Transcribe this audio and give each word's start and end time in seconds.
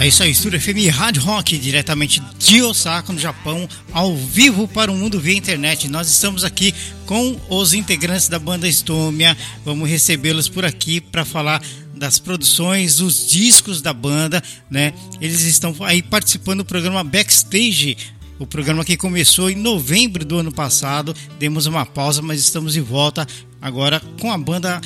É 0.00 0.08
isso 0.08 0.22
aí, 0.22 0.30
Estúdio 0.30 0.58
FM 0.58 0.90
Rádio 0.90 1.22
Rock, 1.22 1.58
diretamente 1.58 2.22
de 2.38 2.62
Osaka, 2.62 3.12
no 3.12 3.18
Japão, 3.18 3.68
ao 3.92 4.16
vivo 4.16 4.66
para 4.66 4.90
o 4.90 4.96
mundo 4.96 5.20
via 5.20 5.36
internet. 5.36 5.88
Nós 5.88 6.08
estamos 6.08 6.42
aqui 6.42 6.74
com 7.04 7.38
os 7.50 7.74
integrantes 7.74 8.26
da 8.26 8.38
banda 8.38 8.66
Estômia. 8.66 9.36
Vamos 9.62 9.90
recebê-los 9.90 10.48
por 10.48 10.64
aqui 10.64 11.02
para 11.02 11.22
falar 11.22 11.62
das 11.94 12.18
produções, 12.18 12.96
dos 12.96 13.28
discos 13.28 13.82
da 13.82 13.92
banda, 13.92 14.42
né? 14.70 14.94
Eles 15.20 15.42
estão 15.42 15.76
aí 15.80 16.00
participando 16.00 16.60
do 16.60 16.64
programa 16.64 17.04
Backstage. 17.04 17.98
O 18.38 18.46
programa 18.46 18.86
que 18.86 18.96
começou 18.96 19.50
em 19.50 19.56
novembro 19.56 20.24
do 20.24 20.38
ano 20.38 20.50
passado. 20.50 21.14
Demos 21.38 21.66
uma 21.66 21.84
pausa, 21.84 22.22
mas 22.22 22.40
estamos 22.40 22.72
de 22.72 22.80
volta 22.80 23.26
agora 23.60 24.00
com 24.18 24.32
a 24.32 24.38
banda. 24.38 24.80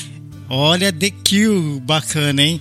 Olha, 0.48 0.92
The 0.92 1.10
Kill, 1.10 1.80
bacana, 1.80 2.42
hein? 2.42 2.60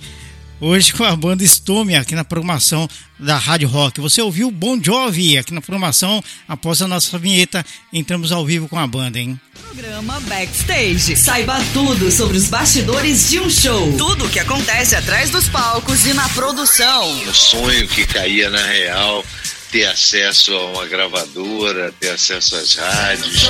hoje 0.64 0.92
com 0.94 1.04
a 1.04 1.14
banda 1.14 1.44
Stome 1.44 1.94
aqui 1.94 2.14
na 2.14 2.24
programação 2.24 2.88
da 3.18 3.36
Rádio 3.36 3.68
Rock. 3.68 4.00
Você 4.00 4.22
ouviu 4.22 4.50
Bon 4.50 4.80
Jovi 4.82 5.36
aqui 5.36 5.52
na 5.52 5.60
programação. 5.60 6.22
Após 6.48 6.80
a 6.80 6.88
nossa 6.88 7.18
vinheta, 7.18 7.64
entramos 7.92 8.32
ao 8.32 8.44
vivo 8.46 8.68
com 8.68 8.78
a 8.78 8.86
banda, 8.86 9.18
hein? 9.18 9.38
Programa 9.52 10.20
Backstage. 10.20 11.16
Saiba 11.16 11.58
tudo 11.72 12.10
sobre 12.10 12.38
os 12.38 12.48
bastidores 12.48 13.30
de 13.30 13.40
um 13.40 13.50
show. 13.50 13.92
Tudo 13.96 14.24
o 14.24 14.30
que 14.30 14.38
acontece 14.38 14.96
atrás 14.96 15.30
dos 15.30 15.48
palcos 15.48 16.06
e 16.06 16.14
na 16.14 16.28
produção. 16.30 17.22
O 17.28 17.34
sonho 17.34 17.86
que 17.88 18.06
caía 18.06 18.48
na 18.48 18.64
real, 18.64 19.24
ter 19.70 19.86
acesso 19.86 20.52
a 20.54 20.70
uma 20.70 20.86
gravadora, 20.86 21.92
ter 22.00 22.10
acesso 22.10 22.56
às 22.56 22.74
rádios. 22.74 23.42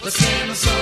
Você 0.00 0.26
não 0.46 0.54
soube 0.54 0.72
me 0.72 0.74
amar. 0.74 0.81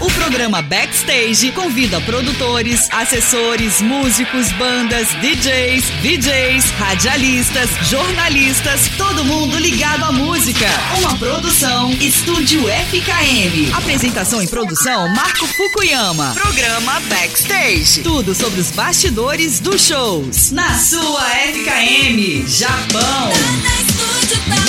O 0.00 0.08
programa 0.12 0.62
Backstage 0.62 1.50
convida 1.50 2.00
produtores, 2.02 2.88
assessores, 2.92 3.82
músicos, 3.82 4.52
bandas, 4.52 5.08
DJs, 5.20 5.84
VJs, 6.02 6.70
radialistas, 6.78 7.68
jornalistas, 7.90 8.88
todo 8.96 9.24
mundo 9.24 9.58
ligado 9.58 10.04
à 10.04 10.12
música. 10.12 10.66
Uma 10.98 11.18
produção 11.18 11.90
Estúdio 11.94 12.62
FKM. 12.68 13.74
Apresentação 13.76 14.40
e 14.40 14.46
produção 14.46 15.12
Marco 15.14 15.46
Fukuyama. 15.46 16.32
Programa 16.34 17.00
Backstage. 17.08 18.00
Tudo 18.02 18.36
sobre 18.36 18.60
os 18.60 18.70
bastidores 18.70 19.58
dos 19.58 19.80
shows. 19.84 20.52
Na 20.52 20.78
sua 20.78 21.24
FKM, 21.28 22.46
Japão. 22.46 23.32
FKM, 23.32 24.67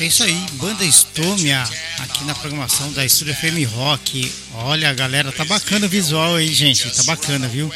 É 0.00 0.06
isso 0.06 0.22
aí, 0.22 0.46
banda 0.54 0.82
Estômia, 0.82 1.62
aqui 1.98 2.24
na 2.24 2.34
programação 2.34 2.90
da 2.94 3.04
Estúdio 3.04 3.34
FM 3.34 3.70
Rock. 3.70 4.32
Olha, 4.54 4.94
galera, 4.94 5.30
tá 5.30 5.44
bacana 5.44 5.84
o 5.84 5.90
visual 5.90 6.36
aí, 6.36 6.48
gente, 6.54 6.90
tá 6.90 7.02
bacana, 7.02 7.46
viu? 7.46 7.70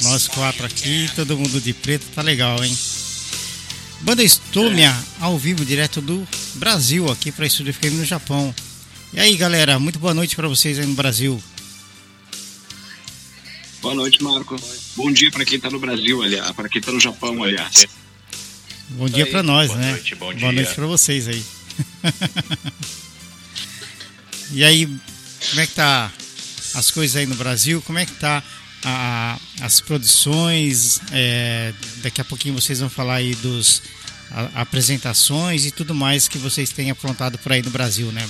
Nós 0.00 0.26
quatro 0.26 0.64
aqui, 0.64 1.10
todo 1.14 1.36
mundo 1.36 1.60
de 1.60 1.74
preto, 1.74 2.06
tá 2.14 2.22
legal, 2.22 2.64
hein? 2.64 2.74
Banda 4.00 4.22
Estômia, 4.22 4.96
ao 5.20 5.36
vivo, 5.36 5.62
direto 5.62 6.00
do 6.00 6.26
Brasil, 6.54 7.10
aqui 7.12 7.30
para 7.30 7.44
Estúdio 7.44 7.74
FM 7.74 7.98
no 7.98 8.06
Japão. 8.06 8.54
E 9.12 9.20
aí, 9.20 9.36
galera, 9.36 9.78
muito 9.78 9.98
boa 9.98 10.14
noite 10.14 10.34
para 10.34 10.48
vocês 10.48 10.78
aí 10.78 10.86
no 10.86 10.94
Brasil. 10.94 11.42
Boa 13.82 13.94
noite, 13.94 14.22
Marco. 14.22 14.56
Bom 14.96 15.12
dia 15.12 15.30
para 15.30 15.44
quem 15.44 15.56
está 15.56 15.68
no 15.68 15.78
Brasil, 15.78 16.22
aliás, 16.22 16.52
para 16.52 16.70
quem 16.70 16.80
está 16.80 16.90
no 16.90 16.98
Japão, 16.98 17.42
aliás. 17.42 17.86
Bom 18.90 19.08
dia 19.08 19.26
para 19.26 19.42
nós, 19.42 19.68
boa 19.68 19.80
né? 19.80 19.90
Noite, 19.92 20.14
bom 20.14 20.34
Boa 20.34 20.52
noite 20.52 20.74
para 20.74 20.86
vocês 20.86 21.28
aí. 21.28 21.44
e 24.52 24.64
aí, 24.64 24.86
como 25.48 25.60
é 25.60 25.66
que 25.66 25.74
tá 25.74 26.12
as 26.74 26.90
coisas 26.90 27.16
aí 27.16 27.26
no 27.26 27.34
Brasil? 27.34 27.80
Como 27.82 27.98
é 27.98 28.06
que 28.06 28.12
tá 28.14 28.42
a, 28.84 29.38
as 29.60 29.80
produções? 29.80 31.00
É, 31.12 31.72
daqui 32.02 32.20
a 32.20 32.24
pouquinho 32.24 32.54
vocês 32.54 32.80
vão 32.80 32.90
falar 32.90 33.16
aí 33.16 33.34
dos 33.36 33.82
a, 34.30 34.62
apresentações 34.62 35.66
e 35.66 35.70
tudo 35.70 35.94
mais 35.94 36.28
que 36.28 36.38
vocês 36.38 36.70
têm 36.70 36.90
aprontado 36.90 37.38
por 37.38 37.52
aí 37.52 37.62
no 37.62 37.70
Brasil, 37.70 38.10
né? 38.12 38.28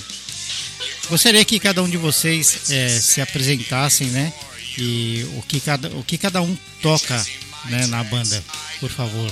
Gostaria 1.09 1.43
que 1.43 1.59
cada 1.59 1.83
um 1.83 1.89
de 1.89 1.97
vocês 1.97 2.69
é, 2.69 2.87
se 2.87 3.19
apresentassem, 3.19 4.07
né? 4.07 4.31
e 4.77 5.25
o 5.37 5.41
que 5.41 5.59
cada, 5.59 5.89
o 5.89 6.03
que 6.03 6.17
cada 6.17 6.41
um 6.41 6.55
toca 6.81 7.25
né, 7.65 7.87
na 7.87 8.03
banda, 8.03 8.43
por 8.79 8.89
favor. 8.89 9.31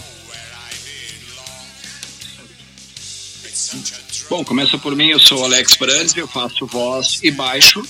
Bom, 4.30 4.44
começa 4.44 4.78
por 4.78 4.96
mim, 4.96 5.10
eu 5.10 5.20
sou 5.20 5.44
Alex 5.46 5.76
Brandes, 5.76 6.16
eu 6.16 6.28
faço 6.28 6.66
voz 6.66 7.20
e 7.24 7.32
baixo. 7.32 7.86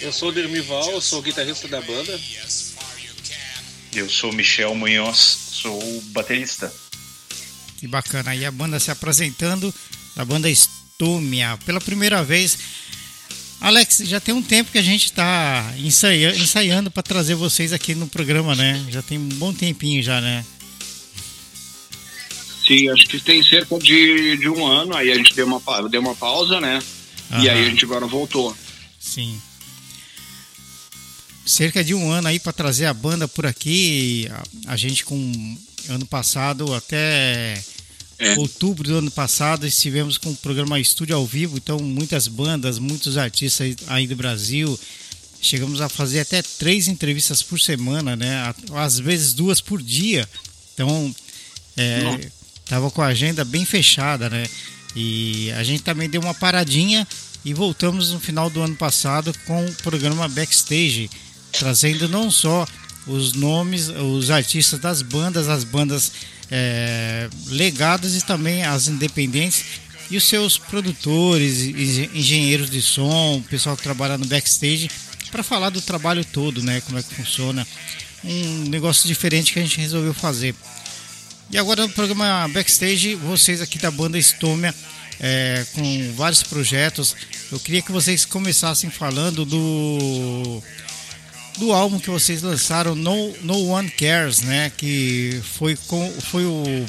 Eu 0.00 0.12
sou 0.12 0.28
o 0.28 0.32
Dermival, 0.32 0.90
eu 0.90 1.00
sou 1.00 1.18
o 1.18 1.22
guitarrista 1.22 1.66
da 1.68 1.80
banda. 1.80 2.20
Eu 3.92 4.08
sou 4.08 4.32
Michel 4.32 4.74
Munhoz, 4.74 5.18
sou 5.52 5.76
o 5.76 6.00
baterista. 6.12 6.72
Que 7.78 7.86
bacana, 7.86 8.30
aí 8.30 8.44
a 8.44 8.50
banda 8.50 8.78
se 8.78 8.90
apresentando, 8.90 9.74
a 10.16 10.24
banda 10.24 10.50
Estúmia, 10.50 11.58
pela 11.64 11.80
primeira 11.80 12.22
vez 12.22 12.58
Alex, 13.60 14.02
já 14.04 14.20
tem 14.20 14.34
um 14.34 14.42
tempo 14.42 14.70
que 14.70 14.78
a 14.78 14.82
gente 14.82 15.06
está 15.06 15.72
ensaiando, 15.78 16.38
ensaiando 16.38 16.90
para 16.90 17.02
trazer 17.02 17.34
vocês 17.34 17.72
aqui 17.72 17.94
no 17.94 18.06
programa, 18.06 18.54
né? 18.54 18.84
Já 18.88 19.02
tem 19.02 19.18
um 19.18 19.28
bom 19.30 19.52
tempinho 19.52 20.00
já, 20.02 20.20
né? 20.20 20.44
Sim, 22.68 22.90
acho 22.90 23.06
que 23.06 23.18
tem 23.18 23.42
cerca 23.42 23.78
de, 23.78 24.36
de 24.36 24.48
um 24.48 24.66
ano, 24.66 24.94
aí 24.94 25.10
a 25.10 25.14
gente 25.14 25.34
deu 25.34 25.46
uma, 25.46 25.88
deu 25.88 26.02
uma 26.02 26.14
pausa, 26.14 26.60
né? 26.60 26.78
Aham. 27.30 27.42
E 27.42 27.48
aí 27.48 27.64
a 27.64 27.68
gente 27.70 27.84
agora 27.84 28.06
voltou. 28.06 28.54
Sim. 29.00 29.40
Cerca 31.46 31.82
de 31.82 31.94
um 31.94 32.12
ano 32.12 32.28
aí 32.28 32.38
para 32.38 32.52
trazer 32.52 32.84
a 32.84 32.92
banda 32.92 33.26
por 33.26 33.46
aqui. 33.46 34.28
A, 34.66 34.74
a 34.74 34.76
gente 34.76 35.02
com 35.02 35.56
ano 35.88 36.04
passado 36.04 36.74
até 36.74 37.58
é. 38.18 38.36
Outubro 38.36 38.82
do 38.82 38.96
ano 38.96 39.10
passado 39.12 39.64
estivemos 39.64 40.18
com 40.18 40.30
o 40.30 40.36
programa 40.36 40.80
Estúdio 40.80 41.14
ao 41.14 41.24
Vivo, 41.24 41.56
então 41.56 41.78
muitas 41.78 42.26
bandas, 42.26 42.78
muitos 42.78 43.16
artistas 43.16 43.76
aí 43.86 44.08
do 44.08 44.16
Brasil. 44.16 44.78
Chegamos 45.40 45.80
a 45.80 45.88
fazer 45.88 46.20
até 46.20 46.42
três 46.42 46.88
entrevistas 46.88 47.44
por 47.44 47.60
semana, 47.60 48.16
né? 48.16 48.52
Às 48.74 48.98
vezes 48.98 49.32
duas 49.32 49.60
por 49.60 49.80
dia. 49.80 50.28
Então, 50.74 51.14
é, 51.76 52.28
tava 52.68 52.90
com 52.90 53.02
a 53.02 53.06
agenda 53.06 53.44
bem 53.44 53.64
fechada, 53.64 54.28
né? 54.28 54.46
E 54.94 55.50
a 55.52 55.62
gente 55.62 55.82
também 55.82 56.08
deu 56.08 56.20
uma 56.20 56.34
paradinha 56.34 57.06
e 57.44 57.54
voltamos 57.54 58.12
no 58.12 58.20
final 58.20 58.50
do 58.50 58.60
ano 58.60 58.76
passado 58.76 59.32
com 59.46 59.64
o 59.64 59.72
programa 59.74 60.28
Backstage, 60.28 61.10
trazendo 61.52 62.08
não 62.08 62.30
só 62.30 62.66
os 63.06 63.32
nomes, 63.32 63.88
os 63.88 64.30
artistas 64.30 64.78
das 64.78 65.02
bandas, 65.02 65.48
as 65.48 65.64
bandas 65.64 66.12
é, 66.50 67.28
legadas 67.46 68.16
e 68.16 68.24
também 68.24 68.64
as 68.64 68.88
independentes 68.88 69.64
e 70.10 70.16
os 70.16 70.24
seus 70.24 70.56
produtores, 70.56 71.60
engenheiros 72.14 72.70
de 72.70 72.80
som, 72.80 73.42
pessoal 73.48 73.76
que 73.76 73.82
trabalha 73.82 74.16
no 74.16 74.26
backstage, 74.26 74.90
para 75.30 75.42
falar 75.42 75.70
do 75.70 75.80
trabalho 75.82 76.24
todo, 76.24 76.62
né? 76.62 76.80
Como 76.82 76.98
é 76.98 77.02
que 77.02 77.14
funciona. 77.14 77.66
Um 78.24 78.64
negócio 78.68 79.06
diferente 79.06 79.52
que 79.52 79.58
a 79.58 79.62
gente 79.62 79.78
resolveu 79.78 80.14
fazer. 80.14 80.54
E 81.50 81.56
agora 81.56 81.86
no 81.86 81.92
programa 81.92 82.46
Backstage, 82.48 83.14
vocês 83.14 83.62
aqui 83.62 83.78
da 83.78 83.90
banda 83.90 84.18
Estômia, 84.18 84.74
é, 85.18 85.64
com 85.74 86.12
vários 86.14 86.42
projetos, 86.42 87.16
eu 87.50 87.58
queria 87.58 87.80
que 87.80 87.90
vocês 87.90 88.26
começassem 88.26 88.90
falando 88.90 89.46
do 89.46 90.62
do 91.58 91.72
álbum 91.72 91.98
que 91.98 92.10
vocês 92.10 92.42
lançaram, 92.42 92.94
No, 92.94 93.34
no 93.42 93.68
One 93.68 93.90
Cares, 93.90 94.42
né? 94.42 94.70
Que 94.76 95.40
foi, 95.56 95.76
com, 95.86 96.10
foi 96.20 96.44
o. 96.44 96.86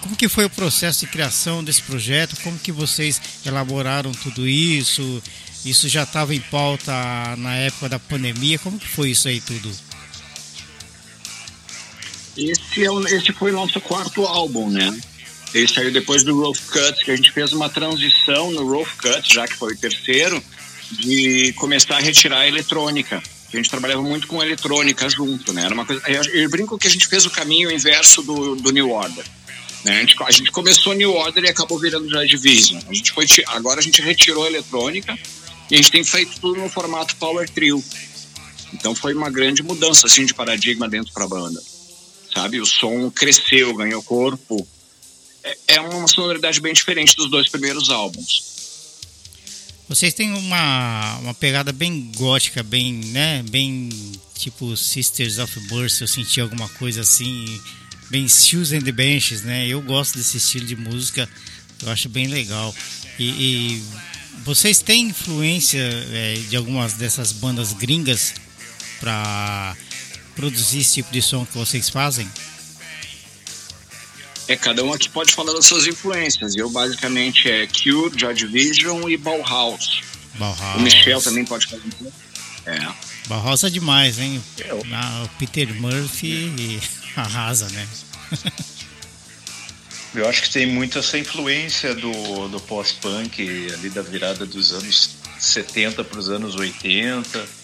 Como 0.00 0.16
que 0.16 0.28
foi 0.28 0.44
o 0.44 0.50
processo 0.50 1.00
de 1.00 1.06
criação 1.06 1.62
desse 1.62 1.82
projeto? 1.82 2.36
Como 2.42 2.58
que 2.58 2.72
vocês 2.72 3.20
elaboraram 3.44 4.10
tudo 4.12 4.46
isso? 4.48 5.22
Isso 5.64 5.88
já 5.88 6.04
estava 6.04 6.34
em 6.34 6.40
pauta 6.40 6.92
na 7.36 7.54
época 7.56 7.88
da 7.88 7.98
pandemia? 7.98 8.58
Como 8.58 8.78
que 8.78 8.88
foi 8.88 9.10
isso 9.10 9.28
aí 9.28 9.40
tudo? 9.40 9.70
Esse, 12.38 12.86
é 12.86 13.16
esse 13.16 13.32
foi 13.32 13.50
o 13.50 13.54
nosso 13.54 13.80
quarto 13.80 14.24
álbum, 14.24 14.70
né? 14.70 14.96
Ele 15.52 15.66
saiu 15.66 15.90
depois 15.90 16.22
do 16.22 16.38
Rough 16.38 16.58
Cut, 16.70 17.04
que 17.04 17.10
a 17.10 17.16
gente 17.16 17.32
fez 17.32 17.52
uma 17.52 17.68
transição 17.68 18.50
no 18.52 18.66
Rough 18.66 18.90
Cut, 18.98 19.34
já 19.34 19.46
que 19.48 19.56
foi 19.56 19.72
o 19.72 19.76
terceiro, 19.76 20.42
de 20.92 21.52
começar 21.54 21.96
a 21.96 22.00
retirar 22.00 22.40
a 22.40 22.48
eletrônica. 22.48 23.20
A 23.52 23.56
gente 23.56 23.70
trabalhava 23.70 24.02
muito 24.02 24.26
com 24.26 24.42
eletrônica 24.42 25.08
junto, 25.08 25.52
né? 25.52 25.64
Era 25.64 25.74
uma 25.74 25.84
coisa. 25.84 26.02
Eu, 26.06 26.22
eu 26.22 26.50
brinco 26.50 26.78
que 26.78 26.86
a 26.86 26.90
gente 26.90 27.06
fez 27.08 27.24
o 27.24 27.30
caminho 27.30 27.70
inverso 27.70 28.22
do, 28.22 28.56
do 28.56 28.70
New 28.70 28.90
Order. 28.90 29.24
Né? 29.84 29.96
A, 29.96 30.00
gente, 30.00 30.22
a 30.22 30.30
gente 30.30 30.50
começou 30.50 30.92
New 30.92 31.12
Order 31.14 31.44
e 31.44 31.48
acabou 31.48 31.78
virando 31.78 32.10
Joy 32.10 32.26
Division. 32.26 32.80
A 32.86 32.92
gente 32.92 33.10
foi, 33.10 33.26
agora 33.46 33.80
a 33.80 33.82
gente 33.82 34.02
retirou 34.02 34.44
a 34.44 34.48
eletrônica 34.48 35.18
e 35.70 35.74
a 35.74 35.76
gente 35.76 35.90
tem 35.90 36.04
feito 36.04 36.38
tudo 36.40 36.60
no 36.60 36.68
formato 36.68 37.16
Power 37.16 37.48
Trio. 37.48 37.82
Então 38.74 38.94
foi 38.94 39.14
uma 39.14 39.30
grande 39.30 39.62
mudança 39.62 40.06
assim 40.06 40.26
de 40.26 40.34
paradigma 40.34 40.88
dentro 40.88 41.12
para 41.12 41.24
a 41.24 41.28
banda. 41.28 41.60
Sabe? 42.38 42.60
O 42.60 42.66
som 42.66 43.10
cresceu, 43.10 43.74
ganhou 43.74 44.00
corpo. 44.00 44.66
É, 45.42 45.56
é 45.74 45.80
uma 45.80 46.06
sonoridade 46.06 46.60
bem 46.60 46.72
diferente 46.72 47.16
dos 47.16 47.28
dois 47.28 47.48
primeiros 47.48 47.90
álbuns. 47.90 48.44
Vocês 49.88 50.14
têm 50.14 50.32
uma, 50.32 51.18
uma 51.18 51.34
pegada 51.34 51.72
bem 51.72 52.12
gótica, 52.14 52.62
bem, 52.62 52.94
né, 52.94 53.42
bem 53.50 53.88
tipo 54.36 54.76
Sisters 54.76 55.38
of 55.38 55.58
Birth, 55.68 56.00
eu 56.00 56.06
senti 56.06 56.40
alguma 56.40 56.68
coisa 56.68 57.00
assim, 57.00 57.60
bem 58.08 58.28
Seals 58.28 58.70
and 58.70 58.82
the 58.82 58.92
Benches, 58.92 59.42
né? 59.42 59.66
Eu 59.66 59.82
gosto 59.82 60.16
desse 60.16 60.36
estilo 60.36 60.66
de 60.66 60.76
música, 60.76 61.28
eu 61.82 61.90
acho 61.90 62.08
bem 62.08 62.28
legal. 62.28 62.72
E, 63.18 63.24
e 63.24 63.84
vocês 64.44 64.78
têm 64.78 65.08
influência 65.08 65.80
é, 65.80 66.34
de 66.48 66.54
algumas 66.54 66.92
dessas 66.92 67.32
bandas 67.32 67.72
gringas 67.72 68.34
para 69.00 69.76
produzir 70.38 70.78
esse 70.78 70.94
tipo 70.94 71.10
de 71.10 71.20
som 71.20 71.44
que 71.44 71.58
vocês 71.58 71.90
fazem? 71.90 72.30
É, 74.46 74.56
cada 74.56 74.84
um 74.84 74.92
aqui 74.92 75.08
pode 75.08 75.34
falar 75.34 75.52
das 75.52 75.66
suas 75.66 75.88
influências. 75.88 76.54
Eu, 76.54 76.70
basicamente, 76.70 77.50
é 77.50 77.66
Cure, 77.66 78.16
Joy 78.16 78.34
Division 78.34 79.10
e 79.10 79.16
Bauhaus. 79.16 80.00
Bauhaus. 80.34 80.76
O 80.76 80.80
Michel 80.80 81.20
também 81.20 81.44
pode 81.44 81.66
falar. 81.66 81.82
É. 82.66 82.88
Bauhaus 83.26 83.64
é 83.64 83.68
demais, 83.68 84.18
hein? 84.20 84.42
Eu. 84.58 84.78
o 84.78 85.28
Peter 85.38 85.68
Murphy 85.74 86.80
arrasa, 87.16 87.68
né? 87.70 87.86
Eu 90.14 90.28
acho 90.28 90.42
que 90.42 90.50
tem 90.50 90.66
muito 90.66 90.98
essa 90.98 91.18
influência 91.18 91.94
do, 91.94 92.48
do 92.48 92.60
pós-punk 92.60 93.42
ali 93.72 93.90
da 93.90 94.02
virada 94.02 94.46
dos 94.46 94.72
anos 94.72 95.16
70 95.38 96.04
para 96.04 96.18
os 96.18 96.30
anos 96.30 96.54
80, 96.54 97.57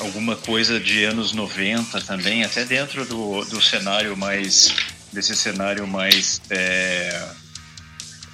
alguma 0.00 0.36
coisa 0.36 0.80
de 0.80 1.04
anos 1.04 1.32
90 1.32 2.00
também, 2.02 2.44
até 2.44 2.64
dentro 2.64 3.04
do, 3.04 3.44
do 3.44 3.60
cenário 3.60 4.16
mais 4.16 4.74
desse 5.12 5.36
cenário 5.36 5.86
mais 5.86 6.40
é, 6.48 7.28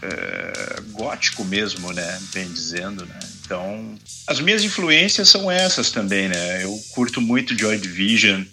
é, 0.03 0.81
gótico 0.93 1.45
mesmo, 1.45 1.93
né? 1.93 2.21
Bem 2.33 2.49
dizendo, 2.49 3.05
né? 3.05 3.19
Então, 3.45 3.99
as 4.27 4.41
minhas 4.41 4.63
influências 4.63 5.29
são 5.29 5.51
essas 5.51 5.91
também, 5.91 6.29
né? 6.29 6.63
Eu 6.63 6.79
curto 6.91 7.21
muito 7.21 7.59
Joy 7.59 7.79
Division, 7.79 8.45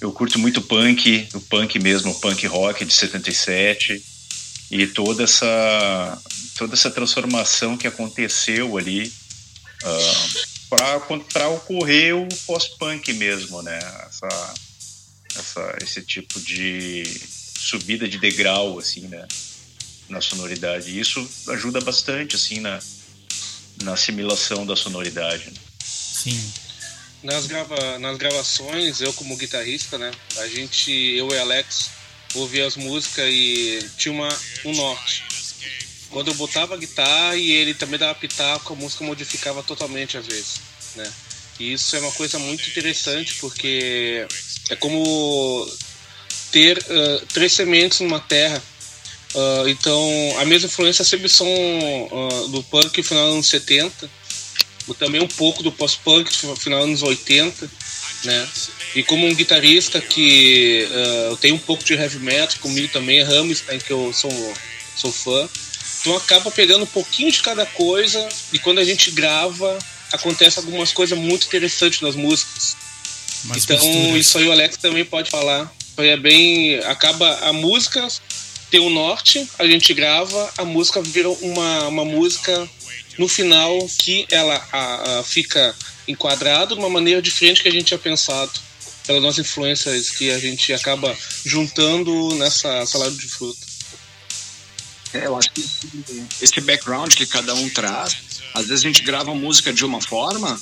eu 0.00 0.12
curto 0.12 0.38
muito 0.38 0.62
punk, 0.62 1.28
o 1.34 1.40
punk 1.40 1.78
mesmo, 1.78 2.12
o 2.12 2.20
punk 2.20 2.46
rock 2.46 2.84
de 2.84 2.92
77 2.92 4.02
e 4.70 4.86
toda 4.86 5.24
essa 5.24 6.22
toda 6.56 6.74
essa 6.74 6.90
transformação 6.90 7.76
que 7.76 7.86
aconteceu 7.86 8.76
ali 8.76 9.12
uh, 9.82 10.49
para 10.70 11.48
ocorrer 11.48 12.16
o 12.16 12.28
pós-punk 12.46 13.12
mesmo, 13.14 13.60
né? 13.60 13.78
Essa, 14.08 14.54
essa, 15.36 15.78
esse 15.82 16.02
tipo 16.02 16.38
de 16.40 17.02
subida 17.58 18.08
de 18.08 18.18
degrau, 18.18 18.78
assim, 18.78 19.02
né? 19.08 19.26
Na 20.08 20.20
sonoridade. 20.20 20.90
E 20.90 21.00
isso 21.00 21.28
ajuda 21.48 21.80
bastante, 21.80 22.36
assim, 22.36 22.60
na, 22.60 22.78
na 23.82 23.94
assimilação 23.94 24.64
da 24.64 24.76
sonoridade. 24.76 25.46
Né? 25.46 25.56
Sim. 25.84 26.52
Nas, 27.22 27.46
grava, 27.46 27.98
nas 27.98 28.16
gravações, 28.16 29.00
eu 29.00 29.12
como 29.12 29.36
guitarrista, 29.36 29.98
né? 29.98 30.10
A 30.38 30.46
gente, 30.46 30.90
eu 30.90 31.28
e 31.30 31.38
Alex, 31.38 31.90
ouvia 32.34 32.66
as 32.66 32.76
músicas 32.76 33.28
e 33.28 33.90
tinha 33.98 34.12
uma, 34.12 34.28
um 34.64 34.72
norte. 34.72 35.24
Quando 36.10 36.28
eu 36.28 36.34
botava 36.34 36.74
a 36.74 36.78
guitarra 36.78 37.36
e 37.36 37.50
ele 37.50 37.74
também 37.74 37.98
dava 37.98 38.14
pitaco, 38.14 38.72
a 38.72 38.76
música 38.76 39.04
modificava 39.04 39.62
totalmente 39.62 40.16
às 40.16 40.26
vezes, 40.26 40.60
né? 40.96 41.10
E 41.58 41.74
isso 41.74 41.94
é 41.94 42.00
uma 42.00 42.12
coisa 42.12 42.38
muito 42.38 42.68
interessante 42.68 43.34
porque 43.36 44.26
é 44.70 44.76
como 44.76 45.70
ter 46.50 46.78
uh, 46.78 47.26
três 47.32 47.52
sementes 47.52 48.00
numa 48.00 48.18
terra. 48.18 48.60
Uh, 49.34 49.68
então, 49.68 50.02
a 50.38 50.44
mesma 50.44 50.66
influência 50.66 51.04
sempre 51.04 51.28
são 51.28 51.46
uh, 51.46 52.48
do 52.48 52.62
punk 52.64 53.02
final 53.02 53.26
dos 53.26 53.34
anos 53.34 53.48
70, 53.48 54.10
também 54.98 55.20
um 55.20 55.28
pouco 55.28 55.62
do 55.62 55.70
pós-punk 55.70 56.34
final 56.56 56.80
dos 56.80 56.88
anos 56.88 57.02
80, 57.02 57.70
né? 58.24 58.48
E 58.94 59.02
como 59.04 59.26
um 59.26 59.34
guitarrista 59.34 60.00
que 60.00 60.88
uh, 61.30 61.36
tem 61.36 61.52
um 61.52 61.58
pouco 61.58 61.84
de 61.84 61.94
heavy 61.94 62.18
metal, 62.18 62.58
comigo 62.60 62.88
também, 62.88 63.22
Rammstein, 63.22 63.78
que 63.78 63.92
eu 63.92 64.12
sou, 64.12 64.32
sou 64.96 65.12
fã, 65.12 65.48
então 66.00 66.16
acaba 66.16 66.50
pegando 66.50 66.84
um 66.84 66.86
pouquinho 66.86 67.30
de 67.30 67.42
cada 67.42 67.66
coisa 67.66 68.28
e 68.52 68.58
quando 68.58 68.78
a 68.78 68.84
gente 68.84 69.10
grava, 69.10 69.78
acontece 70.12 70.58
algumas 70.58 70.92
coisas 70.92 71.18
muito 71.18 71.46
interessantes 71.46 72.00
nas 72.00 72.14
músicas. 72.14 72.76
Mas 73.44 73.64
então, 73.64 73.76
misturas. 73.76 74.26
isso 74.26 74.38
aí 74.38 74.48
o 74.48 74.52
Alex 74.52 74.76
também 74.76 75.04
pode 75.04 75.30
falar 75.30 75.72
é 75.98 76.16
bem. 76.16 76.78
Acaba 76.84 77.30
a 77.40 77.52
música 77.52 78.06
tem 78.70 78.80
um 78.80 78.90
norte, 78.90 79.48
a 79.58 79.66
gente 79.66 79.92
grava, 79.92 80.52
a 80.56 80.64
música 80.64 81.02
vira 81.02 81.28
uma, 81.28 81.88
uma 81.88 82.04
música 82.04 82.68
no 83.18 83.26
final 83.26 83.76
que 83.98 84.24
ela 84.30 84.64
a, 84.70 85.18
a 85.18 85.24
fica 85.24 85.74
enquadrada 86.06 86.74
de 86.74 86.80
uma 86.80 86.88
maneira 86.88 87.20
diferente 87.20 87.62
que 87.62 87.68
a 87.68 87.72
gente 87.72 87.86
tinha 87.86 87.98
pensado 87.98 88.52
pelas 89.06 89.22
nossas 89.22 89.44
influências 89.44 90.10
que 90.10 90.30
a 90.30 90.38
gente 90.38 90.72
acaba 90.72 91.16
juntando 91.44 92.34
nessa 92.36 92.86
salada 92.86 93.10
de 93.10 93.26
fruta. 93.26 93.69
É, 95.12 95.26
eu 95.26 95.36
acho 95.36 95.50
que 95.50 95.64
esse 96.40 96.60
background 96.60 97.12
que 97.14 97.26
cada 97.26 97.54
um 97.54 97.68
traz, 97.68 98.16
às 98.54 98.66
vezes 98.66 98.84
a 98.84 98.88
gente 98.88 99.02
grava 99.02 99.34
música 99.34 99.72
de 99.72 99.84
uma 99.84 100.00
forma 100.00 100.60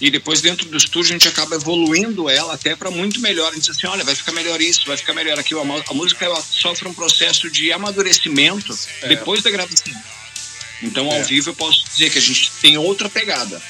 e 0.00 0.10
depois 0.10 0.40
dentro 0.40 0.66
do 0.66 0.76
estúdio 0.76 1.10
a 1.10 1.18
gente 1.18 1.28
acaba 1.28 1.56
evoluindo 1.56 2.30
ela 2.30 2.54
até 2.54 2.74
para 2.74 2.90
muito 2.90 3.20
melhor. 3.20 3.50
A 3.50 3.54
gente 3.54 3.66
diz 3.66 3.76
assim, 3.76 3.86
olha, 3.86 4.02
vai 4.02 4.14
ficar 4.14 4.32
melhor 4.32 4.60
isso, 4.60 4.86
vai 4.86 4.96
ficar 4.96 5.12
melhor 5.12 5.38
aquilo. 5.38 5.60
A, 5.60 5.94
música 5.94 6.24
ela 6.24 6.40
sofre 6.40 6.88
um 6.88 6.94
processo 6.94 7.50
de 7.50 7.70
amadurecimento 7.72 8.78
é. 9.02 9.08
depois 9.08 9.42
da 9.42 9.50
gravação. 9.50 9.92
Então, 10.82 11.06
ao 11.10 11.18
é. 11.18 11.22
vivo, 11.22 11.50
eu 11.50 11.54
posso 11.54 11.84
dizer 11.84 12.10
que 12.10 12.18
a 12.18 12.22
gente 12.22 12.50
tem 12.62 12.78
outra 12.78 13.10
pegada. 13.10 13.60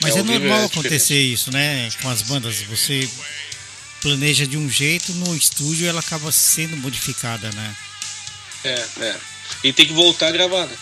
Mas 0.00 0.14
é, 0.14 0.20
é 0.20 0.22
normal 0.22 0.60
é 0.60 0.64
acontecer 0.66 1.20
isso, 1.20 1.50
né? 1.50 1.90
Com 2.00 2.10
as 2.10 2.22
bandas. 2.22 2.56
Você 2.62 3.08
planeja 4.00 4.46
de 4.46 4.56
um 4.56 4.70
jeito, 4.70 5.12
no 5.14 5.34
estúdio 5.34 5.88
ela 5.88 5.98
acaba 5.98 6.30
sendo 6.30 6.76
modificada, 6.76 7.50
né? 7.50 7.76
É, 8.62 8.86
é. 9.00 9.16
E 9.64 9.72
tem 9.72 9.86
que 9.86 9.92
voltar 9.92 10.28
a 10.28 10.32
gravar, 10.32 10.66
né? 10.66 10.76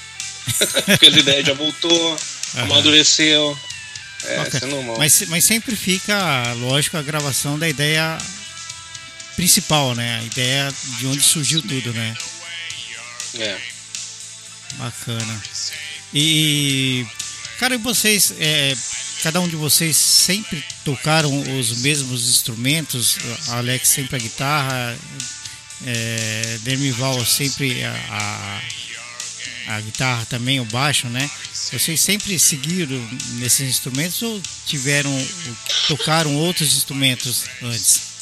Porque 0.86 1.06
as 1.06 1.16
ideias 1.16 1.46
já 1.46 1.54
voltou, 1.54 2.16
amadureceu. 2.56 3.58
É, 4.24 4.40
okay. 4.40 4.56
isso 4.56 4.64
é 4.64 4.68
normal. 4.68 4.96
Mas, 4.98 5.22
mas 5.28 5.44
sempre 5.44 5.76
fica, 5.76 6.52
lógico, 6.54 6.96
a 6.96 7.02
gravação 7.02 7.58
da 7.58 7.68
ideia 7.68 8.18
principal, 9.36 9.94
né? 9.94 10.20
A 10.20 10.24
ideia 10.24 10.74
de 10.98 11.06
onde 11.06 11.22
surgiu 11.22 11.60
tudo, 11.62 11.92
né? 11.92 12.16
É. 13.38 13.58
Bacana. 14.74 15.42
E, 16.12 17.06
cara, 17.58 17.74
e 17.74 17.78
vocês, 17.78 18.32
é, 18.38 18.74
cada 19.22 19.40
um 19.40 19.48
de 19.48 19.56
vocês 19.56 19.96
sempre 19.96 20.64
tocaram 20.84 21.58
os 21.58 21.78
mesmos 21.78 22.28
instrumentos? 22.28 23.18
Alex 23.48 23.88
sempre 23.88 24.16
a 24.16 24.18
guitarra, 24.18 24.96
é, 25.86 26.58
Demival 26.62 27.24
sempre 27.24 27.84
a, 27.84 27.92
a 27.92 28.62
a 29.66 29.80
guitarra 29.80 30.26
também, 30.26 30.60
o 30.60 30.64
baixo, 30.66 31.08
né? 31.08 31.30
Vocês 31.72 32.00
sempre 32.00 32.38
seguiram 32.38 32.96
nesses 33.38 33.68
instrumentos 33.68 34.20
ou 34.22 34.40
tiveram, 34.66 35.10
tocaram 35.88 36.34
outros 36.36 36.76
instrumentos 36.76 37.44
antes? 37.62 38.14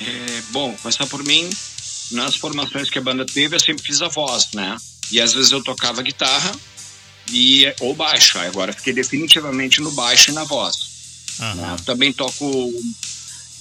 É, 0.00 0.42
bom, 0.50 0.74
começar 0.78 1.06
por 1.06 1.22
mim, 1.22 1.48
nas 2.12 2.36
formações 2.36 2.90
que 2.90 2.98
a 2.98 3.02
banda 3.02 3.24
teve, 3.24 3.54
eu 3.54 3.60
sempre 3.60 3.84
fiz 3.84 4.00
a 4.00 4.08
voz, 4.08 4.48
né? 4.54 4.76
E 5.10 5.20
às 5.20 5.34
vezes 5.34 5.52
eu 5.52 5.62
tocava 5.62 6.02
guitarra 6.02 6.52
e 7.30 7.72
ou 7.80 7.94
baixo. 7.94 8.38
Agora 8.38 8.72
fiquei 8.72 8.92
definitivamente 8.92 9.80
no 9.80 9.92
baixo 9.92 10.30
e 10.30 10.34
na 10.34 10.44
voz. 10.44 10.92
Né? 11.38 11.76
Também 11.84 12.12
toco 12.12 12.72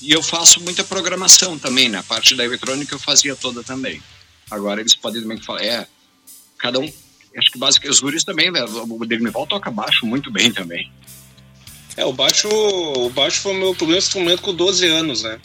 e 0.01 0.11
eu 0.11 0.23
faço 0.23 0.59
muita 0.61 0.83
programação 0.83 1.57
também, 1.57 1.87
na 1.87 1.99
né? 1.99 2.05
parte 2.07 2.35
da 2.35 2.43
eletrônica 2.43 2.93
eu 2.93 2.99
fazia 2.99 3.35
toda 3.35 3.63
também. 3.63 4.01
Agora 4.49 4.81
eles 4.81 4.95
podem 4.95 5.21
também 5.21 5.37
falar, 5.37 5.63
é, 5.63 5.87
cada 6.57 6.79
um, 6.79 6.91
acho 7.37 7.51
que 7.51 7.57
basicamente 7.57 7.93
os 7.93 7.99
guris 7.99 8.23
também, 8.23 8.51
né, 8.51 8.63
o 8.63 9.05
Degnival 9.05 9.47
toca 9.47 9.69
baixo 9.69 10.05
muito 10.05 10.31
bem 10.31 10.51
também. 10.51 10.91
É, 11.95 12.05
o 12.05 12.13
baixo, 12.13 12.47
o 12.49 13.09
baixo 13.09 13.41
foi 13.41 13.53
o 13.53 13.57
meu 13.57 13.75
primeiro 13.75 13.99
instrumento 13.99 14.41
com 14.41 14.53
12 14.53 14.87
anos, 14.87 15.23
né? 15.23 15.39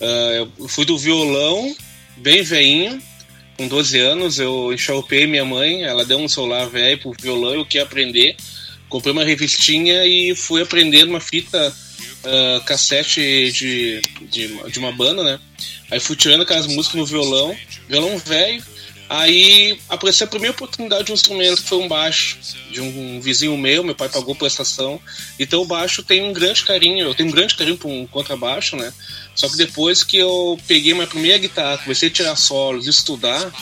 Uh, 0.00 0.52
eu 0.58 0.68
fui 0.68 0.84
do 0.84 0.98
violão, 0.98 1.74
bem 2.16 2.42
veinho, 2.42 3.00
com 3.56 3.66
12 3.68 3.98
anos, 3.98 4.38
eu 4.38 4.72
enxalpei 4.72 5.26
minha 5.26 5.44
mãe, 5.44 5.84
ela 5.84 6.04
deu 6.04 6.18
um 6.18 6.28
celular 6.28 6.68
velho 6.68 6.98
pro 6.98 7.14
violão, 7.18 7.54
eu 7.54 7.64
queria 7.64 7.84
aprender. 7.84 8.36
Comprei 8.88 9.12
uma 9.12 9.24
revistinha 9.24 10.04
e 10.04 10.34
fui 10.34 10.62
aprender 10.62 11.04
uma 11.04 11.20
fita 11.20 11.74
uh, 12.26 12.64
cassete 12.64 13.50
de, 13.52 14.00
de, 14.22 14.70
de, 14.70 14.78
uma 14.78 14.92
banda, 14.92 15.22
né? 15.22 15.38
Aí 15.90 16.00
fui 16.00 16.16
tirando 16.16 16.42
aquelas 16.42 16.66
músicas 16.66 16.98
no 16.98 17.06
violão, 17.06 17.56
violão 17.88 18.18
velho. 18.18 18.62
Aí 19.08 19.78
apareceu 19.88 20.26
a 20.26 20.30
primeira 20.30 20.52
oportunidade 20.52 21.04
de 21.04 21.12
um 21.12 21.14
instrumento, 21.14 21.62
que 21.62 21.68
foi 21.68 21.78
um 21.78 21.86
baixo, 21.86 22.38
de 22.72 22.80
um 22.80 23.20
vizinho 23.20 23.56
meu, 23.56 23.84
meu 23.84 23.94
pai 23.94 24.08
pagou 24.08 24.34
prestação. 24.34 25.00
Então 25.38 25.62
o 25.62 25.66
baixo 25.66 26.02
tem 26.02 26.24
um 26.24 26.32
grande 26.32 26.64
carinho, 26.64 27.06
eu 27.06 27.14
tenho 27.14 27.28
um 27.28 27.32
grande 27.32 27.54
carinho 27.54 27.76
por 27.76 27.88
um 27.88 28.04
contrabaixo, 28.06 28.74
né? 28.74 28.92
Só 29.34 29.48
que 29.48 29.56
depois 29.56 30.02
que 30.02 30.16
eu 30.16 30.58
peguei 30.66 30.92
minha 30.92 31.06
primeira 31.06 31.38
guitarra, 31.38 31.78
comecei 31.78 32.08
a 32.08 32.12
tirar 32.12 32.36
solos, 32.36 32.88
estudar, 32.88 33.52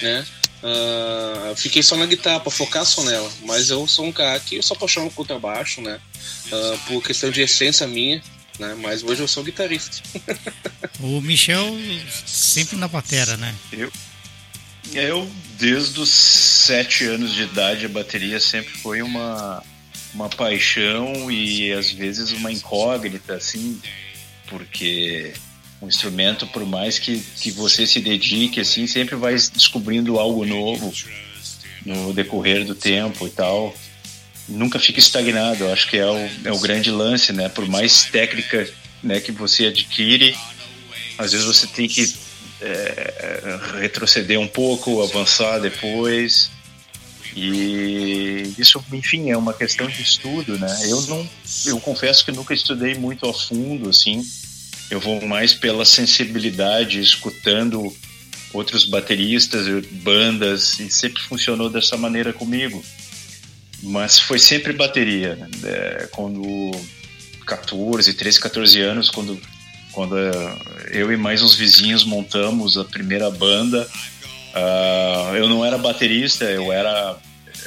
né? 0.00 0.24
Uh, 0.62 1.56
fiquei 1.56 1.82
só 1.82 1.96
na 1.96 2.06
guitarra 2.06 2.40
para 2.40 2.52
focar 2.52 2.84
só 2.84 3.02
nela. 3.02 3.30
Mas 3.44 3.70
eu 3.70 3.86
sou 3.86 4.06
um 4.06 4.12
cara 4.12 4.38
que 4.38 4.56
eu 4.56 4.62
sou 4.62 4.76
apaixonado 4.76 5.10
por 5.10 5.16
contrabaixo, 5.16 5.80
né? 5.80 6.00
Uh, 6.46 6.78
por 6.86 7.02
questão 7.02 7.30
de 7.30 7.40
essência 7.40 7.86
minha, 7.86 8.22
né? 8.58 8.76
Mas 8.80 9.02
hoje 9.02 9.20
eu 9.20 9.28
sou 9.28 9.42
guitarrista. 9.42 9.98
o 11.00 11.20
Michel 11.20 11.76
sempre 12.24 12.76
na 12.76 12.86
batera, 12.86 13.36
né? 13.36 13.54
Eu, 13.72 13.92
eu 14.92 15.30
desde 15.58 15.98
os 16.00 16.10
sete 16.10 17.04
anos 17.04 17.34
de 17.34 17.42
idade 17.42 17.86
a 17.86 17.88
bateria 17.88 18.38
sempre 18.38 18.72
foi 18.78 19.02
uma 19.02 19.62
uma 20.14 20.28
paixão 20.28 21.30
e 21.30 21.72
às 21.72 21.90
vezes 21.90 22.32
uma 22.32 22.52
incógnita, 22.52 23.34
assim, 23.34 23.80
porque 24.46 25.32
um 25.82 25.88
instrumento, 25.88 26.46
por 26.46 26.64
mais 26.64 26.98
que, 26.98 27.18
que 27.18 27.50
você 27.50 27.86
se 27.86 28.00
dedique, 28.00 28.60
assim, 28.60 28.86
sempre 28.86 29.16
vai 29.16 29.34
descobrindo 29.34 30.18
algo 30.18 30.46
novo 30.46 30.92
no 31.84 32.12
decorrer 32.12 32.64
do 32.64 32.74
tempo 32.74 33.26
e 33.26 33.30
tal. 33.30 33.74
Nunca 34.48 34.78
fica 34.78 35.00
estagnado, 35.00 35.68
acho 35.72 35.90
que 35.90 35.98
é 35.98 36.06
o, 36.06 36.30
é 36.44 36.52
o 36.52 36.58
grande 36.60 36.90
lance, 36.90 37.32
né? 37.32 37.48
Por 37.48 37.68
mais 37.68 38.04
técnica 38.04 38.72
né, 39.02 39.20
que 39.20 39.32
você 39.32 39.66
adquire, 39.66 40.36
às 41.18 41.32
vezes 41.32 41.46
você 41.46 41.66
tem 41.66 41.88
que 41.88 42.14
é, 42.60 43.58
retroceder 43.80 44.38
um 44.38 44.48
pouco, 44.48 45.02
avançar 45.02 45.58
depois. 45.58 46.48
E 47.34 48.54
isso, 48.56 48.84
enfim, 48.92 49.30
é 49.30 49.36
uma 49.36 49.54
questão 49.54 49.88
de 49.88 50.00
estudo, 50.00 50.58
né? 50.58 50.78
Eu 50.84 51.00
não, 51.02 51.28
eu 51.66 51.80
confesso 51.80 52.24
que 52.24 52.30
nunca 52.30 52.54
estudei 52.54 52.94
muito 52.94 53.26
a 53.26 53.34
fundo, 53.34 53.88
assim. 53.88 54.22
Eu 54.92 55.00
vou 55.00 55.22
mais 55.22 55.54
pela 55.54 55.86
sensibilidade, 55.86 57.00
escutando 57.00 57.90
outros 58.52 58.84
bateristas, 58.84 59.66
bandas, 59.90 60.78
e 60.80 60.90
sempre 60.90 61.22
funcionou 61.22 61.70
dessa 61.70 61.96
maneira 61.96 62.30
comigo. 62.30 62.84
Mas 63.82 64.18
foi 64.18 64.38
sempre 64.38 64.74
bateria. 64.74 65.36
Né? 65.36 66.08
Quando 66.10 66.70
14, 67.46 68.12
13, 68.12 68.38
14 68.38 68.80
anos, 68.80 69.08
quando, 69.08 69.40
quando 69.92 70.14
eu 70.90 71.10
e 71.10 71.16
mais 71.16 71.40
uns 71.40 71.54
vizinhos 71.54 72.04
montamos 72.04 72.76
a 72.76 72.84
primeira 72.84 73.30
banda, 73.30 73.88
Uh, 74.52 75.34
eu 75.34 75.48
não 75.48 75.64
era 75.64 75.78
baterista, 75.78 76.44
eu 76.44 76.70
era, 76.70 77.16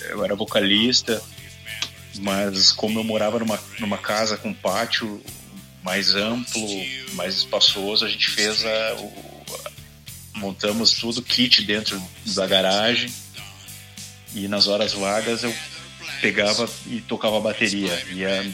eu 0.09 0.23
era 0.23 0.35
vocalista, 0.35 1.19
mas 2.19 2.71
como 2.71 2.99
eu 2.99 3.03
morava 3.03 3.39
numa, 3.39 3.59
numa 3.79 3.97
casa 3.97 4.37
com 4.37 4.53
pátio 4.53 5.19
mais 5.85 6.15
amplo, 6.15 6.67
mais 7.13 7.35
espaçoso, 7.35 8.05
a 8.05 8.09
gente 8.09 8.27
fez 8.31 8.65
a, 8.65 8.95
o, 8.95 9.45
montamos 10.33 10.93
tudo, 10.93 11.21
kit 11.21 11.61
dentro 11.61 12.01
da 12.25 12.47
garagem 12.47 13.13
e 14.33 14.47
nas 14.47 14.67
horas 14.67 14.93
vagas 14.93 15.43
eu 15.43 15.55
pegava 16.21 16.67
e 16.87 17.01
tocava 17.01 17.39
bateria, 17.39 17.93
ia 18.11 18.51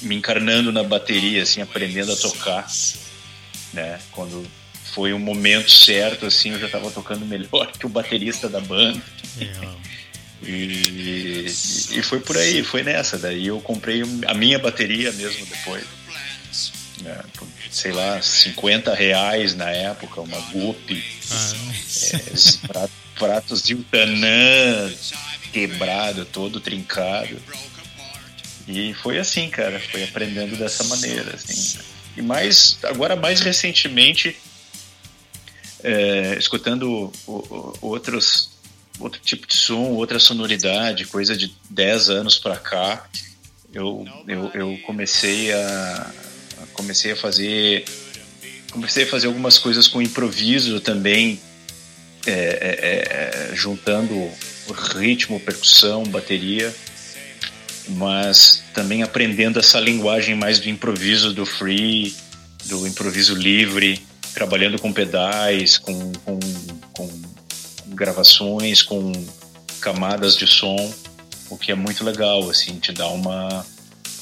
me 0.00 0.16
encarnando 0.16 0.72
na 0.72 0.82
bateria, 0.82 1.42
assim, 1.42 1.60
aprendendo 1.60 2.10
a 2.10 2.16
tocar, 2.16 2.66
né? 3.74 4.00
Quando 4.10 4.42
foi 4.94 5.12
um 5.12 5.18
momento 5.18 5.70
certo, 5.70 6.24
assim, 6.24 6.52
eu 6.52 6.58
já 6.58 6.66
estava 6.66 6.90
tocando 6.90 7.26
melhor 7.26 7.70
que 7.78 7.84
o 7.84 7.88
baterista 7.88 8.48
da 8.48 8.60
banda. 8.60 9.00
e, 10.42 11.44
e 11.46 12.02
foi 12.02 12.20
por 12.20 12.36
aí, 12.36 12.62
foi 12.62 12.82
nessa. 12.82 13.18
Daí 13.18 13.46
eu 13.46 13.60
comprei 13.60 14.02
a 14.26 14.34
minha 14.34 14.58
bateria 14.58 15.12
mesmo 15.12 15.44
depois. 15.46 15.84
Né, 17.00 17.20
por, 17.36 17.48
sei 17.70 17.90
lá, 17.90 18.20
50 18.20 18.94
reais 18.94 19.54
na 19.54 19.70
época, 19.70 20.20
uma 20.20 20.38
Gup, 20.52 20.90
ah. 21.30 21.52
é, 22.12 22.88
pratos 23.18 23.62
de 23.62 23.74
Utanã 23.74 24.92
quebrado, 25.52 26.24
todo 26.24 26.60
trincado. 26.60 27.36
E 28.66 28.94
foi 28.94 29.18
assim, 29.18 29.48
cara, 29.50 29.80
foi 29.80 30.04
aprendendo 30.04 30.56
dessa 30.56 30.84
maneira, 30.84 31.34
assim. 31.34 31.78
E 32.16 32.22
mais, 32.22 32.78
agora 32.82 33.16
mais 33.16 33.40
recentemente, 33.40 34.36
é, 35.82 36.36
escutando 36.38 37.12
o, 37.26 37.32
o, 37.32 37.78
outros 37.80 38.52
outro 39.00 39.20
tipo 39.20 39.46
de 39.46 39.56
som, 39.56 39.90
outra 39.90 40.18
sonoridade, 40.18 41.06
coisa 41.06 41.36
de 41.36 41.52
10 41.70 42.10
anos 42.10 42.38
para 42.38 42.56
cá, 42.56 43.08
eu, 43.72 44.06
eu, 44.28 44.50
eu 44.54 44.78
comecei 44.86 45.52
a 45.52 46.12
comecei 46.72 47.12
a 47.12 47.16
fazer 47.16 47.84
comecei 48.70 49.04
a 49.04 49.06
fazer 49.06 49.26
algumas 49.26 49.58
coisas 49.58 49.86
com 49.86 50.00
improviso 50.00 50.80
também, 50.80 51.38
é, 52.26 52.32
é, 52.32 53.50
é, 53.52 53.54
juntando 53.54 54.30
ritmo, 54.94 55.38
percussão, 55.38 56.04
bateria, 56.04 56.74
mas 57.90 58.62
também 58.72 59.02
aprendendo 59.02 59.58
essa 59.58 59.78
linguagem 59.78 60.34
mais 60.34 60.58
do 60.58 60.70
improviso, 60.70 61.34
do 61.34 61.44
free, 61.44 62.16
do 62.64 62.86
improviso 62.86 63.34
livre, 63.34 64.00
trabalhando 64.32 64.78
com 64.78 64.90
pedais, 64.90 65.76
com, 65.76 66.12
com, 66.24 66.38
com 66.94 67.10
gravações, 67.88 68.80
com 68.82 69.12
camadas 69.80 70.34
de 70.36 70.46
som, 70.46 70.94
o 71.50 71.58
que 71.58 71.70
é 71.70 71.74
muito 71.74 72.02
legal, 72.02 72.48
assim, 72.48 72.78
te 72.78 72.92
dá 72.92 73.08
uma 73.08 73.66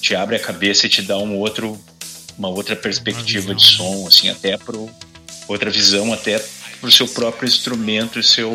te 0.01 0.15
abre 0.17 0.35
a 0.35 0.41
cabeça 0.41 0.87
e 0.87 0.89
te 0.89 1.03
dá 1.03 1.19
um 1.19 1.37
outro 1.37 1.79
uma 2.41 2.49
outra 2.49 2.75
perspectiva 2.75 3.55
de 3.55 3.63
som, 3.63 4.07
assim, 4.09 4.31
até 4.31 4.57
pro 4.57 4.91
outra 5.47 5.71
visão 5.71 6.11
até 6.11 6.43
pro 6.81 6.91
seu 6.91 7.07
próprio 7.07 7.47
instrumento 7.47 8.19
e 8.19 8.23
seu 8.23 8.51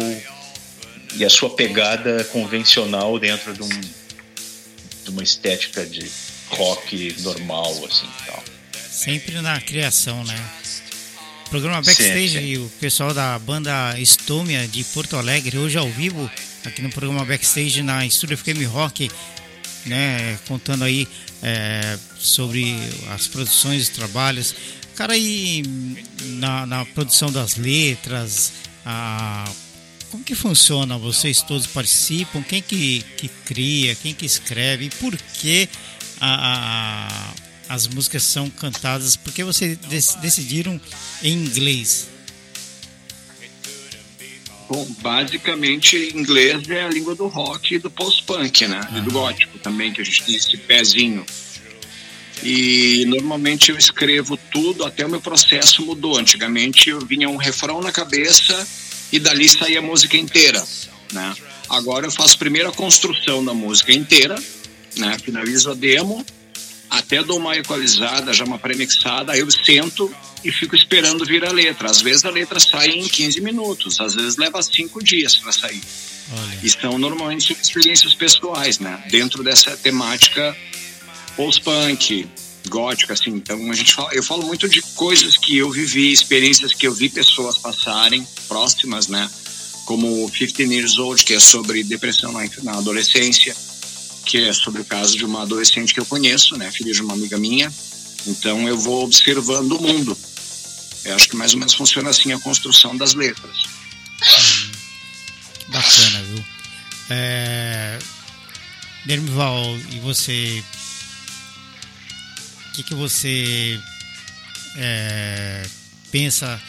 e 1.14 1.24
a 1.24 1.30
sua 1.30 1.52
pegada 1.52 2.24
convencional 2.26 3.20
dentro 3.20 3.54
de, 3.54 3.62
um, 3.62 3.70
de 3.70 5.10
uma 5.10 5.22
estética 5.22 5.86
de 5.86 6.10
rock 6.50 7.16
normal, 7.20 7.72
assim, 7.86 8.08
tal. 8.26 8.44
Sempre 8.90 9.40
na 9.40 9.62
criação, 9.62 10.24
né? 10.24 10.50
Programa 11.50 11.82
Backstage 11.82 12.30
sim, 12.30 12.56
sim. 12.56 12.58
o 12.58 12.70
pessoal 12.82 13.14
da 13.14 13.38
banda 13.38 13.98
Estômia 14.00 14.68
de 14.68 14.84
Porto 14.84 15.16
Alegre, 15.16 15.60
hoje 15.60 15.78
ao 15.78 15.88
vivo, 15.90 16.30
aqui 16.66 16.82
no 16.82 16.90
programa 16.90 17.24
Backstage 17.24 17.84
na 17.84 18.06
Estúdio 18.06 18.38
FM 18.38 18.66
Rock, 18.68 19.10
né, 19.86 20.38
contando 20.48 20.84
aí 20.84 21.08
é, 21.42 21.98
sobre 22.18 22.76
as 23.12 23.28
produções, 23.28 23.84
os 23.84 23.90
trabalhos. 23.90 24.56
Cara, 24.96 25.14
aí 25.14 25.64
na, 26.38 26.66
na 26.66 26.86
produção 26.86 27.32
das 27.32 27.56
letras, 27.58 28.54
a, 28.86 29.46
como 30.10 30.24
que 30.24 30.36
funciona? 30.36 30.98
Vocês 30.98 31.42
todos 31.42 31.68
participam? 31.68 32.42
Quem 32.42 32.62
que, 32.62 33.04
que 33.18 33.28
cria? 33.28 33.96
Quem 33.96 34.14
que 34.14 34.26
escreve? 34.26 34.90
Por 34.90 35.16
que 35.18 35.68
a, 36.22 37.34
a 37.40 37.46
as 37.68 37.88
músicas 37.88 38.24
são 38.24 38.50
cantadas? 38.50 39.16
Por 39.16 39.34
que 39.34 39.44
vocês 39.44 39.78
decidiram 40.22 40.80
em 41.24 41.34
inglês? 41.34 42.08
Bom, 44.68 44.86
basicamente, 45.00 46.12
inglês 46.16 46.68
é 46.70 46.84
a 46.84 46.90
língua 46.90 47.14
do 47.14 47.28
rock 47.28 47.76
e 47.76 47.80
do 47.80 47.90
post-punk, 47.90 48.68
né? 48.68 48.82
E 48.96 49.02
do 49.02 49.12
gótico 49.12 49.60
também, 49.60 49.94
que 49.94 50.02
a 50.02 50.04
gente 50.04 50.24
tem 50.24 50.36
esse 50.36 50.58
pezinho. 50.58 51.26
E 52.44 53.06
normalmente 53.08 53.72
eu 53.72 53.78
escrevo 53.78 54.38
tudo, 54.52 54.84
até 54.84 55.06
o 55.06 55.10
meu 55.10 55.22
processo 55.22 55.86
mudou. 55.86 56.18
Antigamente 56.18 56.90
eu 56.90 57.00
vinha 57.00 57.30
um 57.30 57.38
refrão 57.38 57.82
na 57.82 57.92
cabeça 57.92 58.68
e 59.12 59.20
dali 59.20 59.48
saía 59.48 59.80
a 59.80 59.82
música 59.82 60.18
inteira, 60.18 60.64
né? 61.14 61.36
Agora 61.70 62.08
eu 62.08 62.12
faço 62.12 62.38
primeiro 62.38 62.70
a 62.70 62.74
construção 62.74 63.44
da 63.44 63.54
música 63.54 63.94
inteira, 63.94 64.36
né? 64.98 65.18
Finalizo 65.20 65.72
a 65.72 65.74
demo 65.76 66.26
até 66.90 67.24
dou 67.24 67.38
uma 67.38 67.56
equalizada, 67.56 68.34
já 68.34 68.44
uma 68.44 68.60
premixada, 68.60 69.34
aí 69.34 69.40
eu 69.40 69.52
sento 69.52 70.14
e 70.44 70.52
fico 70.52 70.76
esperando 70.76 71.26
vir 71.26 71.44
a 71.46 71.52
letra. 71.52 71.90
Às 71.90 72.02
vezes 72.02 72.26
a 72.26 72.30
letra 72.30 72.60
sai 72.60 72.90
em 72.90 73.08
15 73.08 73.42
minutos, 73.42 74.00
às 74.00 74.16
vezes 74.16 74.38
leva 74.38 74.62
cinco 74.62 75.04
dias 75.04 75.36
para 75.36 75.52
sair. 75.52 75.82
Olha. 76.32 76.60
E 76.64 76.70
são 76.70 76.98
normalmente 76.98 77.54
experiências 77.54 78.14
pessoais, 78.14 78.80
né? 78.80 79.04
Dentro 79.10 79.44
dessa 79.44 79.76
temática 79.78 80.56
post-punk, 81.36 82.28
gótica, 82.70 83.14
assim. 83.14 83.32
Então 83.32 83.70
a 83.70 83.76
gente 83.76 83.94
fala, 83.94 84.14
eu 84.14 84.24
falo 84.24 84.46
muito 84.46 84.68
de 84.70 84.82
coisas 84.94 85.38
que 85.38 85.58
eu 85.58 85.70
vivi, 85.70 86.12
experiências 86.12 86.74
que 86.74 86.88
eu 86.88 86.94
vi 86.94 87.10
pessoas 87.10 87.58
passarem 87.58 88.26
próximas, 88.48 89.08
né? 89.08 89.30
como 89.86 90.30
15 90.30 90.64
Years 90.64 90.98
Old, 90.98 91.24
que 91.24 91.34
é 91.34 91.40
sobre 91.40 91.84
depressão 91.84 92.32
na, 92.32 92.44
na 92.64 92.78
adolescência, 92.78 93.56
que 94.26 94.38
é 94.38 94.52
sobre 94.52 94.82
o 94.82 94.86
caso 94.86 95.16
de 95.16 95.24
uma 95.24 95.44
adolescente 95.44 95.94
que 95.94 96.00
eu 96.00 96.06
conheço, 96.06 96.58
né, 96.58 96.72
filha 96.72 96.92
de 96.92 97.02
uma 97.02 97.14
amiga 97.14 97.38
minha. 97.38 97.72
Então 98.28 98.68
eu 98.68 98.78
vou 98.78 99.04
observando 99.04 99.74
o 99.74 99.82
mundo. 99.82 100.18
Eu 101.06 101.16
acho 101.16 101.30
que 101.30 101.36
mais 101.36 101.54
ou 101.54 101.60
menos 101.60 101.76
funciona 101.76 102.10
assim 102.10 102.34
a 102.34 102.40
construção 102.40 102.98
das 102.98 103.14
letras. 103.14 103.56
Hum, 104.22 104.72
bacana, 105.70 106.24
viu? 106.24 106.46
É... 107.12 108.00
Dermival, 109.06 109.78
e 109.92 110.00
você? 110.00 110.64
O 112.70 112.72
que, 112.74 112.84
que 112.84 112.96
você 112.96 113.80
é, 114.78 115.64
pensa 116.12 116.60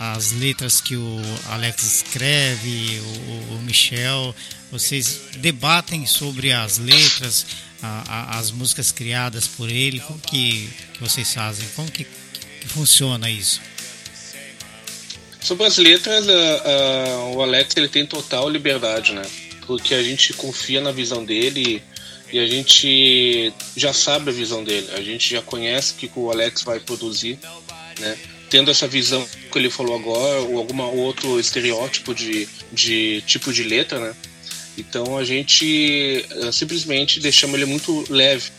as 0.00 0.32
letras 0.32 0.80
que 0.80 0.96
o 0.96 1.20
Alex 1.50 1.84
escreve, 1.84 2.98
o, 3.00 3.54
o 3.54 3.62
Michel, 3.62 4.34
vocês 4.72 5.20
debatem 5.36 6.06
sobre 6.06 6.50
as 6.50 6.78
letras, 6.78 7.46
a, 7.82 8.04
a, 8.08 8.38
as 8.38 8.50
músicas 8.50 8.90
criadas 8.90 9.46
por 9.46 9.68
ele, 9.68 10.00
como 10.00 10.18
que, 10.18 10.70
que 10.94 10.98
vocês 10.98 11.34
fazem, 11.34 11.68
como 11.76 11.90
que, 11.90 12.04
que 12.04 12.68
funciona 12.68 13.28
isso? 13.28 13.60
Sobre 15.42 15.66
as 15.66 15.76
letras, 15.76 16.24
o 17.34 17.42
Alex 17.42 17.76
ele 17.76 17.88
tem 17.88 18.06
total 18.06 18.48
liberdade, 18.48 19.12
né? 19.12 19.22
Porque 19.66 19.94
a 19.94 20.02
gente 20.02 20.32
confia 20.32 20.80
na 20.80 20.90
visão 20.90 21.22
dele 21.22 21.82
e 22.32 22.38
a 22.38 22.46
gente 22.46 23.52
já 23.76 23.92
sabe 23.92 24.30
a 24.30 24.32
visão 24.32 24.64
dele, 24.64 24.88
a 24.94 25.02
gente 25.02 25.28
já 25.28 25.42
conhece 25.42 25.94
que 25.94 26.10
o 26.16 26.30
Alex 26.30 26.62
vai 26.62 26.80
produzir, 26.80 27.38
né? 28.00 28.16
tendo 28.48 28.70
essa 28.70 28.86
visão 28.86 29.26
que 29.50 29.58
ele 29.58 29.70
falou 29.70 29.96
agora, 29.96 30.42
ou 30.42 30.58
algum 30.58 30.82
outro 30.82 31.40
estereótipo 31.40 32.14
de, 32.14 32.46
de 32.70 33.22
tipo 33.26 33.50
de 33.50 33.62
letra, 33.64 33.98
né? 33.98 34.14
Então 34.76 35.18
a 35.18 35.24
gente 35.24 36.24
uh, 36.36 36.52
simplesmente 36.52 37.20
deixamos 37.20 37.56
ele 37.56 37.66
muito 37.66 38.04
leve, 38.08 38.50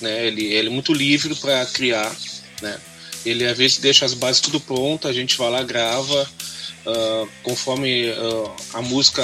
né? 0.00 0.26
Ele, 0.26 0.46
ele 0.46 0.68
é 0.68 0.70
muito 0.70 0.92
livre 0.92 1.34
para 1.34 1.64
criar, 1.66 2.14
né? 2.60 2.78
Ele 3.24 3.46
às 3.46 3.56
vezes 3.56 3.78
deixa 3.78 4.04
as 4.04 4.14
bases 4.14 4.40
tudo 4.40 4.60
pronto, 4.60 5.06
a 5.06 5.12
gente 5.12 5.36
vai 5.36 5.50
lá 5.50 5.62
grava 5.62 6.28
uh, 6.86 7.28
conforme 7.42 8.08
uh, 8.10 8.56
a 8.74 8.82
música 8.82 9.22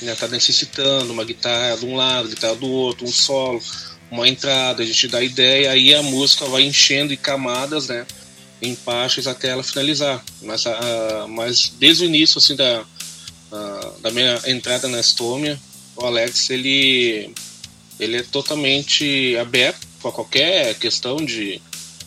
está 0.00 0.26
né, 0.26 0.32
necessitando, 0.32 1.12
uma 1.12 1.24
guitarra 1.24 1.76
de 1.76 1.86
um 1.86 1.94
lado, 1.94 2.28
guitarra 2.28 2.56
do 2.56 2.68
outro, 2.68 3.06
um 3.06 3.12
solo, 3.12 3.62
uma 4.10 4.28
entrada, 4.28 4.82
a 4.82 4.86
gente 4.86 5.08
dá 5.08 5.22
ideia, 5.22 5.70
aí 5.70 5.94
a 5.94 6.02
música 6.02 6.44
vai 6.46 6.62
enchendo 6.62 7.12
em 7.12 7.16
camadas, 7.16 7.88
né? 7.88 8.06
em 8.62 8.74
partes 8.74 9.26
até 9.26 9.48
ela 9.48 9.62
finalizar. 9.62 10.24
Mas, 10.42 10.64
uh, 10.64 11.28
mas 11.28 11.72
desde 11.78 12.04
o 12.04 12.06
início 12.06 12.38
assim 12.38 12.56
da, 12.56 12.84
da 14.00 14.10
minha 14.10 14.40
entrada 14.46 14.88
na 14.88 15.00
Estônia, 15.00 15.60
o 15.96 16.04
Alex 16.04 16.50
ele 16.50 17.30
ele 17.98 18.16
é 18.16 18.22
totalmente 18.22 19.36
aberto 19.36 19.86
para 20.00 20.10
qualquer 20.10 20.74
questão 20.74 21.16
de, 21.16 21.60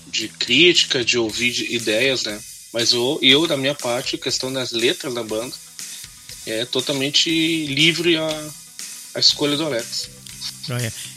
de 0.08 0.28
crítica, 0.28 1.04
de 1.04 1.18
ouvir 1.18 1.52
de 1.52 1.74
ideias, 1.74 2.24
né? 2.24 2.40
Mas 2.74 2.92
eu, 2.92 3.18
eu, 3.22 3.48
da 3.48 3.56
minha 3.56 3.74
parte, 3.74 4.18
questão 4.18 4.52
das 4.52 4.72
letras 4.72 5.14
da 5.14 5.24
banda, 5.24 5.56
é 6.46 6.66
totalmente 6.66 7.66
livre 7.68 8.18
a, 8.18 8.50
a 9.16 9.20
escolha 9.20 9.56
do 9.56 9.66
Alex. 9.66 10.10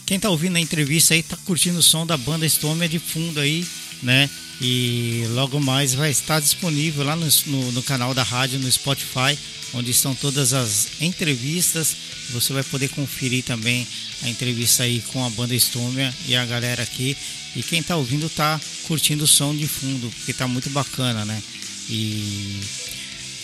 Quem 0.07 0.17
está 0.17 0.31
ouvindo 0.31 0.57
a 0.57 0.61
entrevista 0.61 1.15
aí 1.15 1.21
está 1.21 1.37
curtindo 1.39 1.81
o 1.81 1.83
som 1.83 2.07
da 2.07 2.17
banda 2.17 2.47
Estônia 2.47 2.89
de 2.89 2.99
fundo 2.99 3.41
aí, 3.41 3.67
né? 4.03 4.31
E 4.61 5.25
logo 5.31 5.59
mais 5.59 5.95
vai 5.95 6.11
estar 6.11 6.39
disponível 6.39 7.05
lá 7.05 7.17
no, 7.17 7.27
no, 7.47 7.73
no, 7.73 7.83
canal 7.83 8.13
da 8.13 8.23
rádio 8.23 8.59
no 8.59 8.71
Spotify, 8.71 9.39
onde 9.73 9.91
estão 9.91 10.15
todas 10.15 10.53
as 10.53 11.01
entrevistas. 11.01 11.97
Você 12.31 12.53
vai 12.53 12.63
poder 12.63 12.89
conferir 12.91 13.43
também 13.43 13.87
a 14.23 14.29
entrevista 14.29 14.83
aí 14.83 15.03
com 15.13 15.25
a 15.25 15.31
banda 15.31 15.55
Estômia 15.55 16.15
e 16.27 16.37
a 16.37 16.45
galera 16.45 16.83
aqui. 16.83 17.17
E 17.57 17.63
quem 17.63 17.81
está 17.81 17.97
ouvindo 17.97 18.27
está 18.27 18.61
curtindo 18.87 19.25
o 19.25 19.27
som 19.27 19.57
de 19.57 19.67
fundo, 19.67 20.11
porque 20.11 20.31
está 20.31 20.47
muito 20.47 20.69
bacana, 20.71 21.25
né? 21.25 21.43
E 21.89 22.61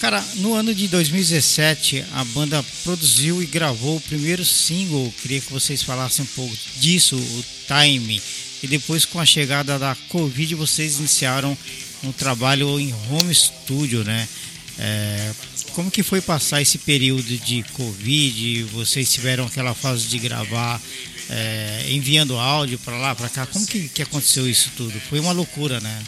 cara, 0.01 0.25
no 0.37 0.55
ano 0.55 0.75
de 0.75 0.89
2017 0.89 2.05
a 2.13 2.25
banda 2.25 2.65
produziu 2.85 3.43
e 3.43 3.47
gravou 3.47 3.97
o 3.97 4.01
primeiro 4.01 4.45
single. 4.45 5.13
Queria 5.23 5.41
que 5.41 5.53
vocês 5.53 5.83
falassem 5.83 6.25
um 6.25 6.29
pouco 6.29 6.57
disso, 6.79 7.17
o 7.17 7.45
Time 7.67 8.21
e 8.63 8.67
depois 8.67 9.05
com 9.05 9.21
a 9.21 9.27
chegada 9.27 9.79
da 9.79 9.95
Covid 10.09 10.55
vocês 10.55 10.99
iniciaram 10.99 11.57
um 12.03 12.13
trabalho 12.13 12.79
em 12.79 12.95
home 13.11 13.35
studio, 13.35 14.05
né? 14.05 14.29
É, 14.79 15.33
como 15.73 15.91
que 15.91 16.03
foi 16.03 16.21
passar 16.21 16.61
esse 16.61 16.79
período 16.79 17.37
de 17.39 17.63
Covid? 17.75 18.65
Vocês 18.65 19.11
tiveram 19.13 19.47
aquela 19.47 19.75
fase 19.75 20.07
de 20.07 20.19
gravar 20.19 20.81
é, 21.31 21.87
enviando 21.91 22.39
áudio 22.39 22.79
para 22.79 22.97
lá, 22.99 23.15
para 23.15 23.29
cá? 23.29 23.47
Como 23.47 23.67
que, 23.67 23.89
que 23.89 24.03
aconteceu 24.03 24.49
isso 24.49 24.71
tudo? 24.77 24.99
Foi 25.01 25.19
uma 25.21 25.33
loucura, 25.33 25.81
né? 25.81 26.03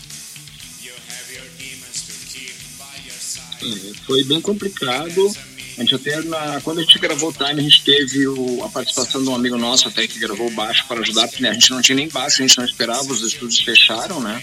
Foi 4.07 4.25
bem 4.25 4.41
complicado 4.41 5.35
a 5.79 5.83
gente 5.83 5.95
até, 5.95 6.21
na, 6.23 6.61
quando 6.61 6.79
a 6.79 6.83
gente 6.83 6.99
gravou 6.99 7.31
o 7.31 7.33
Time, 7.33 7.61
a 7.61 7.63
gente 7.63 7.85
teve 7.85 8.27
o, 8.27 8.65
a 8.65 8.69
participação 8.69 9.23
de 9.23 9.29
um 9.29 9.35
amigo 9.35 9.57
nosso 9.57 9.87
até 9.87 10.09
que 10.09 10.19
gravou 10.19 10.51
baixo 10.51 10.85
para 10.89 11.01
ajudar, 11.01 11.29
porque 11.29 11.41
né, 11.41 11.51
a 11.51 11.53
gente 11.53 11.71
não 11.71 11.81
tinha 11.81 11.95
nem 11.95 12.09
baixo, 12.09 12.43
a 12.43 12.47
gente 12.47 12.59
não 12.59 12.65
esperava, 12.65 13.05
os 13.05 13.23
estúdios 13.23 13.61
fecharam, 13.61 14.21
né? 14.21 14.43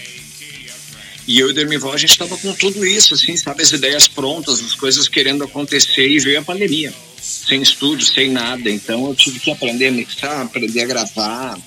E 1.28 1.38
eu 1.38 1.48
e 1.48 1.50
o 1.50 1.54
Dermival, 1.54 1.92
a 1.92 1.98
gente 1.98 2.10
estava 2.10 2.38
com 2.38 2.54
tudo 2.54 2.86
isso, 2.86 3.12
assim, 3.12 3.36
sabe? 3.36 3.62
As 3.62 3.70
ideias 3.70 4.08
prontas, 4.08 4.60
as 4.60 4.74
coisas 4.74 5.08
querendo 5.08 5.44
acontecer 5.44 6.08
e 6.08 6.18
veio 6.20 6.38
a 6.38 6.42
pandemia. 6.42 6.94
Sem 7.20 7.60
estúdio, 7.60 8.06
sem 8.06 8.30
nada. 8.30 8.70
Então 8.70 9.06
eu 9.06 9.14
tive 9.14 9.38
que 9.38 9.50
aprender 9.50 9.88
a 9.88 9.92
mixar, 9.92 10.40
aprender 10.40 10.82
a 10.82 10.86
gravar. 10.86 11.58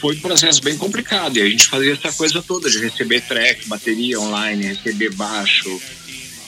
Foi 0.00 0.16
um 0.16 0.20
processo 0.20 0.62
bem 0.62 0.76
complicado. 0.76 1.36
E 1.36 1.42
a 1.42 1.48
gente 1.48 1.66
fazia 1.66 1.92
essa 1.92 2.12
coisa 2.12 2.42
toda 2.42 2.70
de 2.70 2.78
receber 2.78 3.20
track, 3.20 3.68
bateria 3.68 4.18
online, 4.18 4.66
receber 4.66 5.12
baixo, 5.14 5.80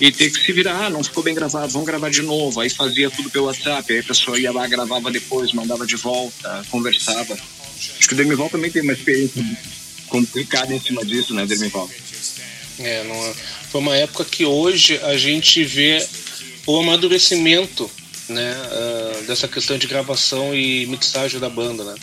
e 0.01 0.11
ter 0.11 0.31
que 0.33 0.45
se 0.45 0.53
virar, 0.53 0.87
ah, 0.87 0.91
não 0.91 1.05
ficou 1.05 1.23
bem 1.23 1.33
gravado, 1.33 1.73
vamos 1.73 1.87
gravar 1.87 2.11
de 2.11 2.23
novo. 2.23 2.61
Aí 2.61 2.69
fazia 2.69 3.09
tudo 3.09 3.31
pelo 3.31 3.47
WhatsApp, 3.47 3.93
aí 3.93 4.01
a 4.01 4.03
pessoa 4.03 4.37
ia 4.37 4.51
lá, 4.51 4.67
gravava 4.67 5.13
depois, 5.13 5.53
mandava 5.53 5.87
de 5.87 5.95
volta, 5.95 6.67
conversava. 6.71 7.35
Acho 7.35 8.09
que 8.09 8.15
o 8.15 8.17
Demival 8.17 8.51
também 8.51 8.69
tem 8.69 8.83
uma 8.83 8.95
experiência 8.95 9.45
complicada 10.09 10.75
em 10.75 10.81
cima 10.81 11.05
disso, 11.05 11.33
né, 11.35 11.47
Demival? 11.47 11.89
É, 12.81 13.05
não, 13.05 13.15
é. 13.15 13.35
foi 13.71 13.81
uma 13.81 13.97
época 13.97 14.25
que 14.25 14.45
hoje 14.45 14.99
a 15.05 15.17
gente 15.17 15.63
vê 15.63 16.05
o 16.67 16.81
amadurecimento 16.81 17.89
né, 18.29 18.57
uh, 18.57 19.23
dessa 19.25 19.47
questão 19.47 19.79
de 19.79 19.87
gravação 19.87 20.53
e 20.53 20.85
mixagem 20.87 21.39
da 21.39 21.49
banda, 21.49 21.85
né? 21.85 21.95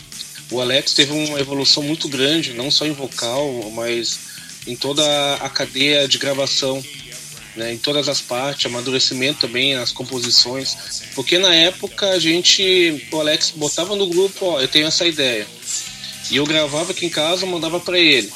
O 0.50 0.60
Alex 0.60 0.92
teve 0.92 1.12
uma 1.12 1.38
evolução 1.38 1.82
muito 1.82 2.08
grande, 2.08 2.54
não 2.54 2.70
só 2.70 2.84
em 2.84 2.92
vocal, 2.92 3.70
mas 3.72 4.18
em 4.66 4.76
toda 4.76 5.34
a 5.36 5.48
cadeia 5.48 6.08
de 6.08 6.18
gravação 6.18 6.82
né, 7.56 7.72
em 7.72 7.78
todas 7.78 8.08
as 8.08 8.20
partes, 8.20 8.66
amadurecimento 8.66 9.40
também 9.40 9.74
nas 9.74 9.92
composições, 9.92 11.02
porque 11.14 11.38
na 11.38 11.54
época 11.54 12.10
a 12.10 12.18
gente, 12.18 13.06
o 13.10 13.20
Alex 13.20 13.52
botava 13.56 13.96
no 13.96 14.06
grupo, 14.06 14.46
ó, 14.46 14.60
eu 14.60 14.68
tenho 14.68 14.86
essa 14.86 15.06
ideia, 15.06 15.46
e 16.30 16.36
eu 16.36 16.44
gravava 16.44 16.92
aqui 16.92 17.06
em 17.06 17.10
casa, 17.10 17.46
mandava 17.46 17.80
para 17.80 17.98
ele. 17.98 18.30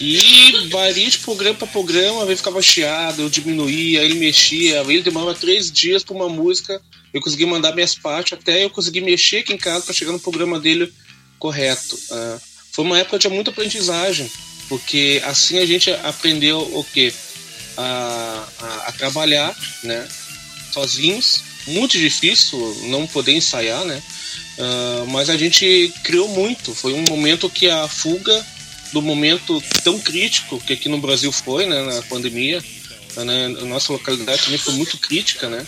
E 0.00 0.68
varia 0.70 1.08
de 1.08 1.18
programa 1.18 1.56
para 1.56 1.66
programa, 1.66 2.24
vezes 2.24 2.40
ficava 2.40 2.62
chiado, 2.62 3.22
eu 3.22 3.28
diminuía, 3.28 4.02
ele 4.02 4.14
mexia, 4.14 4.80
ele 4.82 5.02
demorava 5.02 5.34
três 5.34 5.72
dias 5.72 6.04
para 6.04 6.14
uma 6.14 6.28
música, 6.28 6.80
eu 7.12 7.20
consegui 7.20 7.46
mandar 7.46 7.74
minhas 7.74 7.94
partes 7.94 8.34
até 8.34 8.64
eu 8.64 8.70
conseguir 8.70 9.00
mexer 9.00 9.38
aqui 9.38 9.52
em 9.52 9.58
casa 9.58 9.84
para 9.84 9.94
chegar 9.94 10.12
no 10.12 10.20
programa 10.20 10.60
dele 10.60 10.92
correto. 11.38 11.94
Uh, 12.10 12.40
foi 12.72 12.84
uma 12.84 12.98
época 12.98 13.18
de 13.18 13.28
muita 13.28 13.50
aprendizagem, 13.50 14.30
porque 14.68 15.22
assim 15.24 15.58
a 15.58 15.66
gente 15.66 15.90
aprendeu 15.90 16.60
o 16.60 16.84
quê? 16.84 17.12
a, 17.78 18.48
a, 18.60 18.88
a 18.88 18.92
trabalhar, 18.92 19.56
né? 19.84 20.06
Sozinhos, 20.72 21.42
muito 21.68 21.96
difícil 21.96 22.58
não 22.88 23.06
poder 23.06 23.32
ensaiar, 23.32 23.84
né? 23.84 24.02
Uh, 24.58 25.06
mas 25.06 25.30
a 25.30 25.36
gente 25.36 25.92
criou 26.02 26.28
muito. 26.28 26.74
Foi 26.74 26.92
um 26.92 27.04
momento 27.08 27.48
que 27.48 27.70
a 27.70 27.86
fuga 27.86 28.44
do 28.92 29.00
momento 29.00 29.62
tão 29.84 29.98
crítico 29.98 30.60
que 30.60 30.72
aqui 30.72 30.88
no 30.88 30.98
Brasil 30.98 31.30
foi, 31.30 31.66
né, 31.66 31.82
na 31.82 32.02
pandemia, 32.02 32.64
né, 33.16 33.44
a 33.60 33.64
nossa 33.66 33.92
localidade 33.92 34.44
também 34.44 34.58
foi 34.58 34.74
muito 34.74 34.98
crítica, 34.98 35.48
né? 35.48 35.64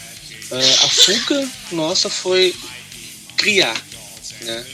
Uh, 0.50 0.84
a 0.84 0.88
fuga 0.88 1.48
nossa 1.70 2.10
foi 2.10 2.54
criar, 3.36 3.80
né? 4.40 4.66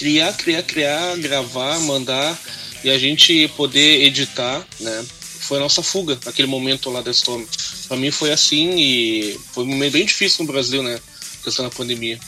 Criar, 0.00 0.32
criar, 0.32 0.62
criar, 0.62 1.16
gravar, 1.18 1.78
mandar 1.80 2.38
e 2.82 2.88
a 2.88 2.98
gente 2.98 3.48
poder 3.48 4.02
editar, 4.02 4.66
né? 4.80 5.06
foi 5.50 5.58
a 5.58 5.60
nossa 5.60 5.82
fuga 5.82 6.18
naquele 6.24 6.48
momento 6.48 6.88
lá 6.88 7.02
da 7.02 7.10
Storm. 7.10 7.44
Pra 7.86 7.98
mim 7.98 8.10
foi 8.10 8.32
assim 8.32 8.78
e 8.78 9.38
foi 9.52 9.64
um 9.64 9.66
momento 9.66 9.92
bem 9.92 10.06
difícil 10.06 10.46
no 10.46 10.50
Brasil, 10.50 10.82
né? 10.82 10.98
Questão 11.44 11.66
da 11.66 11.70
pandemia. 11.70 12.18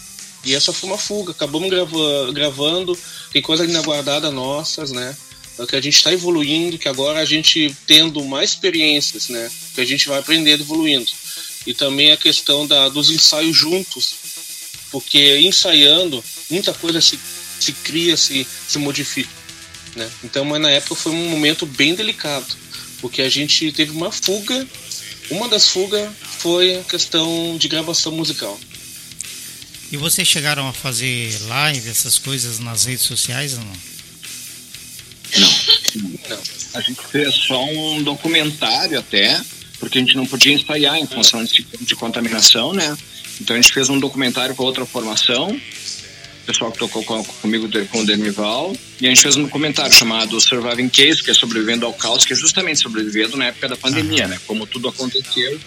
E 0.45 0.55
essa 0.55 0.71
foi 0.71 0.91
uma 0.91 0.99
fuga. 0.99 1.33
Acabamos 1.33 1.71
grava 1.71 2.31
gravando, 2.33 2.99
tem 3.33 3.41
coisa 3.41 3.65
inaguardada 3.65 4.31
nossas, 4.31 4.93
né? 4.93 5.17
Que 5.67 5.77
a 5.77 5.81
gente 5.81 5.97
está 5.97 6.13
evoluindo, 6.13 6.77
que 6.77 6.89
agora 6.89 7.21
a 7.21 7.25
gente 7.25 7.75
tendo 7.87 8.23
mais 8.23 8.51
experiências, 8.51 9.31
né? 9.31 9.51
Que 9.75 9.81
a 9.81 9.85
gente 9.87 10.09
vai 10.09 10.19
aprendendo 10.19 10.63
evoluindo. 10.63 11.11
e 11.67 11.73
também 11.73 12.13
a 12.13 12.19
questão 12.19 12.67
da, 12.67 12.91
dos 12.91 13.09
ensaios 13.09 13.57
juntos, 13.57 14.15
porque 14.91 15.39
ensaiando, 15.39 16.23
muita 16.51 16.75
coisa 16.75 17.01
se, 17.01 17.19
se 17.63 17.73
cria, 17.73 18.17
se, 18.17 18.47
se 18.69 18.79
modifica. 18.79 19.31
Né? 19.97 20.11
Então, 20.25 20.45
mas 20.45 20.61
na 20.61 20.71
época 20.71 20.95
foi 20.95 21.13
um 21.13 21.29
momento 21.31 21.67
bem 21.67 21.95
delicado, 21.95 22.47
porque 23.01 23.23
a 23.23 23.29
gente 23.29 23.71
teve 23.73 23.91
uma 23.91 24.11
fuga. 24.11 24.67
Uma 25.31 25.49
das 25.49 25.69
fugas 25.69 26.11
foi 26.39 26.77
a 26.77 26.83
questão 26.83 27.57
de 27.57 27.69
gravação 27.69 28.13
musical. 28.13 28.59
E 29.91 29.97
vocês 29.97 30.27
chegaram 30.27 30.67
a 30.67 30.73
fazer 30.73 31.39
live, 31.43 31.89
essas 31.89 32.19
coisas 32.19 32.59
nas 32.59 32.87
redes 32.87 33.05
sociais 33.05 33.55
ou 33.55 33.61
não? 33.61 33.77
Não. 35.39 36.31
Não. 36.31 36.43
A 36.75 36.81
gente 36.81 37.01
fez 37.11 37.35
só 37.35 37.63
um 37.65 38.03
documentário 38.03 38.99
até, 38.99 39.41
porque 39.79 39.99
a 39.99 40.01
gente 40.01 40.17
não 40.17 40.27
podia 40.27 40.55
ensaiar 40.55 40.97
em 40.97 41.07
função 41.07 41.45
de, 41.45 41.67
de 41.81 41.95
contaminação, 41.95 42.73
né? 42.73 42.97
Então 43.41 43.55
a 43.57 43.61
gente 43.61 43.73
fez 43.73 43.91
um 43.91 43.99
documentário 43.99 44.55
com 44.55 44.63
outra 44.63 44.87
formação, 44.87 45.61
o 46.43 46.45
pessoal 46.45 46.73
que 46.73 46.79
tocou 46.79 47.05
com, 47.05 47.25
comigo 47.25 47.69
com 47.91 48.01
o 48.01 48.07
Denival, 48.07 48.75
e 49.01 49.07
a 49.07 49.09
gente 49.09 49.23
fez 49.23 49.37
um 49.37 49.45
documentário 49.45 49.93
chamado 49.95 50.41
Surviving 50.41 50.89
Case, 50.89 51.23
que 51.23 51.31
é 51.31 51.35
sobrevivendo 51.35 51.87
ao 51.87 51.93
caos, 51.93 52.25
que 52.25 52.33
é 52.33 52.37
justamente 52.37 52.81
sobrevivendo 52.81 53.37
na 53.37 53.47
época 53.47 53.69
da 53.69 53.77
pandemia, 53.77 54.27
né? 54.27 54.39
Como 54.47 54.67
tudo 54.67 54.89
aconteceu. 54.89 55.61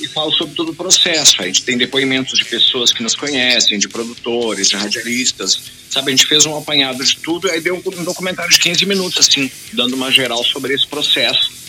E 0.00 0.08
fala 0.08 0.32
sobre 0.32 0.54
todo 0.54 0.70
o 0.72 0.74
processo. 0.74 1.42
A 1.42 1.46
gente 1.46 1.62
tem 1.62 1.76
depoimentos 1.76 2.38
de 2.38 2.44
pessoas 2.44 2.92
que 2.92 3.02
nos 3.02 3.14
conhecem, 3.14 3.78
de 3.78 3.86
produtores, 3.86 4.68
de 4.68 4.76
radialistas, 4.76 5.60
sabe? 5.90 6.08
A 6.12 6.16
gente 6.16 6.26
fez 6.26 6.44
um 6.46 6.56
apanhado 6.56 7.04
de 7.04 7.16
tudo, 7.18 7.46
e 7.46 7.50
aí 7.52 7.60
deu 7.60 7.76
um 7.76 8.04
documentário 8.04 8.50
de 8.50 8.58
15 8.58 8.86
minutos, 8.86 9.18
assim, 9.18 9.50
dando 9.72 9.94
uma 9.94 10.10
geral 10.10 10.42
sobre 10.44 10.74
esse 10.74 10.86
processo 10.86 11.60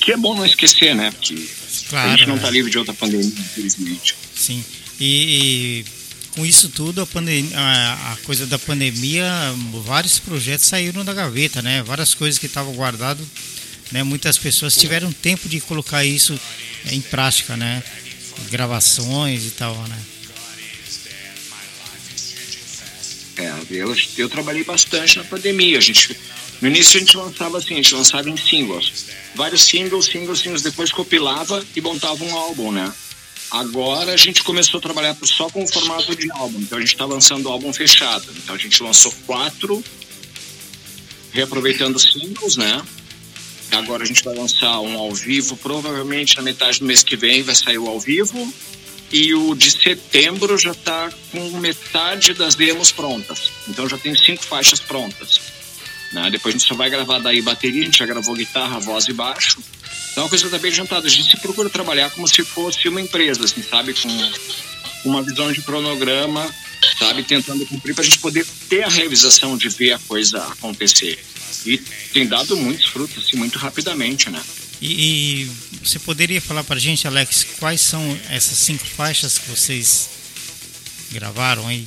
que 0.00 0.12
é 0.12 0.16
bom 0.18 0.34
não 0.34 0.44
esquecer, 0.44 0.94
né? 0.94 1.10
Porque 1.12 1.34
claro, 1.88 2.10
a 2.10 2.16
gente 2.16 2.28
não 2.28 2.36
está 2.36 2.50
livre 2.50 2.70
de 2.70 2.78
outra 2.78 2.92
pandemia, 2.92 3.24
infelizmente. 3.26 4.14
Sim. 4.36 4.62
E, 5.00 5.80
e, 5.80 5.84
com 6.34 6.44
isso 6.44 6.68
tudo, 6.68 7.00
a, 7.00 7.06
pandemia, 7.06 7.56
a, 7.58 8.16
coisa 8.24 8.46
da 8.46 8.58
pandemia, 8.58 9.26
vários 9.84 10.18
projetos 10.18 10.66
saíram 10.66 11.04
da 11.04 11.14
gaveta, 11.14 11.62
né? 11.62 11.82
Várias 11.82 12.14
coisas 12.14 12.38
que 12.38 12.46
estavam 12.46 12.74
guardadas, 12.74 13.26
né? 13.92 14.02
Muitas 14.02 14.36
pessoas 14.36 14.76
tiveram 14.76 15.12
tempo 15.12 15.48
de 15.48 15.60
colocar 15.60 16.04
isso 16.04 16.38
em 16.90 17.00
prática, 17.00 17.56
né? 17.56 17.82
Gravações 18.50 19.46
e 19.46 19.50
tal, 19.50 19.76
né? 19.88 19.98
É, 23.36 23.52
eu, 23.70 23.94
eu 24.16 24.28
trabalhei 24.28 24.64
bastante 24.64 25.18
na 25.18 25.24
pandemia. 25.24 25.78
A 25.78 25.80
gente 25.80 26.16
no 26.60 26.68
início 26.68 26.96
a 26.96 27.00
gente 27.00 27.16
lançava 27.16 27.58
assim, 27.58 27.74
a 27.74 27.76
gente 27.76 27.94
lançava 27.94 28.30
em 28.30 28.36
singles. 28.36 29.06
Vários 29.34 29.64
singles, 29.64 30.06
singles, 30.06 30.40
singles, 30.40 30.62
depois 30.62 30.90
compilava 30.90 31.64
e 31.74 31.80
montava 31.80 32.24
um 32.24 32.34
álbum, 32.34 32.72
né? 32.72 32.92
Agora 33.54 34.12
a 34.12 34.16
gente 34.16 34.42
começou 34.42 34.78
a 34.78 34.80
trabalhar 34.80 35.16
só 35.22 35.48
com 35.48 35.62
o 35.62 35.68
formato 35.72 36.16
de 36.16 36.28
álbum. 36.32 36.58
Então 36.58 36.76
a 36.76 36.80
gente 36.80 36.92
está 36.92 37.04
lançando 37.04 37.46
o 37.46 37.52
álbum 37.52 37.72
fechado. 37.72 38.26
Então 38.36 38.52
a 38.52 38.58
gente 38.58 38.82
lançou 38.82 39.14
quatro, 39.24 39.80
reaproveitando 41.30 41.96
singles, 41.96 42.56
né? 42.56 42.82
Agora 43.70 44.02
a 44.02 44.06
gente 44.06 44.24
vai 44.24 44.34
lançar 44.34 44.80
um 44.80 44.98
ao 44.98 45.14
vivo, 45.14 45.56
provavelmente 45.56 46.36
na 46.36 46.42
metade 46.42 46.80
do 46.80 46.84
mês 46.84 47.04
que 47.04 47.16
vem 47.16 47.44
vai 47.44 47.54
sair 47.54 47.78
o 47.78 47.86
ao 47.86 48.00
vivo. 48.00 48.52
E 49.12 49.32
o 49.34 49.54
de 49.54 49.70
setembro 49.70 50.58
já 50.58 50.72
está 50.72 51.08
com 51.30 51.48
metade 51.60 52.34
das 52.34 52.56
demos 52.56 52.90
prontas. 52.90 53.52
Então 53.68 53.88
já 53.88 53.96
tem 53.96 54.16
cinco 54.16 54.44
faixas 54.44 54.80
prontas. 54.80 55.40
Né? 56.14 56.30
Depois 56.30 56.54
a 56.54 56.58
gente 56.58 56.68
só 56.68 56.74
vai 56.74 56.88
gravar 56.88 57.18
daí 57.18 57.42
bateria, 57.42 57.82
a 57.82 57.84
gente 57.84 57.98
já 57.98 58.06
gravou 58.06 58.34
guitarra, 58.34 58.78
voz 58.78 59.06
e 59.08 59.12
baixo. 59.12 59.58
Então 60.12 60.22
é 60.22 60.24
uma 60.24 60.28
coisa 60.28 60.44
que 60.44 60.50
tá 60.50 60.58
bem 60.58 60.70
adiantada. 60.70 61.06
A 61.06 61.10
gente 61.10 61.28
se 61.28 61.36
procura 61.38 61.68
trabalhar 61.68 62.08
como 62.10 62.28
se 62.28 62.44
fosse 62.44 62.88
uma 62.88 63.00
empresa, 63.00 63.44
assim, 63.44 63.62
sabe? 63.62 63.92
Com 63.94 64.08
uma 65.04 65.22
visão 65.22 65.52
de 65.52 65.60
cronograma, 65.60 66.48
sabe? 66.98 67.24
Tentando 67.24 67.66
cumprir 67.66 67.94
para 67.94 68.02
a 68.02 68.06
gente 68.06 68.20
poder 68.20 68.46
ter 68.68 68.84
a 68.84 68.88
realização 68.88 69.58
de 69.58 69.68
ver 69.68 69.92
a 69.92 69.98
coisa 69.98 70.38
acontecer. 70.44 71.18
E 71.66 71.78
tem 72.12 72.26
dado 72.26 72.56
muitos 72.56 72.86
frutos, 72.86 73.24
assim, 73.24 73.36
muito 73.36 73.58
rapidamente, 73.58 74.30
né? 74.30 74.40
E, 74.80 75.42
e 75.42 75.50
você 75.82 75.98
poderia 75.98 76.40
falar 76.40 76.62
para 76.62 76.76
a 76.76 76.80
gente, 76.80 77.08
Alex, 77.08 77.44
quais 77.58 77.80
são 77.80 78.18
essas 78.30 78.56
cinco 78.58 78.86
faixas 78.86 79.36
que 79.36 79.50
vocês 79.50 80.10
gravaram 81.10 81.66
aí? 81.66 81.84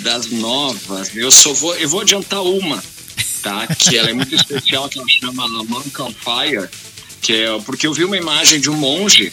Das 0.00 0.30
novas, 0.30 1.14
eu 1.14 1.30
só 1.30 1.52
vou, 1.52 1.74
eu 1.76 1.88
vou 1.88 2.00
adiantar 2.00 2.42
uma, 2.42 2.82
tá? 3.42 3.66
Que 3.66 3.96
ela 3.96 4.10
é 4.10 4.12
muito 4.12 4.34
especial, 4.34 4.88
que 4.88 4.98
ela 4.98 5.08
chama 5.08 5.46
Monk 5.64 6.02
on 6.02 6.12
Fire, 6.12 6.68
que 7.20 7.32
é 7.32 7.60
porque 7.60 7.86
eu 7.86 7.92
vi 7.92 8.04
uma 8.04 8.16
imagem 8.16 8.60
de 8.60 8.70
um 8.70 8.76
monge 8.76 9.30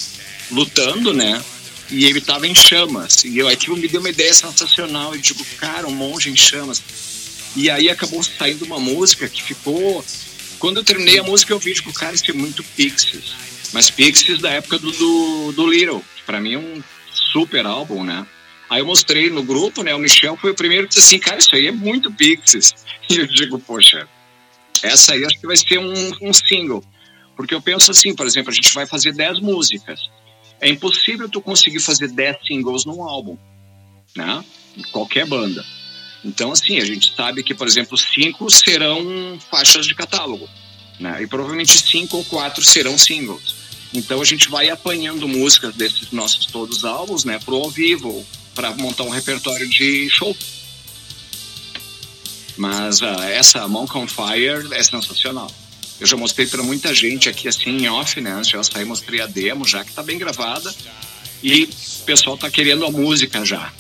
lutando, 0.51 1.13
né? 1.13 1.41
E 1.89 2.05
ele 2.05 2.19
estava 2.19 2.45
em 2.45 2.53
chamas. 2.53 3.23
E 3.23 3.37
eu, 3.37 3.47
aquilo 3.47 3.77
me 3.77 3.87
deu 3.87 4.01
uma 4.01 4.09
ideia 4.09 4.33
sensacional. 4.33 5.15
E 5.15 5.21
digo, 5.21 5.43
cara, 5.57 5.87
um 5.87 5.95
monge 5.95 6.29
em 6.29 6.35
chamas. 6.35 6.81
E 7.55 7.69
aí 7.69 7.89
acabou 7.89 8.21
saindo 8.23 8.65
uma 8.65 8.79
música 8.79 9.27
que 9.29 9.41
ficou. 9.41 10.03
Quando 10.59 10.77
eu 10.77 10.83
terminei 10.83 11.17
a 11.19 11.23
música, 11.23 11.53
eu 11.53 11.59
vi, 11.59 11.73
tipo, 11.73 11.93
cara, 11.93 12.13
isso 12.13 12.29
é 12.29 12.33
muito 12.33 12.63
Pixies. 12.75 13.33
Mas 13.73 13.89
Pixies 13.89 14.39
da 14.39 14.49
época 14.51 14.77
do, 14.77 14.91
do, 14.91 15.51
do 15.53 15.67
Little, 15.67 16.03
pra 16.25 16.41
mim 16.41 16.55
é 16.55 16.57
um 16.57 16.83
super 17.11 17.65
álbum, 17.65 18.03
né? 18.03 18.25
Aí 18.69 18.81
eu 18.81 18.85
mostrei 18.85 19.29
no 19.29 19.43
grupo, 19.43 19.81
né? 19.81 19.95
O 19.95 19.99
Michel 19.99 20.35
foi 20.37 20.51
o 20.51 20.55
primeiro 20.55 20.87
que 20.87 20.95
disse 20.95 21.07
assim, 21.07 21.19
cara, 21.19 21.37
isso 21.37 21.55
aí 21.55 21.67
é 21.67 21.71
muito 21.71 22.11
Pixies. 22.11 22.73
E 23.09 23.19
eu 23.19 23.25
digo, 23.25 23.57
poxa, 23.57 24.05
essa 24.83 25.13
aí 25.13 25.23
acho 25.23 25.39
que 25.39 25.47
vai 25.47 25.55
ser 25.55 25.79
um, 25.79 26.11
um 26.21 26.33
single. 26.33 26.83
Porque 27.37 27.55
eu 27.55 27.61
penso 27.61 27.89
assim, 27.89 28.13
por 28.13 28.25
exemplo, 28.25 28.51
a 28.51 28.53
gente 28.53 28.73
vai 28.73 28.85
fazer 28.85 29.13
10 29.13 29.39
músicas. 29.39 30.09
É 30.59 30.67
impossível 30.67 31.29
tu 31.29 31.39
conseguir 31.39 31.79
fazer 31.79 32.09
10 32.09 32.45
singles 32.45 32.83
num 32.83 33.01
álbum, 33.01 33.37
né? 34.13 34.43
Qualquer 34.91 35.25
banda. 35.25 35.63
Então, 36.25 36.51
assim, 36.51 36.79
a 36.79 36.85
gente 36.85 37.15
sabe 37.15 37.43
que, 37.43 37.53
por 37.53 37.65
exemplo, 37.65 37.97
cinco 37.97 38.49
serão 38.49 39.39
faixas 39.49 39.85
de 39.85 39.95
catálogo, 39.95 40.49
né? 40.99 41.23
E 41.23 41.27
provavelmente 41.27 41.77
cinco 41.77 42.17
ou 42.17 42.25
quatro 42.25 42.65
serão 42.65 42.97
singles. 42.97 43.55
Então 43.93 44.21
a 44.21 44.25
gente 44.25 44.49
vai 44.49 44.69
apanhando 44.69 45.27
músicas 45.27 45.75
desses 45.75 46.11
nossos 46.11 46.45
todos 46.45 46.83
álbuns, 46.83 47.23
né, 47.23 47.39
pro 47.39 47.55
ao 47.55 47.69
vivo, 47.69 48.25
para 48.57 48.73
montar 48.73 49.03
um 49.03 49.09
repertório 49.09 49.69
de 49.69 50.09
show. 50.09 50.35
Mas 52.57 53.01
uh, 53.01 53.21
essa 53.31 53.67
Monk 53.67 53.95
on 53.95 54.07
Fire 54.07 54.67
é 54.71 54.81
sensacional. 54.81 55.49
Eu 55.99 56.07
já 56.07 56.17
mostrei 56.17 56.47
para 56.47 56.63
muita 56.63 56.93
gente 56.93 57.29
aqui 57.29 57.47
assim 57.47 57.69
em 57.69 57.87
off, 57.87 58.19
né? 58.19 58.43
Já 58.43 58.63
saí, 58.63 58.83
mostrei 58.83 59.21
a 59.21 59.27
demo, 59.27 59.65
já 59.65 59.85
que 59.85 59.91
tá 59.91 60.01
bem 60.01 60.17
gravada. 60.17 60.73
E 61.43 61.65
o 61.65 62.05
pessoal 62.05 62.35
tá 62.35 62.49
querendo 62.49 62.83
a 62.83 62.91
música 62.91 63.45
já. 63.45 63.71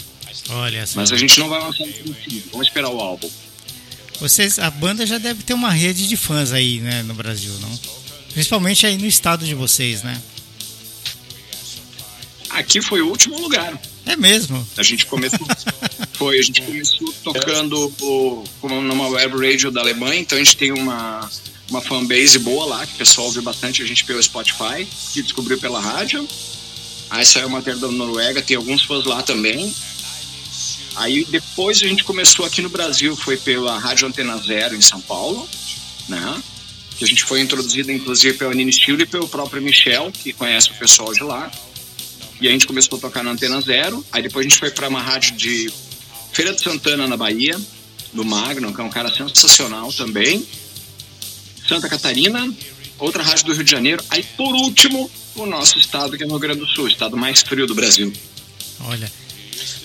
Olha. 0.49 0.85
Mas 0.93 1.11
a 1.11 1.17
gente 1.17 1.39
não 1.39 1.49
vai 1.49 1.59
lançar 1.59 1.85
no 1.85 2.15
Vamos 2.51 2.67
esperar 2.67 2.89
o 2.89 3.01
álbum. 3.01 3.29
Vocês, 4.19 4.59
a 4.59 4.69
banda 4.69 5.07
já 5.07 5.17
deve 5.17 5.41
ter 5.41 5.53
uma 5.53 5.71
rede 5.71 6.07
de 6.07 6.15
fãs 6.15 6.51
aí, 6.51 6.79
né, 6.79 7.01
no 7.01 7.15
Brasil, 7.15 7.51
não? 7.59 7.79
Principalmente 8.31 8.85
aí 8.85 8.97
no 8.97 9.07
estado 9.07 9.43
de 9.43 9.55
vocês, 9.55 10.03
né? 10.03 10.21
Aqui 12.57 12.81
foi 12.81 13.03
o 13.03 13.09
último 13.09 13.39
lugar. 13.39 13.79
É 14.03 14.15
mesmo? 14.15 14.67
A 14.75 14.81
gente 14.81 15.05
começou. 15.05 15.45
foi, 16.17 16.39
a 16.39 16.41
gente 16.41 16.63
começou 16.63 17.13
tocando 17.23 17.93
o, 18.01 18.43
numa 18.63 19.07
web 19.09 19.37
radio 19.37 19.69
da 19.69 19.79
Alemanha, 19.81 20.21
então 20.21 20.35
a 20.35 20.43
gente 20.43 20.57
tem 20.57 20.71
uma, 20.71 21.29
uma 21.69 21.81
fanbase 21.81 22.39
boa 22.39 22.65
lá, 22.65 22.87
que 22.87 22.95
o 22.95 22.97
pessoal 22.97 23.27
ouve 23.27 23.41
bastante 23.41 23.83
a 23.83 23.85
gente 23.85 24.03
pelo 24.03 24.21
Spotify, 24.23 24.87
que 25.13 25.21
descobriu 25.21 25.59
pela 25.59 25.79
rádio. 25.79 26.27
Aí 27.11 27.23
saiu 27.23 27.45
uma 27.45 27.59
matéria 27.59 27.79
da 27.79 27.89
Noruega, 27.89 28.41
tem 28.41 28.57
alguns 28.57 28.81
fãs 28.83 29.05
lá 29.05 29.21
também. 29.21 29.71
Aí 30.95 31.25
depois 31.25 31.77
a 31.83 31.87
gente 31.87 32.03
começou 32.03 32.43
aqui 32.43 32.63
no 32.63 32.69
Brasil, 32.69 33.15
foi 33.15 33.37
pela 33.37 33.77
Rádio 33.77 34.07
Antena 34.07 34.35
Zero 34.39 34.75
em 34.75 34.81
São 34.81 34.99
Paulo, 34.99 35.47
né? 36.09 36.41
Que 36.97 37.03
a 37.03 37.07
gente 37.07 37.23
foi 37.23 37.39
introduzido 37.39 37.91
inclusive 37.91 38.35
pela 38.35 38.55
Nini 38.55 38.73
Steele 38.73 39.03
e 39.03 39.05
pelo 39.05 39.27
próprio 39.27 39.61
Michel, 39.61 40.11
que 40.11 40.33
conhece 40.33 40.71
o 40.71 40.73
pessoal 40.73 41.13
de 41.13 41.21
lá. 41.21 41.51
E 42.39 42.47
a 42.47 42.51
gente 42.51 42.67
começou 42.67 42.97
a 42.97 43.01
tocar 43.01 43.23
na 43.23 43.31
Antena 43.31 43.59
Zero. 43.61 44.05
Aí 44.11 44.21
depois 44.21 44.45
a 44.45 44.49
gente 44.49 44.59
foi 44.59 44.69
para 44.69 44.87
uma 44.87 45.01
rádio 45.01 45.35
de 45.35 45.71
Feira 46.31 46.53
de 46.53 46.61
Santana, 46.61 47.07
na 47.07 47.17
Bahia, 47.17 47.59
do 48.13 48.23
Magno, 48.23 48.73
que 48.73 48.79
é 48.79 48.83
um 48.83 48.89
cara 48.89 49.11
sensacional 49.13 49.91
também. 49.91 50.45
Santa 51.67 51.89
Catarina, 51.89 52.53
outra 52.99 53.23
rádio 53.23 53.45
do 53.45 53.53
Rio 53.53 53.63
de 53.63 53.71
Janeiro. 53.71 54.03
Aí, 54.09 54.23
por 54.37 54.53
último, 54.55 55.09
o 55.35 55.45
nosso 55.45 55.79
estado, 55.79 56.17
que 56.17 56.23
é 56.23 56.25
o 56.25 56.29
Rio 56.29 56.39
Grande 56.39 56.59
do 56.59 56.67
Sul, 56.67 56.85
o 56.85 56.87
estado 56.87 57.17
mais 57.17 57.41
frio 57.41 57.65
do 57.65 57.75
Brasil. 57.75 58.13
Olha. 58.81 59.11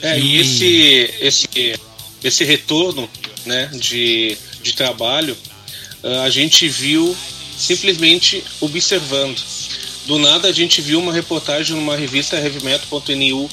É, 0.02 0.18
e 0.18 0.36
esse, 0.36 1.14
esse, 1.20 1.48
esse 2.22 2.44
retorno 2.44 3.08
né, 3.46 3.66
de, 3.74 4.36
de 4.62 4.74
trabalho, 4.74 5.36
ah, 6.02 6.24
a 6.24 6.30
gente 6.30 6.68
viu 6.68 7.16
simplesmente 7.56 8.42
observando 8.60 9.38
do 10.06 10.18
nada 10.18 10.48
a 10.48 10.52
gente 10.52 10.80
viu 10.80 10.98
uma 10.98 11.12
reportagem 11.12 11.76
numa 11.76 11.96
revista 11.96 12.36
heavymetal.nu 12.36 13.44
uh, 13.44 13.50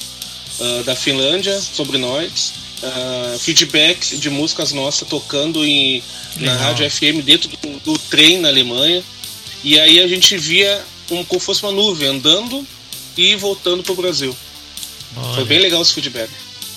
ah, 0.60 0.82
da 0.84 0.96
Finlândia 0.96 1.60
sobre 1.60 1.98
nós, 1.98 2.52
uh, 2.82 3.38
feedbacks 3.38 4.18
de 4.18 4.28
músicas 4.28 4.72
nossas 4.72 5.08
tocando 5.08 5.64
em, 5.64 6.02
na 6.36 6.56
rádio 6.56 6.90
FM 6.90 7.22
dentro 7.24 7.48
do, 7.48 7.80
do, 7.80 7.98
trem 7.98 8.38
na 8.38 8.48
Alemanha. 8.48 9.02
E 9.62 9.78
aí 9.78 10.00
a 10.00 10.08
gente 10.08 10.36
via 10.36 10.84
um, 11.10 11.24
como 11.24 11.40
fosse 11.40 11.62
uma 11.62 11.72
nuvem, 11.72 12.08
andando 12.08 12.66
e 13.16 13.36
voltando 13.36 13.82
pro 13.82 13.94
Brasil. 13.94 14.36
Olha. 15.16 15.34
Foi 15.34 15.44
bem 15.44 15.58
legal 15.58 15.82
esse 15.82 15.92
feedback. 15.92 16.30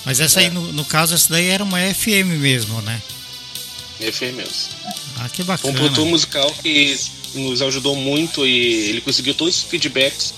Mas 0.04 0.20
essa 0.20 0.40
é. 0.40 0.44
aí, 0.44 0.50
no, 0.50 0.72
no, 0.72 0.84
caso, 0.84 1.14
essa 1.14 1.30
daí 1.30 1.48
era 1.48 1.64
uma 1.64 1.78
FM 1.78 2.38
mesmo, 2.38 2.80
né? 2.82 3.00
FM 3.98 4.36
mesmo. 4.36 4.68
Ah, 5.18 5.28
que 5.28 5.42
bacana. 5.42 5.72
Um 5.72 5.76
produtor 5.76 6.06
musical 6.06 6.52
que 6.62 6.98
nos 7.34 7.62
ajudou 7.62 7.96
muito 7.96 8.46
e 8.46 8.88
ele 8.90 9.00
conseguiu 9.00 9.34
todos 9.34 9.56
os 9.56 9.62
feedbacks 9.62 10.34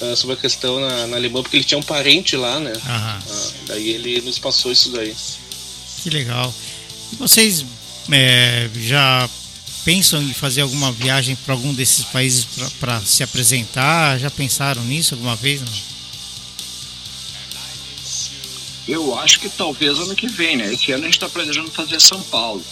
uh, 0.00 0.16
sobre 0.16 0.34
a 0.34 0.38
questão 0.38 0.80
na, 0.80 1.06
na 1.06 1.16
Alemanha, 1.16 1.42
porque 1.42 1.56
ele 1.56 1.64
tinha 1.64 1.78
um 1.78 1.82
parente 1.82 2.36
lá, 2.36 2.58
né? 2.60 2.72
Uh, 2.72 3.54
daí 3.66 3.90
ele 3.90 4.20
nos 4.22 4.38
passou 4.38 4.72
isso 4.72 4.90
daí. 4.90 5.14
Que 6.02 6.10
legal. 6.10 6.52
E 7.12 7.16
vocês 7.16 7.64
é, 8.10 8.68
já 8.74 9.28
pensam 9.84 10.22
em 10.22 10.32
fazer 10.32 10.60
alguma 10.62 10.92
viagem 10.92 11.36
para 11.36 11.54
algum 11.54 11.72
desses 11.74 12.04
países 12.04 12.46
para 12.78 13.00
se 13.00 13.22
apresentar? 13.22 14.18
Já 14.18 14.30
pensaram 14.30 14.82
nisso 14.84 15.14
alguma 15.14 15.36
vez? 15.36 15.60
Não? 15.60 15.72
Eu 18.88 19.18
acho 19.18 19.38
que 19.40 19.50
talvez 19.50 19.98
ano 19.98 20.14
que 20.14 20.26
vem, 20.26 20.56
né? 20.56 20.72
Esse 20.72 20.92
ano 20.92 21.02
a 21.02 21.06
gente 21.06 21.16
está 21.16 21.28
planejando 21.28 21.70
fazer 21.70 22.00
São 22.00 22.22
Paulo. 22.22 22.64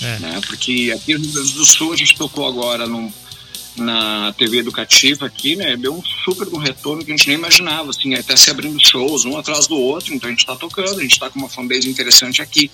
É. 0.00 0.18
Né? 0.18 0.40
Porque 0.46 0.92
aqui 0.94 1.14
no 1.14 1.24
Rio 1.24 1.32
Grande 1.32 1.52
do 1.54 1.64
Sul 1.64 1.92
a 1.92 1.96
gente 1.96 2.16
tocou 2.16 2.46
agora 2.46 2.86
num, 2.86 3.12
na 3.76 4.32
TV 4.32 4.58
educativa 4.58 5.26
aqui, 5.26 5.56
né? 5.56 5.76
Deu 5.76 5.94
um 5.94 6.02
super 6.24 6.48
um 6.48 6.58
retorno 6.58 7.04
que 7.04 7.12
a 7.12 7.16
gente 7.16 7.28
nem 7.28 7.36
imaginava, 7.36 7.90
assim, 7.90 8.14
até 8.14 8.36
se 8.36 8.50
abrindo 8.50 8.78
shows 8.80 9.24
um 9.24 9.36
atrás 9.36 9.66
do 9.66 9.76
outro, 9.76 10.14
então 10.14 10.28
a 10.28 10.30
gente 10.30 10.40
está 10.40 10.56
tocando, 10.56 10.98
a 10.98 11.02
gente 11.02 11.12
está 11.12 11.30
com 11.30 11.38
uma 11.38 11.48
fanbase 11.48 11.88
interessante 11.88 12.42
aqui. 12.42 12.70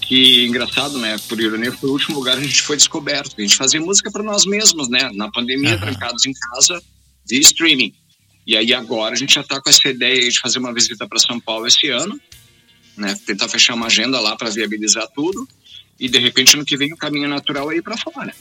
Que 0.00 0.44
engraçado, 0.44 0.98
né? 0.98 1.16
Por 1.28 1.40
ironia, 1.40 1.72
foi 1.72 1.88
o 1.88 1.92
último 1.92 2.16
lugar 2.16 2.36
que 2.36 2.44
a 2.44 2.46
gente 2.46 2.60
foi 2.60 2.76
descoberto. 2.76 3.34
A 3.38 3.40
gente 3.40 3.56
fazia 3.56 3.80
música 3.80 4.10
para 4.10 4.22
nós 4.22 4.44
mesmos, 4.44 4.88
né? 4.88 5.10
Na 5.14 5.30
pandemia, 5.30 5.72
uhum. 5.72 5.80
trancados 5.80 6.26
em 6.26 6.32
casa, 6.32 6.82
via 7.26 7.40
streaming. 7.40 7.94
E 8.46 8.54
aí 8.54 8.74
agora 8.74 9.14
a 9.14 9.16
gente 9.16 9.34
já 9.34 9.40
está 9.40 9.60
com 9.60 9.70
essa 9.70 9.88
ideia 9.88 10.28
de 10.30 10.38
fazer 10.38 10.58
uma 10.58 10.74
visita 10.74 11.08
para 11.08 11.18
São 11.18 11.40
Paulo 11.40 11.66
esse 11.66 11.88
ano, 11.88 12.20
né? 12.98 13.18
Tentar 13.26 13.48
fechar 13.48 13.74
uma 13.74 13.86
agenda 13.86 14.20
lá 14.20 14.36
para 14.36 14.50
viabilizar 14.50 15.08
tudo. 15.14 15.48
E 15.98 16.08
de 16.08 16.18
repente 16.18 16.56
no 16.56 16.64
que 16.64 16.76
vem 16.76 16.92
o 16.92 16.96
caminho 16.96 17.28
natural 17.28 17.70
é 17.70 17.76
ir 17.76 17.82
para 17.82 17.96
fora. 17.96 18.34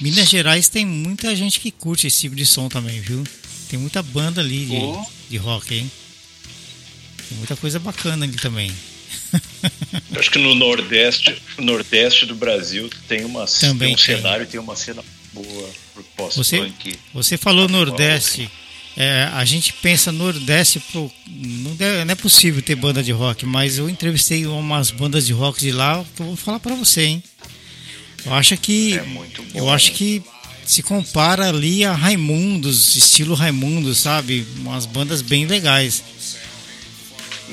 Minas 0.00 0.28
Gerais 0.28 0.68
tem 0.68 0.84
muita 0.84 1.34
gente 1.34 1.58
que 1.58 1.70
curte 1.70 2.06
esse 2.06 2.20
tipo 2.20 2.36
de 2.36 2.44
som 2.44 2.68
também, 2.68 3.00
viu? 3.00 3.24
Tem 3.68 3.78
muita 3.78 4.02
banda 4.02 4.40
ali 4.40 4.66
de, 4.66 4.76
oh. 4.76 5.06
de 5.28 5.36
rock, 5.38 5.74
hein? 5.74 5.90
Tem 7.28 7.38
muita 7.38 7.56
coisa 7.56 7.78
bacana 7.78 8.24
ali 8.24 8.36
também. 8.36 8.70
Eu 10.12 10.20
acho 10.20 10.30
que 10.30 10.38
no 10.38 10.54
Nordeste, 10.54 11.40
no 11.58 11.64
Nordeste 11.64 12.26
do 12.26 12.34
Brasil 12.34 12.88
tem, 13.08 13.24
uma, 13.24 13.46
também 13.46 13.88
tem 13.88 13.94
um 13.94 13.96
tem. 13.96 14.16
cenário, 14.16 14.46
tem 14.46 14.60
uma 14.60 14.76
cena 14.76 15.02
boa 15.32 15.70
pro 15.94 16.04
pós-punk. 16.16 16.90
Você, 16.90 16.98
você 17.12 17.36
falou 17.36 17.68
Nordeste. 17.68 18.50
É, 18.96 19.28
a 19.34 19.44
gente 19.44 19.74
pensa 19.74 20.10
Nordeste, 20.10 20.80
pro, 20.80 21.12
não, 21.28 21.76
é, 21.78 22.04
não 22.04 22.12
é 22.12 22.14
possível 22.14 22.62
ter 22.62 22.74
banda 22.74 23.02
de 23.02 23.12
rock, 23.12 23.44
mas 23.44 23.76
eu 23.76 23.90
entrevistei 23.90 24.46
umas 24.46 24.90
bandas 24.90 25.26
de 25.26 25.34
rock 25.34 25.60
de 25.60 25.70
lá 25.70 26.02
que 26.14 26.22
eu 26.22 26.26
vou 26.26 26.36
falar 26.36 26.60
para 26.60 26.74
você, 26.74 27.02
hein? 27.02 27.22
Eu 28.24 28.32
acho 28.34 28.56
que. 28.56 28.96
É 28.98 29.02
muito 29.02 29.42
bom. 29.42 29.58
Eu 29.58 29.70
acho 29.70 29.92
que 29.92 30.22
se 30.64 30.82
compara 30.82 31.48
ali 31.48 31.84
a 31.84 31.92
Raimundos, 31.92 32.96
estilo 32.96 33.34
Raimundos, 33.34 33.98
sabe? 33.98 34.46
Umas 34.56 34.86
bandas 34.86 35.22
bem 35.22 35.46
legais. 35.46 36.02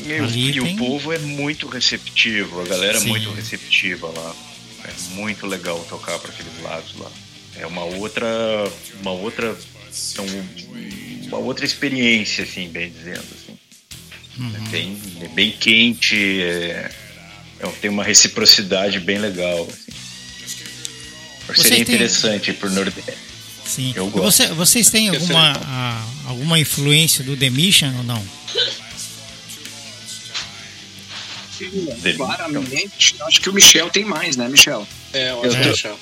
Meu, 0.05 0.25
e 0.25 0.53
tem... 0.53 0.61
o 0.61 0.77
povo 0.77 1.13
é 1.13 1.19
muito 1.19 1.67
receptivo, 1.67 2.61
a 2.61 2.65
galera 2.65 2.99
Sim. 2.99 3.05
é 3.05 3.09
muito 3.09 3.31
receptiva 3.31 4.07
lá. 4.07 4.35
É 4.85 5.15
muito 5.15 5.45
legal 5.45 5.79
tocar 5.87 6.17
para 6.19 6.31
aqueles 6.31 6.61
lados 6.61 6.93
lá. 6.97 7.09
É 7.55 7.67
uma 7.67 7.83
outra, 7.83 8.27
uma 9.01 9.11
outra, 9.11 9.55
uma 11.27 11.37
outra 11.37 11.65
experiência, 11.65 12.43
assim, 12.43 12.69
bem 12.69 12.91
dizendo. 12.91 13.19
Assim. 13.19 13.57
Uhum. 14.37 14.55
É, 14.55 14.69
bem, 14.69 15.01
é 15.21 15.27
bem 15.29 15.51
quente, 15.51 16.41
é, 16.41 16.91
é, 17.59 17.67
tem 17.81 17.89
uma 17.89 18.03
reciprocidade 18.03 18.99
bem 18.99 19.19
legal. 19.19 19.67
Assim. 19.69 21.61
Seria 21.61 21.79
interessante 21.79 22.45
têm... 22.45 22.53
para 22.55 22.69
o 22.69 22.71
Nordeste. 22.71 23.33
Sim. 23.65 23.93
Eu 23.95 24.09
gosto. 24.09 24.25
Você, 24.25 24.47
vocês 24.53 24.89
têm 24.89 25.09
alguma, 25.09 25.53
a, 25.53 26.05
alguma 26.27 26.59
influência 26.59 27.23
do 27.23 27.35
The 27.37 27.49
Mission 27.49 27.95
ou 27.97 28.03
não? 28.03 28.23
Claramente, 32.17 33.15
acho 33.21 33.41
que 33.41 33.49
o 33.49 33.53
Michel 33.53 33.89
tem 33.89 34.03
mais, 34.03 34.35
né, 34.35 34.49
Michel? 34.49 34.85
É, 35.13 35.31
eu 35.31 35.43
acho 35.43 35.57
que 35.57 35.63
o 35.63 35.69
Michel. 35.69 35.99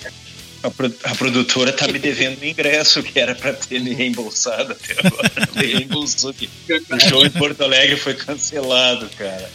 A, 0.63 1.15
produtora 1.15 1.73
tá 1.73 1.87
me 1.87 1.97
devendo 1.97 2.39
um 2.41 2.45
ingresso 2.45 3.01
que 3.01 3.19
era 3.19 3.33
para 3.33 3.53
ter 3.53 3.79
me 3.79 3.93
reembolsado 3.93 4.73
até 4.73 4.95
agora. 5.05 5.31
me 5.55 5.65
reembolsou 5.65 6.29
aqui. 6.29 6.47
O 6.89 6.99
show 6.99 7.25
em 7.25 7.31
Porto 7.31 7.63
Alegre 7.63 7.97
foi 7.97 8.13
cancelado, 8.13 9.09
cara. 9.17 9.49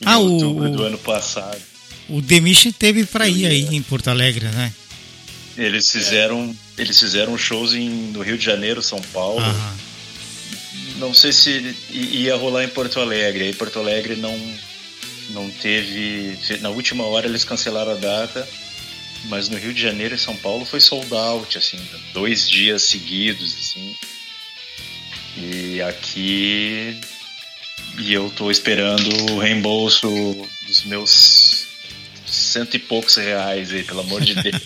Em 0.00 0.06
ah, 0.06 0.18
outubro 0.18 0.68
o, 0.68 0.76
do 0.76 0.82
ano 0.82 0.98
passado. 0.98 1.60
O 2.08 2.20
Mission 2.20 2.72
teve 2.72 3.04
para 3.04 3.28
ir 3.28 3.46
aí 3.46 3.76
em 3.76 3.82
Porto 3.82 4.08
Alegre, 4.08 4.46
né? 4.46 4.72
Eles 5.56 5.90
fizeram, 5.90 6.56
é. 6.76 6.82
eles 6.82 6.98
fizeram 6.98 7.38
shows 7.38 7.72
em, 7.72 7.88
no 7.88 8.22
Rio 8.22 8.36
de 8.36 8.44
Janeiro, 8.44 8.82
São 8.82 9.00
Paulo. 9.12 9.42
Não 10.96 11.14
sei 11.14 11.32
se 11.32 11.76
ia 11.90 12.34
rolar 12.34 12.64
em 12.64 12.68
Porto 12.68 12.98
Alegre. 12.98 13.44
Aí 13.44 13.54
Porto 13.54 13.78
Alegre 13.78 14.16
não, 14.16 14.36
não 15.30 15.48
teve. 15.48 16.36
Na 16.60 16.70
última 16.70 17.04
hora 17.04 17.26
eles 17.26 17.44
cancelaram 17.44 17.92
a 17.92 17.96
data. 17.96 18.48
Mas 19.24 19.48
no 19.48 19.56
Rio 19.58 19.74
de 19.74 19.80
Janeiro 19.80 20.14
e 20.14 20.18
São 20.18 20.36
Paulo 20.36 20.64
foi 20.64 20.80
sold 20.80 21.12
out, 21.12 21.56
assim, 21.56 21.78
dois 22.12 22.48
dias 22.48 22.82
seguidos, 22.82 23.54
assim. 23.54 23.96
E 25.36 25.82
aqui. 25.82 26.98
E 27.98 28.12
eu 28.12 28.30
tô 28.30 28.50
esperando 28.50 29.32
o 29.32 29.38
reembolso 29.38 30.08
dos 30.66 30.84
meus 30.84 31.66
cento 32.26 32.76
e 32.76 32.78
poucos 32.78 33.16
reais 33.16 33.72
aí, 33.72 33.82
pelo 33.82 34.00
amor 34.00 34.22
de 34.22 34.34
Deus. 34.40 34.62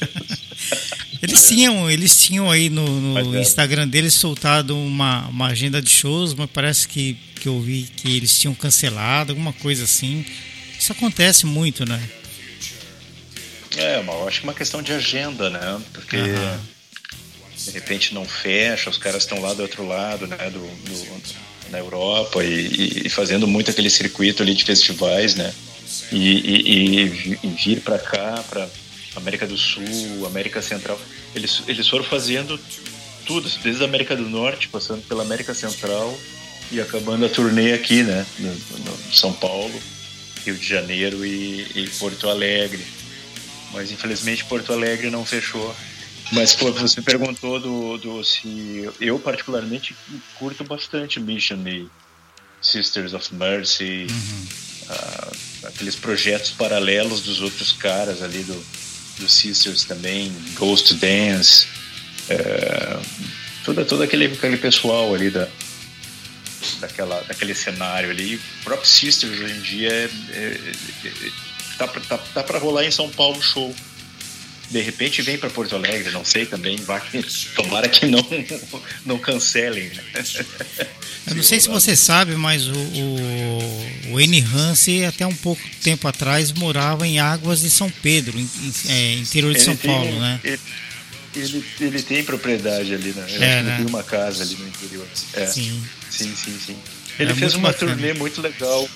Eles 1.23 1.49
tinham, 1.49 1.91
eles 1.91 2.23
tinham 2.23 2.51
aí 2.51 2.69
no, 2.69 2.85
no 3.01 3.37
é. 3.37 3.41
Instagram 3.41 3.89
deles 3.89 4.13
soltado 4.15 4.77
uma, 4.77 5.27
uma 5.29 5.47
agenda 5.47 5.81
de 5.81 5.89
shows, 5.89 6.35
mas 6.35 6.51
parece 6.53 6.87
que, 6.87 7.17
que 7.41 7.49
eu 7.49 7.61
vi 7.61 7.89
que 7.97 8.15
eles 8.15 8.39
tinham 8.39 8.55
cancelado, 8.55 9.33
alguma 9.33 9.53
coisa 9.55 9.85
assim. 9.85 10.25
Isso 10.79 10.93
acontece 10.93 11.47
muito, 11.47 11.89
né? 11.89 12.01
É, 13.77 13.99
eu 13.99 14.29
acho 14.29 14.41
que 14.41 14.47
é 14.47 14.49
uma 14.49 14.55
questão 14.55 14.83
de 14.83 14.93
agenda, 14.93 15.51
né? 15.51 15.81
Porque 15.93 16.17
uhum. 16.17 16.59
de 17.57 17.71
repente 17.73 18.15
não 18.15 18.25
fecha, 18.25 18.91
os 18.91 18.99
caras 18.99 19.23
estão 19.23 19.41
lá 19.41 19.55
do 19.55 19.63
outro 19.63 19.87
lado, 19.87 20.27
né? 20.27 20.51
Do, 20.51 20.61
do 20.61 21.45
na 21.71 21.79
Europa 21.79 22.45
e, 22.45 23.07
e, 23.07 23.09
fazendo 23.09 23.47
muito 23.47 23.71
aquele 23.71 23.91
circuito 23.91 24.43
ali 24.43 24.55
de 24.55 24.65
festivais, 24.65 25.35
né? 25.35 25.53
E, 26.13 26.19
e, 26.19 27.39
e 27.43 27.49
vir 27.49 27.81
para 27.81 27.99
cá, 27.99 28.45
para 28.49 28.69
América 29.17 29.47
do 29.47 29.57
Sul, 29.57 30.27
América 30.27 30.61
Central. 30.61 31.01
Eles, 31.35 31.63
eles 31.67 31.89
foram 31.89 32.05
fazendo 32.05 32.59
tudo, 33.27 33.49
desde 33.63 33.83
a 33.83 33.87
América 33.87 34.15
do 34.15 34.29
Norte, 34.29 34.69
passando 34.69 35.03
pela 35.03 35.23
América 35.23 35.55
Central 35.55 36.17
e 36.71 36.81
acabando 36.81 37.27
a 37.27 37.29
turnê 37.29 37.73
aqui, 37.73 38.03
né? 38.03 38.27
No, 38.39 38.53
no 38.53 39.13
São 39.13 39.33
Paulo, 39.33 39.75
Rio 40.45 40.57
de 40.57 40.67
Janeiro 40.67 41.25
e, 41.25 41.67
e, 41.75 41.91
Porto 41.99 42.29
Alegre. 42.29 42.85
Mas 43.75 43.91
infelizmente 43.91 44.45
Porto 44.45 44.73
Alegre 44.73 45.11
não 45.11 45.25
fechou. 45.25 45.75
Mas 46.33 46.55
pô, 46.55 46.73
você 46.73 47.03
perguntou 47.03 47.61
do, 47.61 47.99
do 47.99 48.25
se 48.25 48.89
eu 48.99 49.19
particularmente 49.19 49.95
curto 50.39 50.65
bastante 50.65 51.21
Mission 51.21 51.59
e 51.67 51.87
Sisters 52.63 53.13
of 53.13 53.35
Mercy, 53.35 54.07
uhum. 54.09 54.47
uh, 54.89 55.67
aqueles 55.67 55.97
projetos 55.97 56.51
paralelos 56.53 57.21
dos 57.21 57.43
outros 57.43 57.73
caras 57.73 58.23
ali 58.23 58.43
do 58.43 58.55
do 59.19 59.29
Sisters 59.29 59.85
também, 59.85 60.33
Ghost 60.55 60.95
Dance, 60.95 61.67
é, 62.29 62.99
todo, 63.65 63.85
todo 63.85 64.03
aquele, 64.03 64.27
aquele 64.27 64.57
pessoal 64.57 65.15
ali 65.15 65.31
da, 65.31 65.49
daquela, 66.81 67.21
daquele 67.23 67.55
cenário 67.55 68.11
ali. 68.11 68.37
O 68.37 68.65
próprio 68.65 68.89
Sisters 68.89 69.39
hoje 69.41 69.55
em 69.55 69.61
dia 69.61 69.93
é, 69.93 70.11
é, 70.33 70.73
é, 71.05 71.11
tá, 71.79 71.89
tá, 71.89 72.19
tá 72.19 72.43
para 72.43 72.59
rolar 72.59 72.85
em 72.85 72.91
São 72.91 73.11
Paulo 73.11 73.41
show. 73.43 73.75
De 74.71 74.81
repente 74.81 75.23
vem 75.23 75.37
para 75.37 75.51
Porto 75.51 75.77
Alegre, 75.77 76.11
não 76.11 76.25
sei 76.25 76.47
também, 76.47 76.77
vai, 76.77 77.01
tomara 77.55 77.89
que 77.89 78.07
não, 78.07 78.27
não 79.05 79.19
cancelem. 79.19 79.91
Né? 79.91 80.25
Eu 81.27 81.35
não 81.37 81.43
sei 81.43 81.61
se 81.61 81.69
você 81.69 81.95
sabe, 81.95 82.35
mas 82.35 82.67
o, 82.67 82.73
o, 82.73 84.13
o 84.13 84.21
N. 84.21 84.41
Hansen 84.41 85.07
até 85.07 85.27
um 85.27 85.35
pouco 85.35 85.63
tempo 85.83 86.09
atrás 86.09 86.51
morava 86.53 87.07
em 87.07 87.19
Águas 87.19 87.61
de 87.61 87.71
São 87.71 87.91
Pedro, 88.03 88.39
em, 88.39 88.43
em 88.43 88.91
é, 88.91 89.15
interior 89.15 89.53
de 89.53 89.59
ele 89.59 89.65
São 89.65 89.77
tem, 89.77 89.91
Paulo, 89.91 90.19
né? 90.19 90.41
Ele, 90.43 90.61
ele, 91.37 91.65
ele, 91.81 92.03
tem 92.03 92.25
propriedade 92.25 92.95
ali, 92.95 93.13
né? 93.13 93.15
Eu 93.17 93.23
é, 93.23 93.25
acho 93.25 93.35
que 93.35 93.41
né? 93.41 93.59
ele 93.61 93.77
tem 93.77 93.87
uma 93.87 94.03
casa 94.03 94.43
ali 94.43 94.55
no 94.57 94.67
interior. 94.67 95.07
É. 95.35 95.47
Sim. 95.47 95.83
Sim, 96.11 96.35
sim, 96.37 96.59
sim. 96.67 96.77
Ele 97.19 97.33
é 97.33 97.35
fez 97.35 97.55
uma 97.55 97.71
bacana. 97.71 97.93
turnê 97.93 98.13
muito 98.15 98.41
legal. 98.41 98.89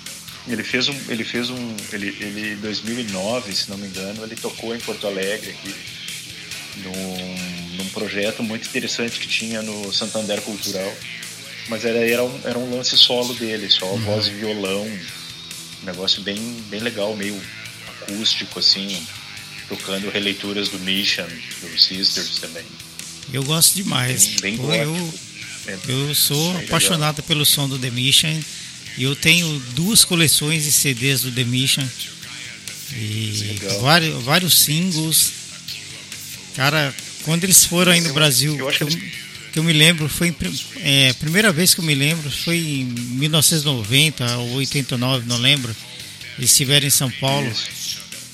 Ele 0.49 0.65
fez 0.65 0.89
um, 0.89 0.97
ele 1.09 1.25
fez 1.25 1.51
um, 1.51 1.77
ele, 1.93 2.09
ele 2.21 2.53
em 2.53 2.57
2009, 2.57 3.55
se 3.55 3.71
não 3.71 3.77
me 3.77 3.87
engano, 3.87 4.25
ele 4.25 4.37
tocou 4.37 4.75
em 4.75 4.81
Porto 4.81 5.07
Alegre 5.07 5.51
aqui, 5.51 5.75
num, 6.77 7.77
num 7.77 7.85
um 7.85 7.89
projeto 7.91 8.43
muito 8.43 8.69
interessante 8.69 9.19
que 9.19 9.27
tinha 9.27 9.63
no 9.63 9.93
Santander 9.93 10.41
Cultural. 10.43 10.95
Mas 11.69 11.85
era, 11.85 11.99
era, 11.99 12.25
um, 12.25 12.41
era 12.45 12.59
um 12.59 12.77
lance 12.77 12.97
solo 12.97 13.35
dele, 13.35 13.71
só 13.71 13.87
uhum. 13.87 14.01
voz 14.01 14.27
e 14.27 14.31
violão. 14.31 14.87
Um 15.83 15.87
negócio 15.87 16.23
bem, 16.23 16.39
bem 16.71 16.81
legal, 16.81 17.15
meio 17.15 17.39
acústico, 18.01 18.59
assim, 18.59 19.07
tocando 19.69 20.11
releituras 20.11 20.69
do 20.69 20.79
Mission, 20.81 21.27
do 21.61 21.79
Sisters 21.79 22.39
também. 22.39 22.65
Eu 23.33 23.45
gosto 23.45 23.75
demais. 23.75 24.27
Bem, 24.41 24.57
bem 24.57 24.81
eu, 24.81 25.15
é, 25.67 25.79
eu 25.89 26.15
sou 26.15 26.57
apaixonado 26.59 27.17
legal. 27.17 27.29
pelo 27.29 27.45
som 27.45 27.69
do 27.69 27.79
The 27.79 27.91
Mission. 27.91 28.41
Eu 28.99 29.15
tenho 29.15 29.59
duas 29.75 30.05
coleções 30.05 30.65
de 30.65 30.73
CDs 30.73 31.23
do 31.23 31.33
The 31.33 31.45
Mission. 31.45 31.87
E 32.93 33.59
vários, 33.81 34.23
vários 34.25 34.59
singles. 34.59 35.33
Cara, 36.57 36.95
quando 37.23 37.45
eles 37.45 37.65
foram 37.65 37.93
aí 37.93 38.01
no 38.01 38.13
Brasil, 38.13 38.57
eu 38.59 38.67
que, 38.69 38.83
eu, 38.83 38.89
que 39.53 39.59
eu 39.59 39.63
me 39.63 39.73
lembro, 39.73 40.09
foi 40.09 40.35
é, 40.77 41.11
a 41.11 41.15
primeira 41.15 41.53
vez 41.53 41.75
que 41.75 41.81
eu 41.81 41.85
me 41.85 41.95
lembro 41.95 42.31
foi 42.31 42.57
em 42.57 42.85
1990 42.85 44.37
ou 44.39 44.55
89, 44.55 45.27
não 45.27 45.37
lembro. 45.37 45.75
Eles 46.39 46.51
estiveram 46.51 46.87
em 46.87 46.91
São 46.91 47.11
Paulo. 47.11 47.53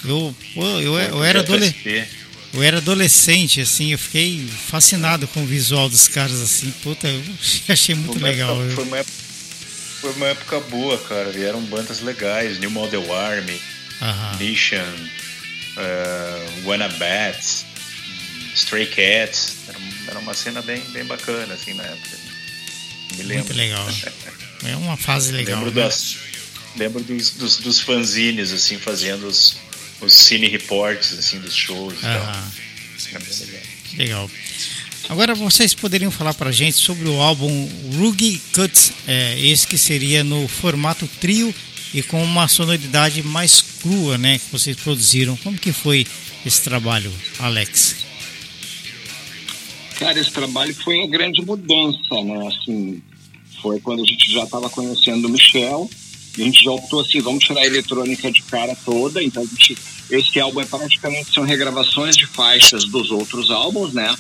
Eu, 0.05 0.35
pô, 0.55 0.65
eu, 0.81 0.99
eu, 0.99 1.25
era 1.25 1.41
adolescente. 1.41 2.09
Eu 2.53 2.63
era 2.63 2.77
adolescente, 2.77 3.61
assim, 3.61 3.91
eu 3.91 3.99
fiquei 3.99 4.47
fascinado 4.69 5.27
com 5.27 5.43
o 5.43 5.47
visual 5.47 5.89
dos 5.89 6.07
caras, 6.07 6.41
assim, 6.41 6.73
puta, 6.85 7.09
eu 7.09 7.21
achei 7.69 7.97
muito 7.97 8.23
legal. 8.23 8.57
Foi, 8.77 8.85
uma 8.85 8.99
época, 8.99 9.24
foi 10.05 10.13
uma 10.13 10.27
época 10.27 10.61
boa, 10.61 10.99
cara, 10.99 11.31
vieram 11.31 11.63
bandas 11.63 12.01
legais, 12.01 12.59
New 12.59 12.71
Model 12.71 13.11
Army, 13.15 13.55
uh 13.55 14.05
-huh. 14.05 14.37
Mission, 14.39 14.95
uh, 15.79 16.69
Wanna 16.69 16.91
Bats, 16.91 17.65
Stray 18.55 18.87
Cats, 18.87 19.57
era, 19.67 19.79
era, 20.09 20.19
uma 20.19 20.35
cena 20.35 20.61
bem, 20.61 20.79
bem 20.91 21.07
bacana, 21.07 21.55
assim, 21.55 21.73
na 21.73 21.85
época. 21.85 22.19
Me 23.17 23.23
lembro. 23.23 23.47
Muito 23.47 23.57
legal. 23.57 23.89
É 24.65 24.77
uma 24.77 24.99
fase 24.99 25.33
legal. 25.33 25.57
lembro, 25.57 25.75
né? 25.75 25.83
das, 25.83 26.17
lembro 26.77 27.03
dos, 27.03 27.31
dos, 27.31 27.57
dos 27.57 27.81
fanzines, 27.81 28.53
assim, 28.53 28.79
fazendo 28.79 29.27
os 29.27 29.57
os 30.01 30.13
cine 30.13 30.49
reports 30.49 31.19
assim 31.19 31.39
dos 31.39 31.55
shows 31.55 31.95
e 31.95 32.07
ah, 32.07 32.53
tal. 33.07 33.23
legal. 33.47 33.63
legal. 33.97 34.31
Agora 35.09 35.35
vocês 35.35 35.75
poderiam 35.75 36.11
falar 36.11 36.35
para 36.35 36.51
gente 36.51 36.77
sobre 36.77 37.09
o 37.09 37.21
álbum 37.21 37.69
Rugy 37.97 38.41
Cuts, 38.55 38.93
é, 39.07 39.39
esse 39.39 39.67
que 39.67 39.77
seria 39.77 40.25
no 40.25 40.49
formato 40.49 41.07
trio 41.21 41.55
e 41.93 42.03
com 42.03 42.23
uma 42.23 42.49
sonoridade 42.49 43.23
mais 43.23 43.61
crua, 43.83 44.17
né, 44.17 44.39
que 44.39 44.51
vocês 44.51 44.77
produziram. 44.77 45.37
Como 45.37 45.59
que 45.59 45.73
foi 45.73 46.07
esse 46.45 46.63
trabalho, 46.63 47.13
Alex? 47.39 47.97
Cara, 49.99 50.19
esse 50.19 50.33
trabalho 50.33 50.75
foi 50.75 50.99
uma 50.99 51.09
grande 51.09 51.41
mudança, 51.43 52.23
né? 52.25 52.49
Assim, 52.49 53.01
foi 53.63 53.79
quando 53.81 54.03
a 54.03 54.07
gente 54.07 54.33
já 54.33 54.43
estava 54.43 54.69
conhecendo 54.69 55.27
o 55.27 55.31
Michel 55.31 55.89
e 56.37 56.43
a 56.43 56.45
gente 56.47 56.65
já 56.65 56.73
optou 56.73 57.01
assim, 57.01 57.21
vamos 57.21 57.45
tirar 57.45 57.61
a 57.61 57.67
eletrônica 57.67 58.31
de 58.33 58.43
cara 58.43 58.77
toda, 58.85 59.23
então 59.23 59.43
a 59.43 59.47
gente 59.47 59.77
esse 60.11 60.39
álbum 60.39 60.61
é 60.61 60.67
praticamente 60.67 61.33
são 61.33 61.45
regravações 61.45 62.17
de 62.17 62.27
faixas 62.27 62.85
dos 62.85 63.11
outros 63.11 63.51
álbuns, 63.51 63.95
né? 63.95 64.15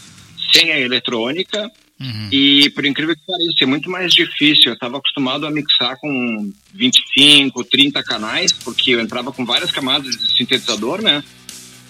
Sem 0.54 0.70
a 0.70 0.78
eletrônica. 0.78 1.70
Uhum. 2.00 2.28
E 2.30 2.70
por 2.70 2.84
incrível 2.84 3.14
que 3.14 3.22
pareça, 3.26 3.62
é 3.62 3.66
muito 3.66 3.88
mais 3.90 4.12
difícil. 4.12 4.66
Eu 4.66 4.74
estava 4.74 4.98
acostumado 4.98 5.46
a 5.46 5.50
mixar 5.50 5.96
com 5.98 6.52
25, 6.72 7.64
30 7.64 8.02
canais, 8.02 8.52
porque 8.52 8.90
eu 8.90 9.00
entrava 9.00 9.32
com 9.32 9.44
várias 9.44 9.70
camadas 9.70 10.16
de 10.16 10.36
sintetizador, 10.36 11.00
né? 11.00 11.22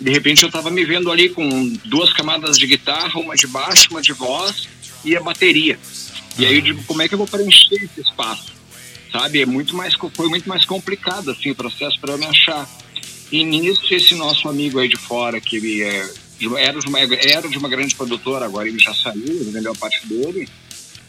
De 0.00 0.10
repente 0.10 0.42
eu 0.42 0.48
estava 0.48 0.70
me 0.70 0.84
vendo 0.84 1.10
ali 1.10 1.28
com 1.28 1.68
duas 1.84 2.12
camadas 2.12 2.58
de 2.58 2.66
guitarra, 2.66 3.18
uma 3.18 3.34
de 3.34 3.46
baixo, 3.46 3.88
uma 3.90 4.02
de 4.02 4.12
voz 4.12 4.68
e 5.04 5.16
a 5.16 5.20
bateria. 5.20 5.78
E 6.38 6.44
aí 6.44 6.56
eu 6.56 6.60
digo, 6.60 6.82
como 6.84 7.00
é 7.00 7.08
que 7.08 7.14
eu 7.14 7.18
vou 7.18 7.26
preencher 7.26 7.76
esse 7.76 8.00
espaço? 8.00 8.52
Sabe? 9.12 9.40
É 9.40 9.46
muito 9.46 9.76
mais, 9.76 9.94
foi 9.94 10.28
muito 10.28 10.48
mais 10.48 10.64
complicado 10.64 11.30
assim, 11.30 11.50
o 11.50 11.54
processo 11.54 11.98
para 12.00 12.12
eu 12.12 12.18
me 12.18 12.26
achar. 12.26 12.68
E 13.30 13.44
nisso, 13.44 13.94
esse 13.94 14.14
nosso 14.14 14.48
amigo 14.48 14.78
aí 14.78 14.88
de 14.88 14.96
fora, 14.96 15.40
que 15.40 15.56
ele 15.56 15.82
é, 15.82 16.12
era, 16.58 16.78
de 16.78 16.86
uma, 16.86 17.00
era 17.00 17.48
de 17.48 17.58
uma 17.58 17.68
grande 17.68 17.94
produtora, 17.94 18.44
agora 18.44 18.68
ele 18.68 18.78
já 18.78 18.94
saiu, 18.94 19.24
ele 19.24 19.50
vendeu 19.50 19.72
a 19.72 19.74
parte 19.74 20.06
dele, 20.06 20.48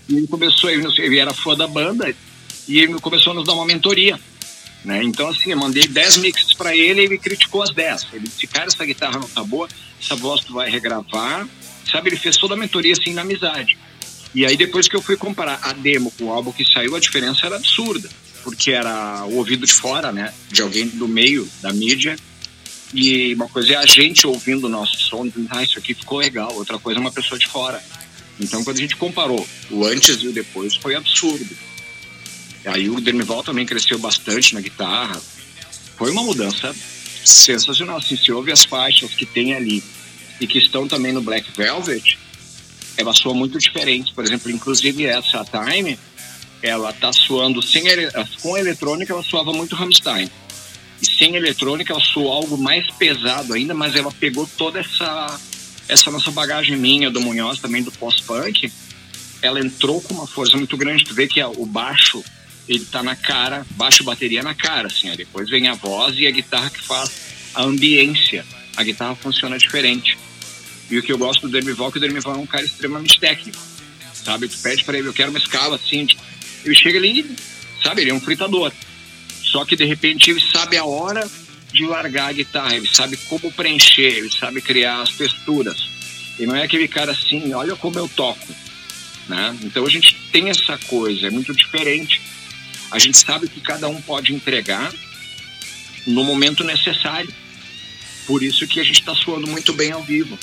e 0.08 0.18
ele 0.18 0.28
começou, 0.28 0.70
ele, 0.70 0.86
ele 1.00 1.18
era 1.18 1.34
fã 1.34 1.56
da 1.56 1.68
banda, 1.68 2.14
e 2.68 2.80
ele 2.80 2.94
começou 3.00 3.34
a 3.34 3.36
nos 3.36 3.46
dar 3.46 3.54
uma 3.54 3.66
mentoria. 3.66 4.20
Né? 4.84 5.04
Então, 5.04 5.28
assim, 5.30 5.52
eu 5.52 5.58
mandei 5.58 5.88
10 5.88 6.18
mixes 6.18 6.54
para 6.54 6.76
ele 6.76 7.02
ele 7.02 7.18
criticou 7.18 7.64
as 7.64 7.72
10. 7.72 8.08
Ele 8.14 8.28
disse, 8.28 8.46
cara, 8.46 8.68
essa 8.68 8.86
guitarra 8.86 9.20
não 9.20 9.28
tá 9.28 9.44
boa, 9.44 9.68
essa 10.00 10.16
voz 10.16 10.42
tu 10.42 10.54
vai 10.54 10.70
regravar. 10.70 11.48
Sabe, 11.92 12.10
ele 12.10 12.18
fez 12.18 12.38
toda 12.38 12.54
a 12.54 12.58
mentoria 12.58 12.94
assim 12.94 13.14
na 13.14 13.22
amizade. 13.22 13.78
E 14.34 14.46
aí, 14.46 14.56
depois 14.56 14.88
que 14.88 14.96
eu 14.96 15.02
fui 15.02 15.18
comparar 15.18 15.60
a 15.64 15.74
demo 15.74 16.12
com 16.12 16.26
o 16.26 16.32
álbum 16.32 16.52
que 16.52 16.66
saiu, 16.66 16.96
a 16.96 17.00
diferença 17.00 17.46
era 17.46 17.56
absurda 17.56 18.10
porque 18.46 18.72
era 18.72 19.26
o 19.26 19.38
ouvido 19.38 19.66
de 19.66 19.74
fora, 19.74 20.12
né? 20.12 20.32
De 20.52 20.62
alguém 20.62 20.88
do 20.88 21.08
meio 21.08 21.50
da 21.64 21.74
mídia. 21.74 22.16
E 22.94 23.34
uma 23.34 23.48
coisa 23.50 23.74
é 23.74 23.76
a 23.78 23.86
gente 23.86 24.28
ouvindo 24.28 24.66
o 24.66 24.70
nosso 24.70 24.98
som, 24.98 25.28
dizendo, 25.28 25.48
ah, 25.52 25.64
isso 25.64 25.78
aqui 25.78 25.94
ficou 25.94 26.20
legal. 26.20 26.54
Outra 26.54 26.78
coisa 26.78 27.00
é 27.00 27.02
uma 27.02 27.12
pessoa 27.12 27.38
de 27.38 27.48
fora. 27.48 27.84
Então, 28.40 28.64
quando 28.64 28.78
a 28.78 28.82
gente 28.82 28.96
comparou 28.96 29.48
o 29.72 29.86
antes 29.86 30.22
e 30.22 30.28
o 30.28 30.34
depois, 30.34 30.76
foi 30.76 30.96
absurdo. 30.96 31.56
Aí 32.66 32.90
o 32.90 33.00
Demival 33.00 33.44
também 33.44 33.66
cresceu 33.66 33.98
bastante 34.00 34.54
na 34.54 34.62
guitarra. 34.62 35.22
Foi 35.98 36.12
uma 36.12 36.24
mudança 36.24 36.76
sensacional. 37.24 37.98
Assim, 37.98 38.18
se 38.18 38.32
ouve 38.32 38.52
as 38.52 38.66
faixas 38.66 39.14
que 39.14 39.26
tem 39.26 39.54
ali 39.54 39.84
e 40.40 40.48
que 40.48 40.58
estão 40.58 40.88
também 40.88 41.14
no 41.14 41.22
Black 41.22 41.50
Velvet, 41.56 42.18
ela 42.98 43.14
soa 43.14 43.34
muito 43.34 43.58
diferente. 43.58 44.14
Por 44.14 44.24
exemplo, 44.24 44.52
inclusive 44.52 45.06
essa 45.06 45.46
Time, 45.46 45.98
ela 46.62 46.92
tá 46.92 47.14
suando 47.14 47.62
sem 47.62 47.84
com 48.42 48.58
eletrônica 48.58 49.14
ela 49.14 49.24
suava 49.24 49.54
muito 49.54 49.76
Rammstein 49.76 50.30
e 51.02 51.06
sem 51.06 51.36
eletrônica 51.36 51.92
ela 51.92 52.02
soou 52.02 52.32
algo 52.32 52.58
mais 52.58 52.86
pesado 52.92 53.54
ainda 53.54 53.74
mas 53.74 53.96
ela 53.96 54.12
pegou 54.12 54.50
toda 54.58 54.80
essa 54.80 55.40
essa 55.88 56.10
nossa 56.10 56.32
bagagem 56.32 56.78
minha 56.78 57.12
do 57.12 57.22
Munhoz 57.22 57.60
também 57.60 57.84
do 57.84 57.92
pós-punk 57.92 58.72
ela 59.42 59.60
entrou 59.60 60.02
com 60.02 60.14
uma 60.14 60.26
força 60.26 60.58
muito 60.58 60.76
grande. 60.76 61.04
Tu 61.04 61.14
vê 61.14 61.28
que 61.28 61.44
o 61.44 61.66
baixo 61.66 62.24
ele 62.68 62.84
tá 62.86 63.04
na 63.04 63.16
cara 63.16 63.66
baixo 63.72 64.04
bateria 64.04 64.42
na 64.42 64.56
cara 64.56 64.88
assim 64.88 65.12
ó. 65.12 65.16
depois 65.16 65.50
vem 65.50 65.68
a 65.68 65.76
voz 65.76 66.18
e 66.18 66.26
a 66.26 66.32
guitarra 66.32 66.70
que 66.70 66.82
faz 66.82 67.12
a 67.54 67.64
ambiência. 67.64 68.46
A 68.76 68.84
guitarra 68.84 69.16
funciona 69.16 69.58
diferente. 69.58 70.18
E 70.90 70.98
o 70.98 71.04
que 71.04 71.12
eu 71.12 71.18
gosto 71.18 71.48
do 71.48 71.50
Demival 71.50 71.90
é 71.90 71.92
que 71.92 71.98
o 71.98 72.02
Demival 72.02 72.36
é 72.36 72.38
um 72.38 72.46
cara 72.46 72.66
extremamente 72.66 73.20
técnico 73.20 73.76
sabe? 74.26 74.48
Tu 74.48 74.58
pede 74.58 74.84
para 74.84 74.98
ele 74.98 75.08
eu 75.08 75.14
quero 75.14 75.30
uma 75.30 75.38
escala 75.38 75.76
assim 75.76 76.08
ele 76.66 76.76
chega 76.76 76.98
ali, 76.98 77.36
sabe, 77.84 78.02
ele 78.02 78.10
é 78.10 78.14
um 78.14 78.20
fritador. 78.20 78.72
Só 79.56 79.64
que 79.64 79.78
de 79.78 79.86
repente 79.86 80.32
ele 80.32 80.42
sabe 80.42 80.76
a 80.76 80.84
hora 80.84 81.26
de 81.72 81.86
largar 81.86 82.28
a 82.28 82.34
guitarra, 82.34 82.76
ele 82.76 82.90
sabe 82.94 83.16
como 83.16 83.50
preencher, 83.54 84.18
ele 84.18 84.30
sabe 84.30 84.62
criar 84.62 85.02
as 85.02 85.12
texturas. 85.12 85.78
E 86.38 86.46
não 86.46 86.54
é 86.54 86.64
aquele 86.64 86.90
cara 86.90 87.14
assim, 87.14 87.54
olha 87.54 87.74
como 87.78 87.98
eu 87.98 88.10
toco. 88.10 88.54
Né? 89.30 89.58
Então 89.64 89.86
a 89.86 89.90
gente 89.90 90.14
tem 90.30 90.50
essa 90.50 90.78
coisa, 90.90 91.28
é 91.28 91.30
muito 91.30 91.56
diferente. 91.56 92.22
A 92.92 93.00
gente 93.00 93.18
sabe 93.18 93.48
que 93.48 93.62
cada 93.62 93.88
um 93.88 94.02
pode 94.02 94.36
entregar 94.36 94.94
no 96.06 96.26
momento 96.26 96.62
necessário. 96.62 97.34
Por 98.28 98.44
isso 98.44 98.68
que 98.68 98.82
a 98.82 98.84
gente 98.84 99.00
está 99.00 99.16
soando 99.16 99.48
muito 99.48 99.72
bem 99.72 99.94
ao 99.94 100.04
vivo. 100.04 100.38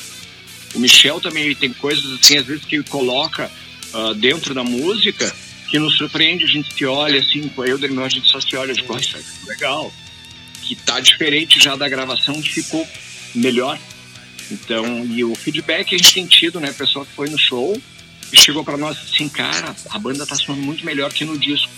O 0.75 0.79
Michel 0.79 1.21
também 1.21 1.55
tem 1.55 1.71
coisas 1.75 2.19
assim, 2.19 2.39
às 2.39 2.47
vezes 2.47 2.65
que 2.65 2.77
ele 2.77 2.85
coloca 2.85 3.53
uh, 3.93 4.15
dentro 4.15 4.55
da 4.55 4.65
música 4.65 5.31
que 5.73 5.79
nos 5.79 5.97
surpreende, 5.97 6.45
a 6.45 6.47
gente 6.47 6.75
se 6.75 6.85
olha 6.85 7.19
assim, 7.19 7.49
com 7.49 7.65
eu 7.65 7.79
e 7.79 7.99
a 7.99 8.09
gente 8.11 8.29
só 8.29 8.39
se 8.39 8.55
olha 8.57 8.75
de 8.75 8.83
costa, 8.83 9.19
legal, 9.47 9.91
que 10.61 10.77
tá 10.77 11.01
diferente 11.01 11.59
já 11.59 11.75
da 11.75 11.89
gravação, 11.89 12.43
que 12.43 12.51
ficou 12.51 12.87
melhor. 13.35 13.81
Então, 14.51 15.07
e 15.07 15.25
o 15.25 15.35
feedback 15.35 15.95
a 15.95 15.97
gente 15.97 16.13
tem 16.13 16.27
tido, 16.27 16.61
né, 16.61 16.71
pessoal 16.75 17.07
que 17.07 17.13
foi 17.13 17.31
no 17.31 17.39
show 17.39 17.81
e 18.31 18.39
chegou 18.39 18.63
para 18.63 18.77
nós 18.77 18.99
assim, 18.99 19.31
cara, 19.31 19.75
a 19.89 19.99
banda 19.99 20.27
tá 20.27 20.35
soando 20.35 20.61
muito 20.61 20.85
melhor 20.85 21.11
que 21.11 21.25
no 21.25 21.39
disco. 21.39 21.73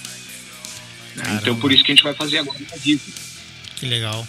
Caramba. 1.14 1.40
Então, 1.40 1.60
por 1.60 1.70
isso 1.70 1.84
que 1.84 1.92
a 1.92 1.94
gente 1.94 2.02
vai 2.02 2.14
fazer 2.14 2.38
agora 2.38 2.58
no 2.58 2.76
vivo. 2.80 3.12
Que 3.76 3.86
legal. 3.86 4.26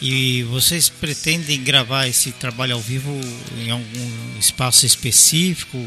E 0.00 0.42
vocês 0.44 0.88
pretendem 0.88 1.62
gravar 1.62 2.06
esse 2.06 2.32
trabalho 2.32 2.72
ao 2.72 2.80
vivo 2.80 3.12
em 3.58 3.70
algum 3.70 4.38
espaço 4.40 4.86
específico? 4.86 5.84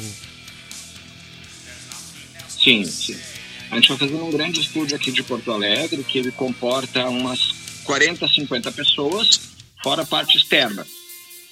Sim, 2.61 2.83
sim. 2.85 3.17
A 3.71 3.75
gente 3.75 3.89
vai 3.89 3.97
fazer 3.97 4.15
um 4.15 4.31
grande 4.31 4.61
estúdio 4.61 4.95
aqui 4.95 5.11
de 5.11 5.23
Porto 5.23 5.51
Alegre, 5.51 6.03
que 6.03 6.17
ele 6.17 6.31
comporta 6.31 7.07
umas 7.07 7.53
40, 7.83 8.27
50 8.27 8.71
pessoas, 8.71 9.39
fora 9.81 10.01
a 10.01 10.05
parte 10.05 10.37
externa. 10.37 10.85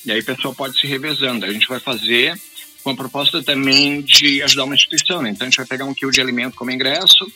E 0.06 0.12
aí 0.12 0.20
o 0.20 0.26
pessoal 0.26 0.54
pode 0.54 0.80
se 0.80 0.88
revezando. 0.88 1.46
A 1.46 1.52
gente 1.52 1.68
vai 1.68 1.80
fazer 1.80 2.40
com 2.84 2.92
a 2.92 2.96
proposta 2.96 3.44
também 3.44 4.02
de 4.02 4.42
ajudar 4.44 4.64
uma 4.64 4.76
instituição, 4.76 5.22
né? 5.22 5.30
Então 5.30 5.46
a 5.46 5.50
gente 5.50 5.58
vai 5.58 5.66
pegar 5.66 5.86
um 5.86 5.94
quilo 5.94 6.12
de 6.12 6.22
alimento 6.22 6.56
como 6.56 6.72
ingresso, 6.72 7.30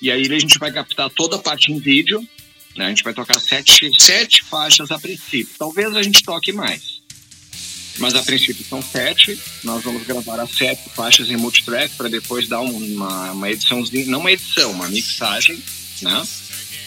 e 0.00 0.10
aí 0.10 0.22
a 0.22 0.38
gente 0.38 0.58
vai 0.58 0.70
captar 0.70 1.08
toda 1.10 1.36
a 1.36 1.38
parte 1.38 1.72
em 1.72 1.78
vídeo, 1.78 2.20
né? 2.76 2.86
A 2.86 2.88
gente 2.90 3.02
vai 3.02 3.14
tocar 3.14 3.40
sete, 3.40 3.90
sete 3.98 4.44
faixas 4.44 4.90
a 4.90 4.98
princípio. 4.98 5.54
Talvez 5.58 5.96
a 5.96 6.02
gente 6.02 6.22
toque 6.22 6.52
mais. 6.52 6.95
Mas 7.98 8.14
a 8.14 8.22
princípio 8.22 8.64
são 8.68 8.82
sete. 8.82 9.38
Nós 9.64 9.82
vamos 9.82 10.06
gravar 10.06 10.40
as 10.40 10.50
sete 10.50 10.90
faixas 10.94 11.30
em 11.30 11.36
multitrack 11.36 11.94
para 11.96 12.08
depois 12.08 12.48
dar 12.48 12.60
uma, 12.60 13.32
uma 13.32 13.50
ediçãozinha, 13.50 14.06
não 14.06 14.20
uma 14.20 14.32
edição, 14.32 14.70
uma 14.72 14.88
mixagem, 14.88 15.62
né? 16.02 16.26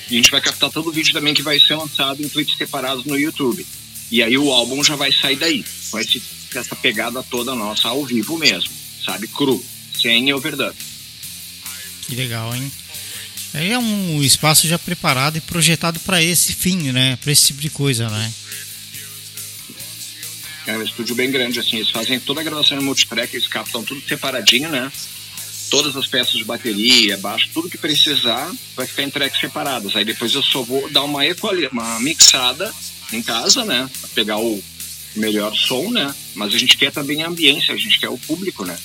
E 0.09 0.15
a 0.15 0.17
gente 0.17 0.31
vai 0.31 0.41
captar 0.41 0.71
todo 0.71 0.89
o 0.89 0.91
vídeo 0.91 1.13
também 1.13 1.33
que 1.33 1.43
vai 1.43 1.59
ser 1.59 1.75
lançado 1.75 2.23
em 2.23 2.29
tweets 2.29 2.57
separados 2.57 3.05
no 3.05 3.17
YouTube. 3.17 3.65
E 4.11 4.23
aí 4.23 4.37
o 4.37 4.51
álbum 4.51 4.83
já 4.83 4.95
vai 4.95 5.11
sair 5.11 5.35
daí, 5.35 5.63
com 5.91 5.99
esse, 5.99 6.21
essa 6.55 6.75
pegada 6.75 7.21
toda 7.21 7.53
nossa 7.53 7.89
ao 7.89 8.03
vivo 8.05 8.37
mesmo, 8.37 8.71
sabe? 9.05 9.27
Cru, 9.27 9.63
sem 10.01 10.33
overdub. 10.33 10.75
Que 12.07 12.15
legal, 12.15 12.55
hein? 12.55 12.71
É 13.53 13.77
um 13.77 14.21
espaço 14.21 14.67
já 14.67 14.77
preparado 14.77 15.37
e 15.37 15.41
projetado 15.41 15.99
para 15.99 16.21
esse 16.21 16.53
fim, 16.53 16.91
né? 16.91 17.17
Para 17.17 17.31
esse 17.31 17.47
tipo 17.47 17.61
de 17.61 17.69
coisa, 17.69 18.09
né? 18.09 18.33
É 20.69 20.77
um 20.77 20.83
estúdio 20.83 21.15
bem 21.15 21.31
grande, 21.31 21.59
assim. 21.59 21.77
Eles 21.77 21.89
fazem 21.89 22.19
toda 22.19 22.41
a 22.41 22.43
gravação 22.43 22.77
em 22.77 22.83
multitrack, 22.83 23.35
eles 23.35 23.47
captam 23.47 23.83
tudo 23.83 24.03
separadinho, 24.07 24.69
né? 24.69 24.91
Todas 25.71 25.95
as 25.95 26.05
peças 26.05 26.33
de 26.33 26.43
bateria, 26.43 27.17
baixo, 27.17 27.49
tudo 27.51 27.69
que 27.69 27.77
precisar 27.77 28.51
vai 28.75 28.85
ficar 28.85 29.01
em 29.01 29.09
tracks 29.09 29.39
separadas. 29.39 29.95
Aí 29.95 30.05
depois 30.05 30.33
eu 30.33 30.43
só 30.43 30.61
vou 30.61 30.87
dar 30.91 31.03
uma, 31.03 31.25
equali 31.25 31.67
uma 31.71 31.99
mixada 31.99 32.71
em 33.11 33.21
casa, 33.23 33.65
né? 33.65 33.89
Pra 33.99 34.09
pegar 34.09 34.37
o 34.37 34.63
melhor 35.15 35.55
som, 35.55 35.89
né? 35.89 36.13
Mas 36.35 36.53
a 36.53 36.57
gente 36.57 36.77
quer 36.77 36.91
também 36.91 37.23
a 37.23 37.27
ambiência, 37.27 37.73
a 37.73 37.77
gente 37.77 37.99
quer 37.99 38.09
o 38.09 38.17
público, 38.17 38.63
né? 38.63 38.77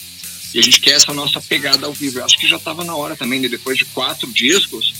E 0.54 0.58
a 0.58 0.62
gente 0.62 0.80
quer 0.80 0.92
essa 0.92 1.12
nossa 1.12 1.38
pegada 1.38 1.84
ao 1.84 1.92
vivo. 1.92 2.18
Eu 2.18 2.24
acho 2.24 2.38
que 2.38 2.48
já 2.48 2.56
estava 2.56 2.82
na 2.82 2.96
hora 2.96 3.14
também, 3.14 3.40
né? 3.40 3.48
depois 3.48 3.76
de 3.76 3.84
quatro 3.86 4.32
discos, 4.32 4.94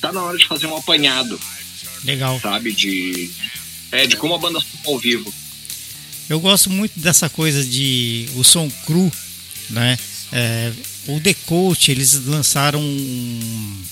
tá 0.00 0.12
na 0.12 0.22
hora 0.22 0.38
de 0.38 0.46
fazer 0.46 0.66
um 0.66 0.76
apanhado. 0.76 1.38
Legal. 2.04 2.40
Sabe? 2.40 2.72
De, 2.72 3.30
é, 3.92 4.06
de 4.06 4.16
como 4.16 4.34
a 4.34 4.38
banda 4.38 4.58
ao 4.86 4.98
vivo. 4.98 5.30
Eu 6.28 6.40
gosto 6.40 6.70
muito 6.70 6.98
dessa 6.98 7.28
coisa 7.28 7.64
de 7.64 8.28
o 8.34 8.42
som 8.42 8.68
cru, 8.84 9.12
né? 9.70 9.96
É, 10.32 10.72
o 11.06 11.20
The 11.20 11.34
Coach, 11.46 11.90
eles 11.90 12.14
lançaram 12.26 12.80
um, 12.80 13.82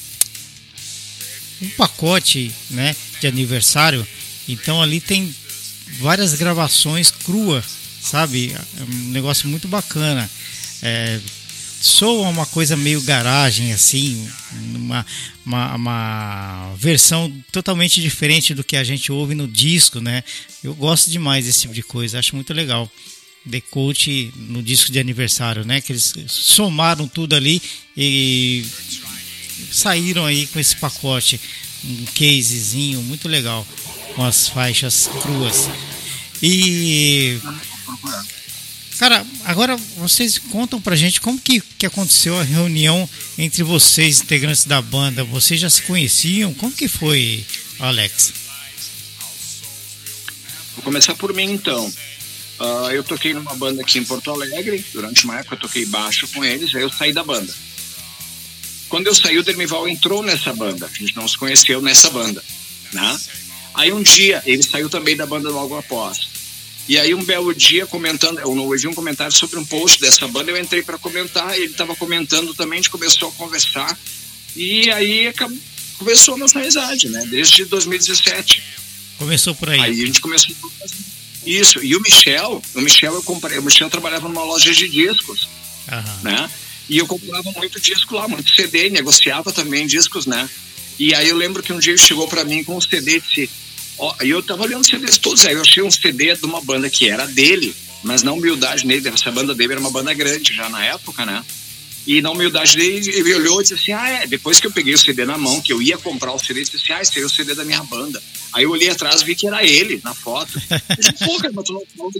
um 1.62 1.68
pacote, 1.70 2.52
né, 2.70 2.94
de 3.20 3.26
aniversário. 3.26 4.06
Então 4.48 4.82
ali 4.82 5.00
tem 5.00 5.34
várias 6.00 6.34
gravações 6.34 7.10
crua, 7.10 7.62
sabe? 8.02 8.52
É 8.78 8.82
um 8.82 9.10
negócio 9.10 9.48
muito 9.48 9.68
bacana. 9.68 10.28
É, 10.82 11.20
soa 11.84 12.28
uma 12.30 12.46
coisa 12.46 12.76
meio 12.78 13.02
garagem, 13.02 13.74
assim, 13.74 14.26
uma, 14.74 15.04
uma, 15.44 15.74
uma, 15.74 16.74
versão 16.76 17.30
totalmente 17.52 18.00
diferente 18.00 18.54
do 18.54 18.64
que 18.64 18.74
a 18.74 18.82
gente 18.82 19.12
ouve 19.12 19.34
no 19.34 19.46
disco, 19.46 20.00
né? 20.00 20.24
Eu 20.62 20.74
gosto 20.74 21.10
demais 21.10 21.44
desse 21.44 21.62
tipo 21.62 21.74
de 21.74 21.82
coisa, 21.82 22.18
acho 22.18 22.34
muito 22.34 22.54
legal. 22.54 22.90
The 23.48 23.60
Coach 23.60 24.32
no 24.34 24.62
disco 24.62 24.90
de 24.90 24.98
aniversário, 24.98 25.66
né? 25.66 25.82
Que 25.82 25.92
eles 25.92 26.14
somaram 26.26 27.06
tudo 27.06 27.36
ali 27.36 27.60
e 27.94 28.64
saíram 29.70 30.24
aí 30.24 30.46
com 30.46 30.58
esse 30.58 30.76
pacote, 30.76 31.38
um 31.84 32.06
casezinho 32.06 33.02
muito 33.02 33.28
legal, 33.28 33.66
com 34.16 34.24
as 34.24 34.48
faixas 34.48 35.10
cruas. 35.20 35.68
E 36.42 37.38
Cara, 38.98 39.26
agora 39.44 39.76
vocês 39.96 40.38
contam 40.38 40.80
pra 40.80 40.94
gente 40.94 41.20
como 41.20 41.38
que, 41.38 41.60
que 41.60 41.86
aconteceu 41.86 42.38
a 42.38 42.44
reunião 42.44 43.08
entre 43.36 43.62
vocês, 43.62 44.20
integrantes 44.20 44.64
da 44.64 44.80
banda. 44.80 45.24
Vocês 45.24 45.60
já 45.60 45.68
se 45.68 45.82
conheciam? 45.82 46.54
Como 46.54 46.72
que 46.72 46.86
foi, 46.86 47.44
Alex? 47.80 48.32
Vou 50.76 50.84
começar 50.84 51.14
por 51.16 51.34
mim 51.34 51.50
então. 51.50 51.92
Uh, 52.60 52.90
eu 52.92 53.02
toquei 53.02 53.34
numa 53.34 53.54
banda 53.56 53.82
aqui 53.82 53.98
em 53.98 54.04
Porto 54.04 54.30
Alegre, 54.30 54.84
durante 54.92 55.24
uma 55.24 55.40
época 55.40 55.56
eu 55.56 55.60
toquei 55.60 55.84
baixo 55.86 56.28
com 56.28 56.44
eles, 56.44 56.72
aí 56.72 56.82
eu 56.82 56.90
saí 56.90 57.12
da 57.12 57.24
banda. 57.24 57.52
Quando 58.88 59.08
eu 59.08 59.14
saí, 59.14 59.36
o 59.38 59.42
Dermival 59.42 59.88
entrou 59.88 60.22
nessa 60.22 60.52
banda, 60.54 60.86
a 60.86 60.88
gente 60.88 61.16
não 61.16 61.26
se 61.26 61.36
conheceu 61.36 61.82
nessa 61.82 62.10
banda, 62.10 62.42
né? 62.92 63.18
Aí 63.74 63.92
um 63.92 64.04
dia, 64.04 64.40
ele 64.46 64.62
saiu 64.62 64.88
também 64.88 65.16
da 65.16 65.26
banda 65.26 65.50
logo 65.50 65.76
após. 65.76 66.33
E 66.88 66.98
aí 66.98 67.14
um 67.14 67.24
belo 67.24 67.54
dia 67.54 67.86
comentando, 67.86 68.38
eu 68.38 68.54
não 68.54 68.64
ouvi 68.64 68.86
um 68.86 68.94
comentário 68.94 69.32
sobre 69.32 69.58
um 69.58 69.64
post 69.64 70.00
dessa 70.00 70.28
banda, 70.28 70.50
eu 70.50 70.60
entrei 70.60 70.82
para 70.82 70.98
comentar, 70.98 71.54
ele 71.56 71.72
estava 71.72 71.96
comentando 71.96 72.52
também, 72.52 72.78
a 72.78 72.82
gente 72.82 72.90
começou 72.90 73.30
a 73.30 73.32
conversar 73.32 73.98
e 74.54 74.90
aí 74.90 75.28
acabou, 75.28 75.56
começou 75.98 76.34
a 76.34 76.38
nossa 76.38 76.58
amizade, 76.58 77.08
né? 77.08 77.24
Desde 77.26 77.64
2017. 77.64 78.62
Começou 79.18 79.54
por 79.54 79.70
aí. 79.70 79.80
Aí 79.80 80.02
a 80.02 80.06
gente 80.06 80.20
começou 80.20 80.54
isso. 81.46 81.82
E 81.82 81.96
o 81.96 82.00
Michel, 82.00 82.62
o 82.74 82.80
Michel 82.80 83.14
eu 83.14 83.22
comprei, 83.22 83.58
o 83.58 83.62
Michel 83.62 83.88
trabalhava 83.88 84.28
numa 84.28 84.44
loja 84.44 84.72
de 84.72 84.88
discos, 84.88 85.48
uhum. 85.90 86.22
né? 86.22 86.50
E 86.88 86.98
eu 86.98 87.06
comprava 87.06 87.50
muito 87.52 87.80
disco 87.80 88.14
lá, 88.14 88.28
muito 88.28 88.54
CD, 88.54 88.90
negociava 88.90 89.52
também 89.52 89.86
discos, 89.86 90.26
né? 90.26 90.48
E 90.98 91.14
aí 91.14 91.28
eu 91.28 91.36
lembro 91.36 91.62
que 91.62 91.72
um 91.72 91.78
dia 91.78 91.92
ele 91.92 92.00
chegou 92.00 92.28
para 92.28 92.44
mim 92.44 92.62
com 92.62 92.76
um 92.76 92.80
CD 92.80 93.16
e 93.16 93.20
disse 93.20 93.50
e 94.22 94.30
eu 94.30 94.42
tava 94.42 94.64
olhando 94.64 94.82
os 94.82 94.86
CDs 94.86 95.18
todos, 95.18 95.46
aí 95.46 95.54
eu 95.54 95.60
achei 95.60 95.82
um 95.82 95.90
CD 95.90 96.34
de 96.34 96.44
uma 96.44 96.60
banda 96.60 96.90
que 96.90 97.08
era 97.08 97.26
dele, 97.26 97.74
mas 98.02 98.22
na 98.22 98.32
humildade 98.32 98.86
nele, 98.86 99.08
essa 99.08 99.30
banda 99.30 99.54
dele 99.54 99.72
era 99.72 99.80
uma 99.80 99.90
banda 99.90 100.12
grande 100.12 100.54
já 100.54 100.68
na 100.68 100.84
época, 100.84 101.24
né? 101.24 101.44
E 102.06 102.20
na 102.20 102.30
humildade 102.30 102.76
dele, 102.76 103.10
ele 103.10 103.34
olhou 103.34 103.60
e 103.60 103.62
disse 103.62 103.74
assim: 103.74 103.92
Ah, 103.92 104.08
é. 104.10 104.26
Depois 104.26 104.60
que 104.60 104.66
eu 104.66 104.70
peguei 104.70 104.92
o 104.92 104.98
CD 104.98 105.24
na 105.24 105.38
mão, 105.38 105.62
que 105.62 105.72
eu 105.72 105.80
ia 105.80 105.96
comprar 105.96 106.32
o 106.32 106.38
CD, 106.38 106.60
ele 106.60 106.64
disse 106.64 106.76
assim: 106.76 106.92
Ah, 106.92 107.00
esse 107.00 107.16
aí 107.16 107.22
é 107.22 107.26
o 107.26 107.30
CD 107.30 107.54
da 107.54 107.64
minha 107.64 107.82
banda. 107.84 108.22
Aí 108.52 108.64
eu 108.64 108.70
olhei 108.70 108.90
atrás 108.90 109.22
e 109.22 109.24
vi 109.24 109.34
que 109.34 109.46
era 109.46 109.64
ele 109.64 110.00
na 110.04 110.14
foto. 110.14 110.60
Eu 110.70 110.96
disse, 110.96 111.24
Pô, 111.24 111.36
cara, 111.38 111.52
mas 111.54 111.64
tu 111.64 111.72
não 111.72 111.82
falou 111.96 112.12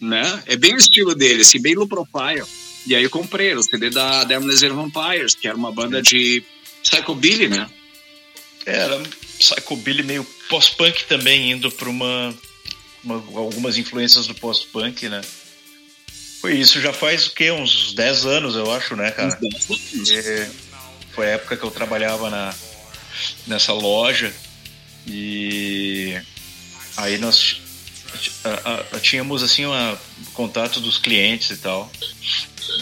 né? 0.00 0.42
É 0.46 0.56
bem 0.56 0.74
o 0.74 0.78
estilo 0.78 1.14
dele, 1.14 1.42
assim, 1.42 1.60
bem 1.60 1.74
low 1.74 1.88
profile. 1.88 2.44
E 2.86 2.94
aí 2.94 3.02
eu 3.02 3.10
comprei 3.10 3.54
o 3.54 3.62
CD 3.62 3.90
da 3.90 4.24
Demon 4.24 4.46
Vampires, 4.74 5.34
que 5.34 5.48
era 5.48 5.56
uma 5.56 5.72
banda 5.72 6.00
de 6.00 6.42
psychobilly, 6.82 7.48
né? 7.48 7.68
Era 8.64 9.02
psychobilly 9.38 10.02
meio 10.02 10.24
post-punk 10.48 11.04
também, 11.04 11.52
indo 11.52 11.70
para 11.70 11.88
uma, 11.88 12.34
uma, 13.04 13.14
algumas 13.14 13.76
influências 13.78 14.26
do 14.26 14.34
post-punk, 14.34 15.08
né? 15.08 15.20
Foi 16.40 16.54
isso, 16.54 16.80
já 16.80 16.92
faz 16.92 17.26
o 17.26 17.34
quê? 17.34 17.50
Uns 17.50 17.92
10 17.94 18.26
anos, 18.26 18.54
eu 18.54 18.72
acho, 18.72 18.94
né, 18.94 19.10
cara? 19.10 19.36
E 19.94 20.48
foi 21.12 21.26
a 21.26 21.30
época 21.30 21.56
que 21.56 21.64
eu 21.64 21.70
trabalhava 21.70 22.30
na, 22.30 22.54
nessa 23.46 23.72
loja 23.72 24.32
e 25.06 26.16
aí 26.96 27.18
nós 27.18 27.60
a, 28.44 28.96
a, 28.96 29.00
tínhamos 29.00 29.42
assim 29.42 29.66
um 29.66 29.96
contato 30.34 30.80
dos 30.80 30.98
clientes 30.98 31.50
e 31.50 31.56
tal. 31.56 31.90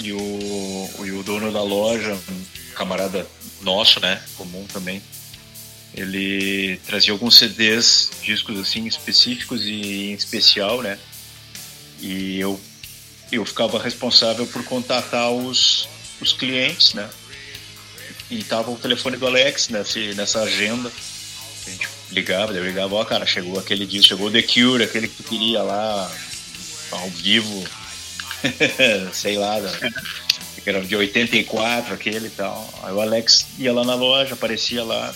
E 0.02 0.12
o, 0.12 0.90
e 1.04 1.10
o 1.12 1.22
dono 1.22 1.52
da 1.52 1.62
loja, 1.62 2.12
um 2.12 2.44
camarada 2.74 3.26
nosso, 3.62 4.00
né, 4.00 4.22
comum 4.36 4.66
também, 4.66 5.02
ele 5.96 6.78
trazia 6.86 7.12
alguns 7.12 7.36
CDs, 7.36 8.10
discos 8.22 8.60
assim 8.60 8.86
específicos 8.86 9.62
e 9.64 10.10
em 10.10 10.12
especial, 10.12 10.82
né? 10.82 10.98
E 12.00 12.38
eu 12.38 12.60
eu 13.32 13.44
ficava 13.44 13.82
responsável 13.82 14.46
por 14.46 14.62
contatar 14.64 15.30
os, 15.30 15.88
os 16.20 16.32
clientes, 16.32 16.94
né? 16.94 17.08
E 18.30 18.42
tava 18.44 18.70
o 18.70 18.76
telefone 18.76 19.16
do 19.16 19.26
Alex 19.26 19.68
nessa, 19.68 19.98
nessa 20.14 20.42
agenda. 20.42 20.92
A 21.66 21.70
gente 21.70 21.88
ligava, 22.12 22.52
eu 22.52 22.64
ligava, 22.64 22.94
ó, 22.94 23.04
cara, 23.04 23.26
chegou 23.26 23.58
aquele 23.58 23.86
disco, 23.86 24.08
chegou 24.08 24.28
o 24.28 24.30
The 24.30 24.42
Cure, 24.42 24.84
aquele 24.84 25.08
que 25.08 25.22
tu 25.22 25.28
queria 25.28 25.62
lá, 25.62 26.12
ao 26.92 27.10
vivo, 27.10 27.64
sei 29.12 29.36
lá, 29.36 29.56
que 30.62 30.70
era 30.70 30.80
de 30.80 30.94
84, 30.94 31.94
aquele 31.94 32.26
e 32.26 32.30
tal. 32.30 32.68
Aí 32.82 32.92
o 32.92 33.00
Alex 33.00 33.46
ia 33.58 33.72
lá 33.72 33.84
na 33.84 33.94
loja, 33.94 34.34
aparecia 34.34 34.84
lá, 34.84 35.14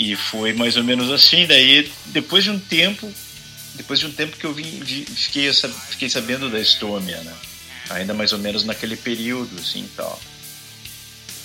e 0.00 0.16
foi 0.16 0.54
mais 0.54 0.78
ou 0.78 0.82
menos 0.82 1.10
assim. 1.10 1.46
Daí, 1.46 1.92
depois 2.06 2.42
de 2.42 2.50
um 2.50 2.58
tempo, 2.58 3.12
depois 3.74 4.00
de 4.00 4.06
um 4.06 4.10
tempo 4.10 4.34
que 4.38 4.46
eu 4.46 4.54
vim, 4.54 4.82
fiquei, 4.82 5.52
fiquei 5.90 6.08
sabendo 6.08 6.48
da 6.48 6.58
Estônia, 6.58 7.18
né? 7.18 7.34
Ainda 7.90 8.14
mais 8.14 8.32
ou 8.32 8.38
menos 8.38 8.64
naquele 8.64 8.96
período, 8.96 9.60
assim, 9.60 9.86
tal. 9.94 10.18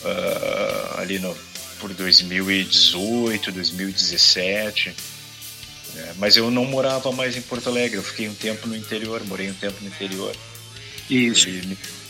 Uh, 0.04 1.00
ali 1.02 1.20
no, 1.20 1.36
por 1.80 1.94
2018, 1.94 3.52
2017. 3.52 4.96
É, 5.98 6.14
mas 6.18 6.38
eu 6.38 6.50
não 6.50 6.64
morava 6.64 7.12
mais 7.12 7.36
em 7.36 7.42
Porto 7.42 7.68
Alegre, 7.68 7.98
eu 7.98 8.04
fiquei 8.04 8.30
um 8.30 8.36
tempo 8.36 8.68
no 8.68 8.76
interior, 8.76 9.22
morei 9.26 9.50
um 9.50 9.54
tempo 9.54 9.76
no 9.82 9.88
interior. 9.88 10.34
Isso. 11.10 11.48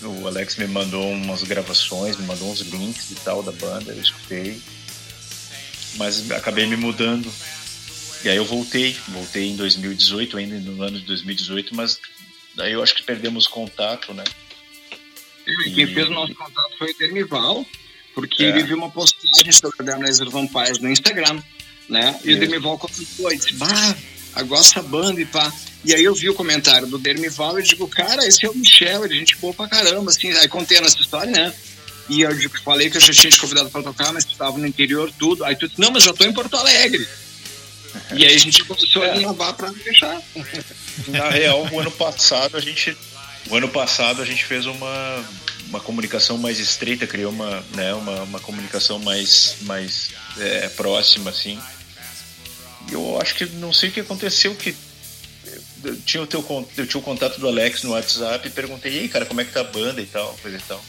O 0.03 0.27
Alex 0.27 0.57
me 0.57 0.67
mandou 0.67 1.11
umas 1.11 1.41
gravações, 1.41 2.17
me 2.17 2.25
mandou 2.25 2.51
uns 2.51 2.61
links 2.61 3.09
e 3.09 3.15
tal 3.15 3.41
da 3.41 3.51
banda, 3.51 3.91
eu 3.91 4.01
escutei 4.01 4.61
mas 5.95 6.31
acabei 6.31 6.65
me 6.65 6.75
mudando. 6.75 7.31
E 8.23 8.29
aí 8.29 8.37
eu 8.37 8.45
voltei, 8.45 8.95
voltei 9.09 9.49
em 9.49 9.55
2018, 9.55 10.37
ainda 10.37 10.55
no 10.59 10.81
ano 10.81 10.99
de 10.99 11.05
2018, 11.05 11.75
mas 11.75 11.99
daí 12.55 12.71
eu 12.71 12.81
acho 12.81 12.95
que 12.95 13.03
perdemos 13.03 13.47
contato, 13.47 14.13
né? 14.13 14.23
E... 15.45 15.71
Quem 15.71 15.87
fez 15.87 16.07
o 16.07 16.11
nosso 16.11 16.33
contato 16.33 16.77
foi 16.77 16.91
o 16.91 16.97
Dermival, 16.97 17.65
porque 18.13 18.43
é. 18.43 18.49
ele 18.49 18.63
viu 18.63 18.77
uma 18.77 18.89
postagem 18.89 19.51
sobre 19.51 19.75
a 19.81 19.83
Damnation 19.83 20.29
Vampires 20.29 20.79
no 20.79 20.89
Instagram, 20.89 21.41
né? 21.87 22.19
E 22.23 22.29
Isso. 22.29 22.37
o 22.37 22.39
Dermival 22.39 22.79
comentou 22.79 23.29
disse, 23.29 23.53
bah, 23.53 23.95
agora 24.33 24.61
essa 24.61 24.81
banda 24.81 25.21
e 25.21 25.25
pá. 25.25 25.53
E 25.83 25.93
aí 25.93 26.03
eu 26.03 26.15
vi 26.15 26.27
o 26.27 26.33
comentário 26.33 26.87
do 26.87 26.97
Dermival 26.97 27.59
e 27.59 27.63
digo, 27.63 27.87
cara, 27.87 28.25
esse 28.25 28.43
é 28.43 28.49
o 28.49 28.55
Michel, 28.55 29.05
ele 29.05 29.15
é 29.15 29.19
gente 29.19 29.35
boa 29.37 29.53
pra 29.53 29.67
caramba, 29.67 30.09
assim. 30.09 30.31
Aí 30.31 30.47
contei 30.47 30.79
essa 30.79 30.99
história, 30.99 31.31
né? 31.31 31.53
E 32.07 32.21
eu 32.21 32.31
falei 32.63 32.89
que 32.89 32.97
eu 32.97 33.01
já 33.01 33.13
tinha 33.13 33.31
te 33.31 33.39
convidado 33.39 33.69
para 33.69 33.81
tocar, 33.81 34.13
mas 34.13 34.25
estava 34.25 34.57
no 34.57 34.67
interior, 34.67 35.11
tudo. 35.17 35.43
Aí 35.43 35.55
tu 35.55 35.67
disse, 35.67 35.81
não, 35.81 35.91
mas 35.91 36.03
já 36.03 36.11
estou 36.11 36.27
em 36.27 36.33
Porto 36.33 36.55
Alegre. 36.55 37.07
E 38.13 38.25
aí 38.25 38.35
a 38.35 38.39
gente 38.39 38.63
começou 38.63 39.03
é. 39.03 39.11
a 39.11 39.27
lavar 39.27 39.53
para 39.53 39.71
deixar. 39.71 40.21
Na 41.07 41.29
real, 41.29 41.67
o 41.71 41.79
ano 41.79 41.91
passado 41.91 42.57
a 42.57 42.59
gente, 42.59 42.95
o 43.49 43.55
ano 43.55 43.69
passado 43.69 44.21
a 44.21 44.25
gente 44.25 44.43
fez 44.45 44.65
uma, 44.65 45.25
uma 45.67 45.79
comunicação 45.79 46.37
mais 46.37 46.59
estreita, 46.59 47.07
criou 47.07 47.31
uma, 47.31 47.63
né, 47.73 47.93
uma, 47.93 48.21
uma 48.23 48.39
comunicação 48.39 48.99
mais, 48.99 49.57
mais 49.61 50.09
é, 50.37 50.69
próxima, 50.69 51.29
assim. 51.31 51.59
E 52.89 52.93
eu 52.93 53.19
acho 53.19 53.35
que 53.35 53.45
não 53.45 53.73
sei 53.73 53.89
o 53.89 53.91
que 53.91 54.01
aconteceu, 54.01 54.53
que 54.55 54.75
eu 55.83 55.95
tinha 56.01 56.23
o 56.23 56.27
teu 56.27 56.67
eu 56.77 56.87
tinha 56.87 56.99
o 56.99 57.03
contato 57.03 57.39
do 57.39 57.47
Alex 57.47 57.83
no 57.83 57.91
WhatsApp 57.91 58.47
e 58.47 58.51
perguntei, 58.51 58.93
e 58.93 58.99
aí, 58.99 59.09
cara, 59.09 59.25
como 59.25 59.41
é 59.41 59.45
que 59.45 59.51
tá 59.51 59.61
a 59.61 59.63
banda 59.63 60.01
e 60.01 60.05
tal, 60.05 60.37
coisa 60.41 60.57
e 60.57 60.61
tal. 60.61 60.83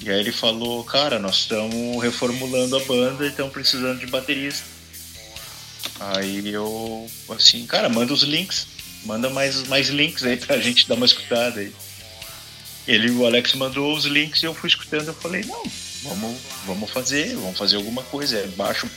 E 0.00 0.10
aí 0.10 0.20
ele 0.20 0.32
falou, 0.32 0.84
cara, 0.84 1.18
nós 1.18 1.36
estamos 1.36 2.02
reformulando 2.02 2.76
a 2.76 2.84
banda 2.84 3.24
e 3.24 3.30
estamos 3.30 3.52
precisando 3.52 3.98
de 3.98 4.06
baterista. 4.06 4.64
Aí 5.98 6.48
eu, 6.48 7.10
assim, 7.30 7.66
cara, 7.66 7.88
manda 7.88 8.12
os 8.12 8.22
links, 8.22 8.66
manda 9.04 9.30
mais, 9.30 9.66
mais 9.68 9.88
links 9.88 10.24
aí 10.24 10.36
pra 10.36 10.58
gente 10.58 10.86
dar 10.86 10.94
uma 10.94 11.06
escutada 11.06 11.60
aí. 11.60 11.72
Ele, 12.86 13.10
o 13.10 13.26
Alex 13.26 13.54
mandou 13.54 13.96
os 13.96 14.04
links 14.04 14.42
e 14.42 14.46
eu 14.46 14.54
fui 14.54 14.68
escutando, 14.68 15.08
eu 15.08 15.14
falei, 15.14 15.44
não, 15.44 15.62
vamos, 16.02 16.36
vamos 16.66 16.90
fazer, 16.90 17.34
vamos 17.34 17.58
fazer 17.58 17.76
alguma 17.76 18.02
coisa. 18.04 18.38
É 18.38 18.46
baixo, 18.48 18.88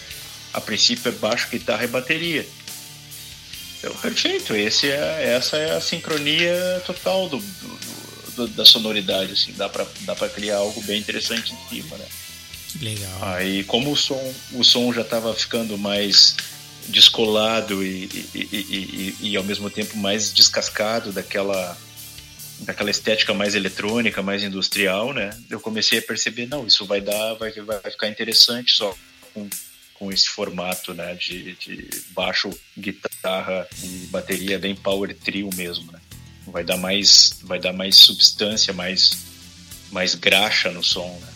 a 0.54 0.62
princípio 0.62 1.10
é 1.10 1.12
baixo, 1.14 1.50
guitarra 1.50 1.86
e 1.86 1.88
bateria. 1.88 2.45
Então, 3.80 3.95
perfeito, 3.95 4.54
esse 4.54 4.91
é, 4.91 5.34
essa 5.36 5.56
é 5.58 5.76
a 5.76 5.82
sincronia 5.82 6.84
total 6.86 7.30
do, 7.30 7.38
do 7.38 7.99
da 8.47 8.65
sonoridade, 8.65 9.33
assim, 9.33 9.53
dá 9.53 9.69
pra, 9.69 9.85
dá 10.01 10.15
pra 10.15 10.29
criar 10.29 10.57
algo 10.57 10.81
bem 10.83 10.99
interessante 10.99 11.53
em 11.53 11.69
cima, 11.69 11.97
né? 11.97 12.05
Que 12.71 12.85
legal. 12.85 13.23
Aí, 13.23 13.63
como 13.63 13.91
o 13.91 13.97
som, 13.97 14.33
o 14.53 14.63
som 14.63 14.93
já 14.93 15.01
estava 15.01 15.33
ficando 15.33 15.77
mais 15.77 16.35
descolado 16.87 17.83
e, 17.83 18.09
e, 18.33 18.39
e, 18.41 19.15
e, 19.29 19.37
ao 19.37 19.43
mesmo 19.43 19.69
tempo 19.69 19.97
mais 19.97 20.33
descascado 20.33 21.11
daquela 21.11 21.77
daquela 22.61 22.91
estética 22.91 23.33
mais 23.33 23.55
eletrônica, 23.55 24.21
mais 24.21 24.43
industrial, 24.43 25.13
né? 25.13 25.29
Eu 25.49 25.61
comecei 25.61 25.99
a 25.99 26.01
perceber, 26.01 26.45
não, 26.45 26.67
isso 26.67 26.85
vai 26.85 26.99
dar, 26.99 27.35
vai, 27.35 27.51
vai 27.51 27.91
ficar 27.91 28.09
interessante 28.09 28.73
só 28.73 28.93
com, 29.33 29.47
com 29.93 30.11
esse 30.11 30.27
formato, 30.27 30.93
né? 30.93 31.15
De, 31.15 31.55
de 31.55 31.89
baixo, 32.11 32.49
guitarra 32.77 33.65
e 33.81 34.07
bateria 34.07 34.59
bem 34.59 34.75
power 34.75 35.15
trio 35.15 35.49
mesmo, 35.55 35.89
né? 35.91 35.99
Vai 36.50 36.64
dar 36.64 36.78
mais 36.78 37.39
vai 37.43 37.60
dar 37.60 37.74
mais 37.74 37.95
substância 37.95 38.74
mais 38.74 39.18
mais 39.91 40.16
graxa 40.16 40.72
no 40.72 40.84
som 40.84 41.10
né? 41.22 41.28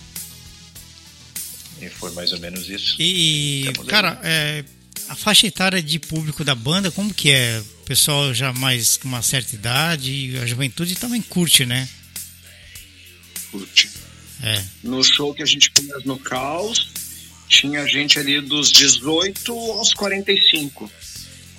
e 1.86 1.90
foi 1.90 2.12
mais 2.12 2.32
ou 2.32 2.40
menos 2.40 2.70
isso. 2.70 2.96
E 3.00 3.72
cara 3.88 4.20
é, 4.24 4.64
a 5.10 5.16
faixa 5.16 5.48
etária 5.48 5.82
de 5.82 6.00
público 6.00 6.44
da 6.44 6.56
banda 6.56 6.92
como 6.92 7.14
que 7.14 7.32
é? 7.32 7.62
O 7.82 7.86
pessoal 7.86 8.34
já 8.34 8.54
mais 8.54 8.98
com 8.98 9.08
uma 9.08 9.22
certa 9.22 9.56
idade 9.56 10.38
a 10.42 10.46
juventude 10.46 10.96
também 10.96 11.22
curte 11.22 11.66
né? 11.66 11.88
Curte. 13.52 13.90
É. 14.42 14.62
no 14.84 15.02
show 15.04 15.34
que 15.34 15.42
a 15.42 15.46
gente 15.46 15.72
fez 15.74 16.04
no 16.04 16.18
Caos 16.18 16.90
tinha 17.48 17.88
gente 17.88 18.20
ali 18.20 18.42
dos 18.42 18.72
18 18.72 19.54
aos 19.54 19.94
45 19.94 20.92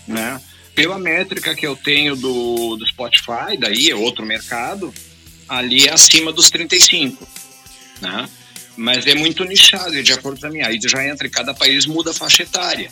né 0.06 0.40
pela 0.74 0.98
métrica 0.98 1.54
que 1.54 1.66
eu 1.66 1.76
tenho 1.76 2.16
do, 2.16 2.76
do 2.76 2.86
Spotify, 2.86 3.56
daí 3.58 3.90
é 3.90 3.94
outro 3.94 4.26
mercado, 4.26 4.92
ali 5.48 5.86
é 5.86 5.92
acima 5.92 6.32
dos 6.32 6.50
35, 6.50 7.26
né? 8.00 8.28
Mas 8.76 9.06
é 9.06 9.14
muito 9.14 9.44
nichado, 9.44 10.02
de 10.02 10.12
acordo 10.12 10.40
com 10.40 10.46
a 10.46 10.50
minha. 10.50 10.66
Aí 10.66 10.78
já 10.84 11.06
entra, 11.06 11.28
cada 11.28 11.54
país 11.54 11.86
muda 11.86 12.10
a 12.10 12.14
faixa 12.14 12.42
etária. 12.42 12.90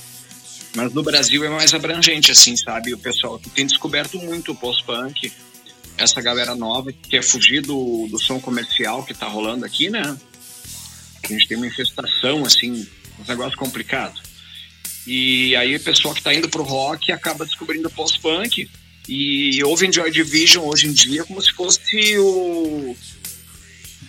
Mas 0.75 0.93
no 0.93 1.03
Brasil 1.03 1.45
é 1.45 1.49
mais 1.49 1.75
abrangente, 1.75 2.31
assim, 2.31 2.57
sabe? 2.57 2.95
O 2.95 2.99
pessoal 2.99 3.39
que 3.39 3.51
tem 3.51 3.67
descoberto 3.67 4.17
muito 4.19 4.53
o 4.53 4.55
post-punk, 4.55 5.33
essa 5.99 6.23
galera 6.23 6.55
nova 6.55 6.93
que 6.93 7.09
quer 7.09 7.23
fugir 7.23 7.61
do, 7.63 8.07
do 8.09 8.19
som 8.19 8.41
comercial 8.41 9.05
que 9.05 9.13
tá 9.13 9.27
rolando 9.27 9.65
aqui, 9.65 9.91
né? 9.91 10.17
A 11.23 11.27
gente 11.27 11.49
tem 11.49 11.57
uma 11.57 11.67
infestação, 11.67 12.45
assim, 12.45 12.87
um 13.19 13.25
negócio 13.29 13.59
complicado. 13.59 14.21
E 15.07 15.57
aí 15.57 15.75
o 15.75 15.81
pessoal 15.81 16.15
que 16.15 16.21
está 16.21 16.33
indo 16.33 16.49
pro 16.49 16.63
rock 16.63 17.11
acaba 17.11 17.45
descobrindo 17.45 17.91
post-punk 17.91 18.69
e 19.09 19.63
ouve 19.65 19.91
Joy 19.91 20.11
Division 20.11 20.65
hoje 20.65 20.87
em 20.87 20.93
dia 20.93 21.25
como 21.25 21.43
se 21.43 21.53
fosse 21.53 22.19
o, 22.19 22.97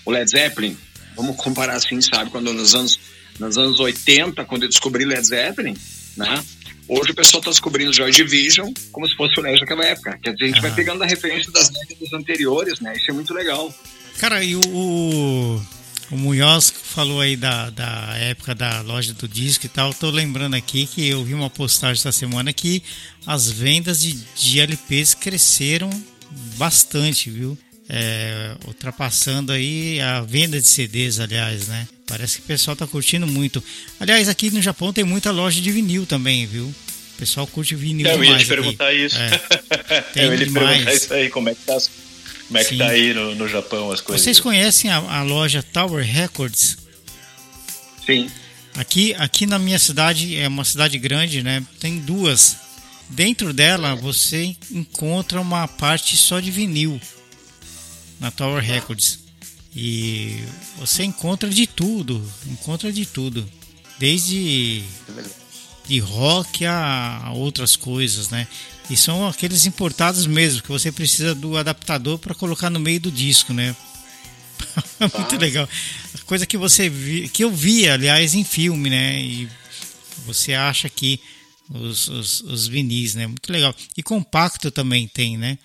o 0.05 0.11
Led 0.11 0.29
Zeppelin. 0.29 0.77
Vamos 1.15 1.35
comparar 1.37 1.75
assim, 1.75 1.99
sabe? 2.01 2.29
Quando 2.29 2.53
nos 2.53 2.75
anos, 2.75 2.99
nos 3.39 3.57
anos 3.57 3.79
80, 3.79 4.45
quando 4.45 4.63
eu 4.63 4.69
descobri 4.69 5.05
Led 5.05 5.25
Zeppelin, 5.25 5.75
né? 6.15 6.43
Hoje 6.87 7.11
o 7.11 7.15
pessoal 7.15 7.39
está 7.39 7.49
descobrindo 7.49 7.93
Joy 7.93 8.11
Division 8.11 8.71
como 8.91 9.07
se 9.07 9.15
fosse 9.15 9.39
o 9.39 9.43
Led 9.43 9.59
daquela 9.59 9.85
época. 9.85 10.19
Quer 10.21 10.33
dizer, 10.33 10.45
a 10.45 10.47
gente 10.47 10.61
vai 10.61 10.75
pegando 10.75 11.03
a 11.03 11.07
referência 11.07 11.51
das 11.51 11.69
décadas 11.69 12.13
anteriores, 12.13 12.79
né? 12.79 12.93
Isso 12.95 13.09
é 13.09 13.13
muito 13.13 13.33
legal. 13.33 13.73
Cara, 14.19 14.43
e 14.43 14.55
o, 14.55 15.61
o 16.11 16.17
Munhoz 16.17 16.71
falou 16.71 17.21
aí 17.21 17.35
da, 17.35 17.69
da 17.69 18.15
época 18.17 18.53
da 18.53 18.81
loja 18.81 19.13
do 19.13 19.27
disco 19.27 19.65
e 19.65 19.69
tal. 19.69 19.93
Tô 19.93 20.09
lembrando 20.09 20.55
aqui 20.55 20.85
que 20.85 21.07
eu 21.07 21.23
vi 21.23 21.33
uma 21.33 21.49
postagem 21.49 21.99
essa 21.99 22.11
semana 22.11 22.53
que 22.53 22.83
as 23.25 23.49
vendas 23.49 24.01
de, 24.01 24.13
de 24.13 24.59
LPs 24.59 25.13
cresceram 25.13 25.89
bastante, 26.57 27.29
viu? 27.29 27.57
É, 27.89 28.55
ultrapassando 28.65 29.51
aí 29.51 29.99
a 29.99 30.21
venda 30.21 30.59
de 30.59 30.67
CDs, 30.67 31.19
aliás, 31.19 31.67
né? 31.67 31.87
Parece 32.05 32.37
que 32.37 32.43
o 32.43 32.47
pessoal 32.47 32.75
tá 32.75 32.87
curtindo 32.87 33.27
muito. 33.27 33.63
Aliás, 33.99 34.29
aqui 34.29 34.51
no 34.51 34.61
Japão 34.61 34.93
tem 34.93 35.03
muita 35.03 35.31
loja 35.31 35.59
de 35.59 35.71
vinil 35.71 36.05
também, 36.05 36.45
viu? 36.45 36.65
O 36.65 37.17
pessoal 37.17 37.45
curte 37.45 37.75
vinil 37.75 38.07
é, 38.07 38.15
eu 38.15 38.23
ia 38.23 38.37
te 38.37 38.45
perguntar 38.45 38.87
aqui. 38.89 39.05
isso. 39.05 39.17
É, 39.17 40.01
tem 40.13 40.23
eu 40.23 40.31
ia 40.31 40.45
te 40.45 40.51
perguntar 40.51 40.93
isso 40.93 41.13
aí, 41.13 41.29
como 41.29 41.49
é 41.49 41.55
que 41.55 41.61
tá 41.61 41.75
as 41.75 41.89
como 42.47 42.57
é 42.57 42.63
que 42.63 42.77
tá 42.77 42.87
aí 42.87 43.13
no, 43.13 43.35
no 43.35 43.47
Japão 43.47 43.91
as 43.91 44.01
coisas? 44.01 44.23
Vocês 44.23 44.39
conhecem 44.39 44.91
a, 44.91 44.97
a 44.97 45.23
loja 45.23 45.63
Tower 45.63 46.05
Records? 46.05 46.77
Sim. 48.05 48.29
Aqui, 48.75 49.13
aqui 49.15 49.45
na 49.45 49.59
minha 49.59 49.79
cidade, 49.79 50.35
é 50.35 50.47
uma 50.47 50.63
cidade 50.63 50.97
grande, 50.97 51.43
né? 51.43 51.63
Tem 51.79 51.99
duas. 51.99 52.57
Dentro 53.09 53.53
dela 53.53 53.95
você 53.95 54.55
encontra 54.71 55.39
uma 55.39 55.67
parte 55.67 56.17
só 56.17 56.39
de 56.39 56.49
vinil 56.49 56.99
na 58.19 58.31
Tower 58.31 58.63
Records. 58.63 59.19
E 59.75 60.43
você 60.77 61.03
encontra 61.03 61.49
de 61.49 61.65
tudo, 61.65 62.23
encontra 62.47 62.91
de 62.91 63.05
tudo. 63.05 63.47
Desde 63.99 64.83
de 65.85 65.99
rock 65.99 66.65
a 66.65 67.31
outras 67.33 67.75
coisas, 67.75 68.29
né? 68.29 68.47
E 68.89 68.97
são 68.97 69.27
aqueles 69.27 69.65
importados 69.65 70.27
mesmo, 70.27 70.61
que 70.61 70.69
você 70.69 70.91
precisa 70.91 71.33
do 71.33 71.57
adaptador 71.57 72.19
para 72.19 72.35
colocar 72.35 72.69
no 72.69 72.79
meio 72.79 72.99
do 72.99 73.11
disco, 73.11 73.53
né? 73.53 73.75
Muito 74.99 75.35
ah. 75.35 75.39
legal. 75.39 75.69
Coisa 76.25 76.45
que 76.45 76.57
você 76.57 76.89
vi, 76.89 77.29
que 77.29 77.43
eu 77.43 77.51
vi, 77.51 77.87
aliás, 77.87 78.33
em 78.33 78.43
filme, 78.43 78.89
né? 78.89 79.21
E 79.21 79.49
você 80.25 80.53
acha 80.53 80.89
que 80.89 81.19
os, 81.69 82.07
os, 82.07 82.41
os 82.41 82.67
vinis, 82.67 83.15
né? 83.15 83.27
Muito 83.27 83.51
legal. 83.51 83.73
E 83.97 84.03
compacto 84.03 84.69
também 84.69 85.07
tem, 85.07 85.37
né? 85.37 85.57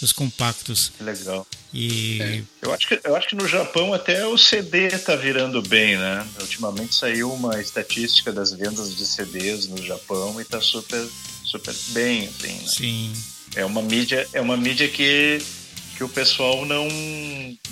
Os 0.00 0.12
compactos. 0.12 0.92
Legal. 1.00 1.46
E... 1.72 2.20
É. 2.20 2.42
Eu, 2.62 2.72
acho 2.72 2.88
que, 2.88 3.00
eu 3.04 3.16
acho 3.16 3.28
que 3.28 3.34
no 3.34 3.46
Japão 3.46 3.92
até 3.92 4.26
o 4.26 4.38
CD 4.38 4.90
tá 4.98 5.14
virando 5.16 5.60
bem, 5.62 5.96
né? 5.96 6.26
Ultimamente 6.40 6.94
saiu 6.94 7.32
uma 7.32 7.60
estatística 7.60 8.32
das 8.32 8.52
vendas 8.52 8.96
de 8.96 9.06
CDs 9.06 9.68
no 9.68 9.82
Japão 9.82 10.40
e 10.40 10.44
tá 10.44 10.60
super 10.60 11.06
super 11.44 11.74
bem, 11.88 12.28
assim, 12.28 12.52
né? 12.52 12.66
Sim. 12.66 13.12
É 13.56 13.64
uma 13.64 13.82
mídia, 13.82 14.28
é 14.32 14.40
uma 14.40 14.56
mídia 14.56 14.88
que, 14.88 15.42
que 15.96 16.04
o 16.04 16.08
pessoal 16.08 16.64
não, 16.64 16.88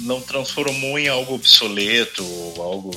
não 0.01 0.21
transformou 0.21 0.99
em 0.99 1.09
algo 1.09 1.35
obsoleto, 1.35 2.25
algo 2.57 2.91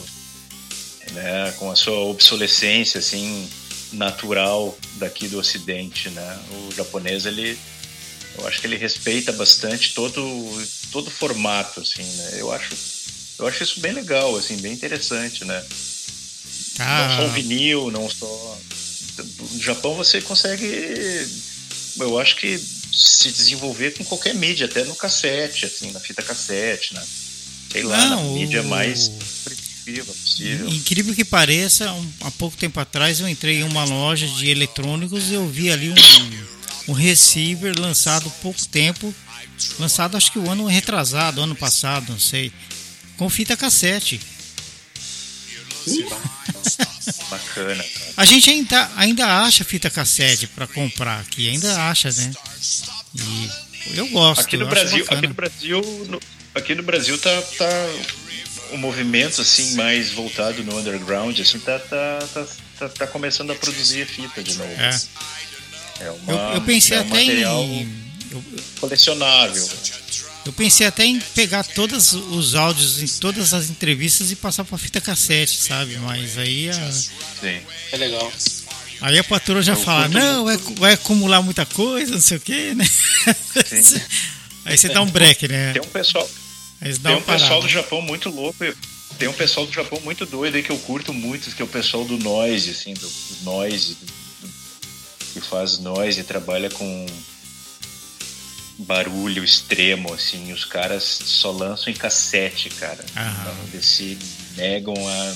né, 1.11 1.53
com 1.57 1.69
a 1.69 1.75
sua 1.75 1.99
obsolescência 1.99 2.99
assim 2.99 3.47
natural 3.93 4.77
daqui 4.95 5.27
do 5.27 5.37
Ocidente, 5.37 6.09
né? 6.09 6.39
O 6.51 6.73
japonês 6.73 7.25
ele, 7.25 7.57
eu 8.37 8.47
acho 8.47 8.61
que 8.61 8.67
ele 8.67 8.77
respeita 8.77 9.31
bastante 9.31 9.93
todo 9.93 10.21
todo 10.91 11.11
formato, 11.11 11.81
assim, 11.81 12.03
né? 12.03 12.31
Eu 12.37 12.51
acho 12.51 12.73
eu 13.39 13.47
acho 13.47 13.63
isso 13.63 13.79
bem 13.79 13.91
legal, 13.91 14.35
assim, 14.35 14.57
bem 14.57 14.73
interessante, 14.73 15.43
né? 15.45 15.63
Ah. 16.79 17.07
Não 17.07 17.17
só 17.17 17.25
o 17.25 17.31
vinil, 17.31 17.91
não 17.91 18.09
só 18.09 18.57
no 19.23 19.61
Japão 19.61 19.95
você 19.95 20.21
consegue, 20.21 20.65
eu 21.99 22.19
acho 22.19 22.35
que 22.35 22.59
se 22.91 23.31
desenvolver 23.31 23.91
com 23.97 24.03
qualquer 24.03 24.35
mídia, 24.35 24.65
até 24.65 24.83
no 24.83 24.95
cassete, 24.95 25.65
assim, 25.65 25.91
na 25.91 25.99
fita 25.99 26.21
cassete, 26.21 26.93
né? 26.93 27.03
Sei 27.71 27.83
lá, 27.83 28.05
Não, 28.09 28.27
na 28.27 28.39
mídia 28.39 28.63
mais 28.63 29.09
primitiva 29.43 30.13
possível. 30.13 30.67
Incrível 30.69 31.15
que 31.15 31.23
pareça, 31.23 31.91
um, 31.93 32.11
há 32.21 32.31
pouco 32.31 32.57
tempo 32.57 32.79
atrás 32.79 33.19
eu 33.19 33.27
entrei 33.27 33.59
em 33.59 33.63
uma 33.63 33.83
loja 33.83 34.27
de 34.27 34.49
eletrônicos 34.49 35.29
e 35.29 35.33
eu 35.33 35.47
vi 35.47 35.71
ali 35.71 35.89
um, 35.89 36.91
um 36.91 36.93
receiver 36.93 37.73
lançado 37.79 38.27
há 38.27 38.41
pouco 38.41 38.63
tempo, 38.67 39.13
lançado 39.79 40.17
acho 40.17 40.31
que 40.31 40.39
o 40.39 40.49
ano 40.49 40.65
retrasado, 40.65 41.41
ano 41.41 41.55
passado, 41.55 42.11
não 42.11 42.19
sei, 42.19 42.51
com 43.17 43.29
fita 43.29 43.55
cassete. 43.55 44.19
Bacana. 47.31 47.85
A 48.17 48.25
gente 48.25 48.49
ainda, 48.49 48.91
ainda 48.97 49.25
acha 49.43 49.63
fita 49.63 49.89
cassete 49.89 50.47
para 50.47 50.67
comprar 50.67 51.21
aqui, 51.21 51.49
ainda 51.49 51.89
acha, 51.89 52.11
né? 52.11 52.31
E 53.15 53.49
eu 53.95 54.07
gosto. 54.09 54.41
Aqui 54.41 54.57
no 54.57 54.67
Brasil, 54.67 55.05
aqui 55.09 55.27
no 55.27 55.33
Brasil, 55.33 55.81
no, 56.09 56.19
aqui 56.53 56.75
no 56.75 56.83
Brasil 56.83 57.17
tá, 57.17 57.41
tá 57.57 57.69
o 58.73 58.77
movimento 58.77 59.41
assim 59.41 59.75
mais 59.75 60.11
voltado 60.11 60.61
no 60.63 60.77
underground, 60.77 61.39
assim 61.39 61.59
tá 61.59 61.79
tá, 61.79 62.19
tá, 62.33 62.47
tá, 62.79 62.89
tá 62.89 63.07
começando 63.07 63.51
a 63.51 63.55
produzir 63.55 64.05
fita 64.05 64.43
de 64.43 64.55
novo. 64.55 64.71
É. 64.73 65.01
é 66.01 66.11
uma, 66.11 66.33
eu, 66.33 66.55
eu 66.55 66.61
pensei 66.61 66.97
é 66.97 67.01
um 67.01 67.07
até 67.07 67.23
em 67.23 67.41
eu, 68.31 68.43
colecionável. 68.79 69.69
Eu 70.45 70.51
pensei 70.53 70.87
até 70.87 71.05
em 71.05 71.19
pegar 71.19 71.63
todos 71.63 72.13
os 72.13 72.55
áudios 72.55 73.01
em 73.01 73.07
todas 73.19 73.53
as 73.53 73.69
entrevistas 73.69 74.31
e 74.31 74.35
passar 74.35 74.63
pra 74.63 74.77
fita 74.77 74.99
cassete, 74.99 75.61
sabe? 75.61 75.97
Mas 75.97 76.37
aí 76.37 76.69
a... 76.69 76.91
Sim. 76.91 77.61
É 77.91 77.97
legal. 77.97 78.31
Aí 79.01 79.17
a 79.17 79.23
patroa 79.23 79.61
já 79.61 79.73
eu 79.73 79.77
fala, 79.77 80.07
não, 80.07 80.45
vai, 80.45 80.57
vai, 80.57 80.93
acumular 80.93 81.41
muita 81.41 81.65
coisa, 81.65 82.13
não 82.13 82.21
sei 82.21 82.37
o 82.37 82.41
quê, 82.41 82.73
né? 82.75 82.85
Sim. 82.85 84.01
aí 84.65 84.77
você 84.77 84.89
dá 84.89 85.01
um 85.01 85.09
break, 85.09 85.47
né? 85.47 85.73
Tem 85.73 85.81
um 85.81 85.87
pessoal. 85.87 86.29
Tem 86.79 87.15
um 87.15 87.21
pessoal 87.21 87.61
do 87.61 87.67
Japão 87.67 88.01
muito 88.01 88.29
louco. 88.29 88.57
Tem 89.17 89.27
um 89.27 89.33
pessoal 89.33 89.67
do 89.67 89.71
Japão 89.71 89.99
muito 90.03 90.25
doido 90.25 90.55
aí 90.55 90.63
que 90.63 90.71
eu 90.71 90.79
curto 90.79 91.13
muito, 91.13 91.53
que 91.55 91.61
é 91.61 91.65
o 91.65 91.67
pessoal 91.67 92.03
do 92.05 92.17
noise, 92.17 92.71
assim, 92.71 92.93
do, 92.95 93.07
do 93.07 93.43
noise, 93.43 93.95
do, 93.95 94.05
do, 94.47 94.53
que 95.33 95.41
faz 95.41 95.77
noise 95.77 96.19
e 96.19 96.23
trabalha 96.23 96.69
com 96.71 97.05
barulho 98.81 99.43
extremo, 99.43 100.13
assim. 100.13 100.51
Os 100.51 100.65
caras 100.65 101.03
só 101.03 101.51
lançam 101.51 101.91
em 101.91 101.95
cassete, 101.95 102.69
cara. 102.69 103.03
Então, 103.11 103.55
eles 103.73 103.85
se 103.85 104.17
negam 104.55 104.95
a. 104.95 105.35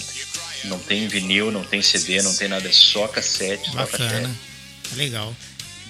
Não 0.66 0.80
tem 0.80 1.08
vinil, 1.08 1.52
não 1.52 1.64
tem 1.64 1.82
CD, 1.82 2.22
não 2.22 2.34
tem 2.34 2.48
nada, 2.48 2.68
é 2.68 2.72
só 2.72 3.08
cassete, 3.08 3.70
só 3.70 3.78
Bacana. 3.78 4.10
cassete. 4.10 4.96
Legal. 4.96 5.36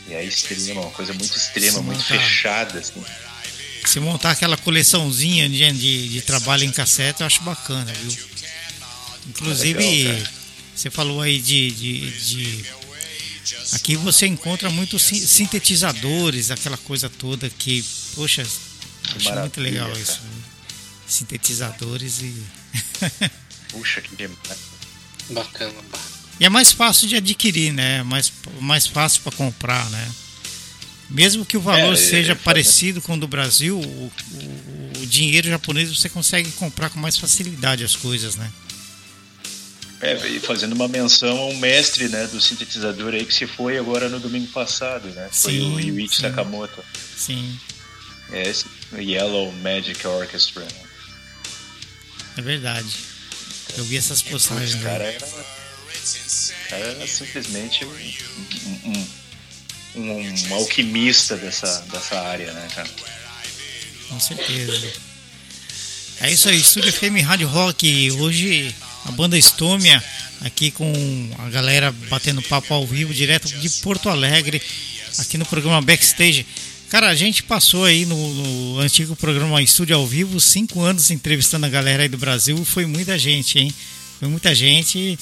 E 0.08 0.14
aí 0.14 0.28
extrema, 0.28 0.82
uma 0.82 0.92
coisa 0.92 1.14
muito 1.14 1.36
extrema, 1.36 1.82
muito 1.82 2.04
fechada, 2.04 2.80
assim. 2.80 3.04
Se 3.86 4.00
montar 4.00 4.32
aquela 4.32 4.58
coleçãozinha 4.58 5.48
de, 5.48 5.72
de, 5.72 6.10
de, 6.10 6.22
trabalho 6.22 6.64
em 6.64 6.72
cassete, 6.72 7.22
eu 7.22 7.28
acho 7.28 7.42
bacana, 7.44 7.92
viu? 7.94 8.28
Inclusive, 9.30 9.80
legal, 9.80 10.28
você 10.76 10.90
falou 10.90 11.22
aí 11.22 11.40
de, 11.40 11.72
de, 11.72 12.12
de 12.12 12.66
Aqui 13.74 13.96
você 13.96 14.26
encontra 14.26 14.70
muitos 14.70 15.04
sintetizadores, 15.04 16.50
aquela 16.52 16.78
coisa 16.78 17.10
toda 17.10 17.50
que, 17.50 17.84
poxa, 18.16 18.44
que 19.04 19.18
acho 19.18 19.34
muito 19.40 19.62
legal 19.62 19.88
cara. 19.88 20.00
isso. 20.00 20.22
Sintetizadores 21.08 22.22
e. 22.22 22.44
Puxa, 23.70 24.02
que 24.02 24.16
demais. 24.16 24.40
Bacana. 25.30 25.74
E 26.40 26.46
é 26.46 26.50
mais 26.50 26.72
fácil 26.72 27.08
de 27.08 27.16
adquirir, 27.16 27.72
né? 27.72 28.04
Mais, 28.04 28.32
mais 28.60 28.88
fácil 28.88 29.22
para 29.22 29.32
comprar, 29.34 29.90
né? 29.90 30.12
Mesmo 31.10 31.46
que 31.46 31.56
o 31.56 31.62
valor 31.62 31.94
é, 31.94 31.98
seja 31.98 32.32
é, 32.32 32.36
parecido 32.36 33.02
com 33.02 33.14
o 33.14 33.20
do 33.20 33.28
Brasil, 33.28 33.78
o, 33.78 33.82
o, 33.82 35.02
o 35.02 35.06
dinheiro 35.06 35.48
japonês 35.48 35.96
você 35.96 36.10
consegue 36.10 36.52
comprar 36.54 36.90
com 36.90 37.00
mais 37.00 37.18
facilidade 37.18 37.84
as 37.84 37.96
coisas, 37.96 38.36
né? 38.36 38.52
É, 40.06 40.28
e 40.28 40.40
fazendo 40.40 40.74
uma 40.74 40.88
menção 40.88 41.36
a 41.36 41.46
um 41.48 41.58
mestre 41.58 42.08
né, 42.10 42.28
do 42.28 42.40
sintetizador 42.40 43.16
aí 43.16 43.26
que 43.26 43.34
se 43.34 43.48
foi 43.48 43.76
agora 43.80 44.08
no 44.08 44.20
domingo 44.20 44.46
passado, 44.52 45.08
né? 45.10 45.28
Foi 45.32 45.54
sim, 45.54 45.74
o 45.74 45.76
Ryuichi 45.78 46.22
Sakamoto. 46.22 46.86
Sim. 47.18 47.60
É 48.32 48.48
esse 48.48 48.68
Yellow 48.94 49.52
Magic 49.64 50.06
Orchestra. 50.06 50.62
Né? 50.62 50.70
É 52.38 52.42
verdade. 52.44 52.96
Eu 53.76 53.84
vi 53.86 53.98
essas 53.98 54.22
postagens. 54.22 54.76
O 54.76 54.84
cara 54.84 55.06
era, 55.06 55.28
cara 56.70 56.86
era 56.86 57.08
simplesmente 57.08 57.84
um, 57.84 58.14
um, 58.86 59.08
um, 59.96 60.50
um, 60.50 60.56
alquimista 60.56 61.36
dessa, 61.36 61.82
dessa 61.92 62.22
área, 62.22 62.54
né, 62.54 62.68
cara? 62.76 62.90
Com 64.08 64.20
certeza. 64.20 64.94
É 66.22 66.32
isso 66.32 66.48
aí, 66.48 66.58
Estúdio 66.58 66.94
FM 66.94 67.26
Rádio 67.26 67.48
Rock. 67.48 68.12
Hoje 68.12 68.74
a 69.06 69.12
banda 69.12 69.38
Estômia 69.38 70.04
aqui 70.42 70.72
com 70.72 70.92
a 71.40 71.50
galera 71.50 71.92
batendo 72.10 72.42
papo 72.42 72.74
ao 72.74 72.86
vivo, 72.86 73.14
direto 73.14 73.48
de 73.48 73.70
Porto 73.82 74.10
Alegre, 74.10 74.62
aqui 75.20 75.38
no 75.38 75.46
programa 75.46 75.82
Backstage. 75.82 76.46
Cara, 76.90 77.10
a 77.10 77.16
gente 77.16 77.44
passou 77.44 77.86
aí 77.86 78.06
no, 78.06 78.34
no, 78.34 78.80
antigo 78.80 79.16
programa 79.16 79.62
Estúdio 79.62 79.96
ao 79.96 80.06
Vivo 80.06 80.40
cinco 80.40 80.82
anos 80.82 81.10
entrevistando 81.10 81.66
a 81.66 81.70
galera 81.70 82.04
aí 82.04 82.10
do 82.10 82.18
Brasil. 82.18 82.64
Foi 82.64 82.86
muita 82.86 83.18
gente, 83.18 83.60
hein? 83.60 83.74
Foi 84.20 84.28
muita 84.28 84.54
gente. 84.54 85.18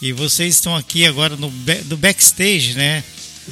E 0.00 0.12
vocês 0.12 0.54
estão 0.54 0.76
aqui 0.76 1.06
agora 1.06 1.34
no 1.36 1.50
do 1.86 1.96
Backstage, 1.96 2.74
né? 2.74 3.02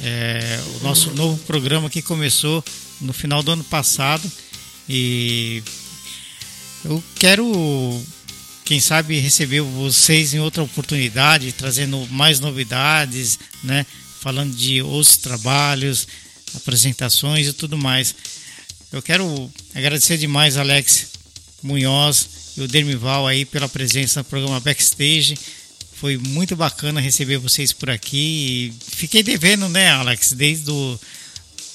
É, 0.03 0.59
o 0.79 0.83
nosso 0.83 1.11
novo 1.11 1.37
programa 1.45 1.89
que 1.89 2.01
começou 2.01 2.63
no 3.01 3.11
final 3.11 3.41
do 3.41 3.51
ano 3.51 3.63
passado. 3.63 4.31
E 4.87 5.63
eu 6.85 7.03
quero 7.15 8.01
quem 8.67 8.81
sabe 8.81 9.17
receber 9.17 9.61
vocês 9.61 10.33
em 10.33 10.39
outra 10.39 10.61
oportunidade, 10.61 11.53
trazendo 11.53 12.05
mais 12.07 12.41
novidades, 12.41 13.39
né? 13.63 13.85
Falando 14.19 14.53
de 14.53 14.81
outros 14.81 15.15
trabalhos, 15.15 16.05
apresentações 16.53 17.47
e 17.47 17.53
tudo 17.53 17.77
mais. 17.77 18.13
Eu 18.91 19.01
quero 19.01 19.49
agradecer 19.73 20.17
demais 20.17 20.57
Alex 20.57 21.11
Munhoz 21.63 22.27
e 22.57 22.61
o 22.61 22.67
Dermival 22.67 23.25
aí 23.25 23.45
pela 23.45 23.69
presença 23.69 24.19
no 24.19 24.25
programa 24.25 24.59
Backstage. 24.59 25.37
Foi 25.93 26.17
muito 26.17 26.53
bacana 26.53 26.99
receber 26.99 27.37
vocês 27.37 27.71
por 27.71 27.89
aqui. 27.89 28.73
Fiquei 28.85 29.23
devendo, 29.23 29.69
né, 29.69 29.91
Alex? 29.91 30.33
Desde 30.33 30.69
o, 30.69 30.99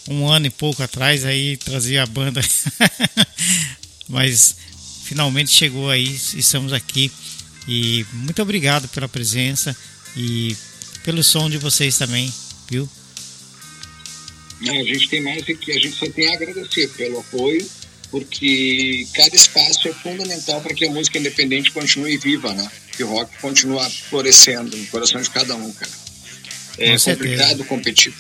um 0.09 0.29
ano 0.29 0.47
e 0.47 0.51
pouco 0.51 0.83
atrás 0.83 1.25
aí 1.25 1.57
trazia 1.57 2.03
a 2.03 2.07
banda. 2.07 2.43
Mas 4.11 4.57
finalmente 5.13 5.51
chegou 5.51 5.91
aí, 5.91 6.19
estamos 6.35 6.73
aqui. 6.73 7.13
E 7.69 8.05
muito 8.15 8.41
obrigado 8.41 8.89
pela 8.89 9.07
presença 9.07 9.77
e 10.17 10.57
pelo 11.05 11.23
som 11.23 11.51
de 11.51 11.59
vocês 11.59 11.99
também, 11.99 12.33
viu? 12.69 12.89
Não, 14.63 14.81
a 14.81 14.85
gente 14.85 15.09
tem 15.09 15.21
mais 15.21 15.45
que 15.45 15.71
a 15.71 15.75
gente 15.75 15.93
só 15.93 16.09
tem 16.09 16.31
a 16.31 16.35
agradecer 16.35 16.89
pelo 16.91 17.21
apoio, 17.21 17.69
porque 18.11 19.07
cada 19.13 19.37
espaço 19.37 19.87
é 19.87 19.93
fundamental 19.93 20.61
para 20.63 20.75
que 20.75 20.87
a 20.87 20.91
música 20.91 21.19
independente 21.19 21.71
continue 21.73 22.17
viva, 22.17 22.55
né? 22.55 22.71
Que 22.97 23.05
o 23.05 23.09
rock 23.09 23.37
continue 23.39 23.91
florescendo 24.09 24.77
no 24.77 24.87
coração 24.87 25.21
de 25.21 25.29
cada 25.29 25.55
um, 25.55 25.73
cara. 25.73 25.93
É 26.79 26.99
complicado 26.99 27.65
competir 27.67 28.15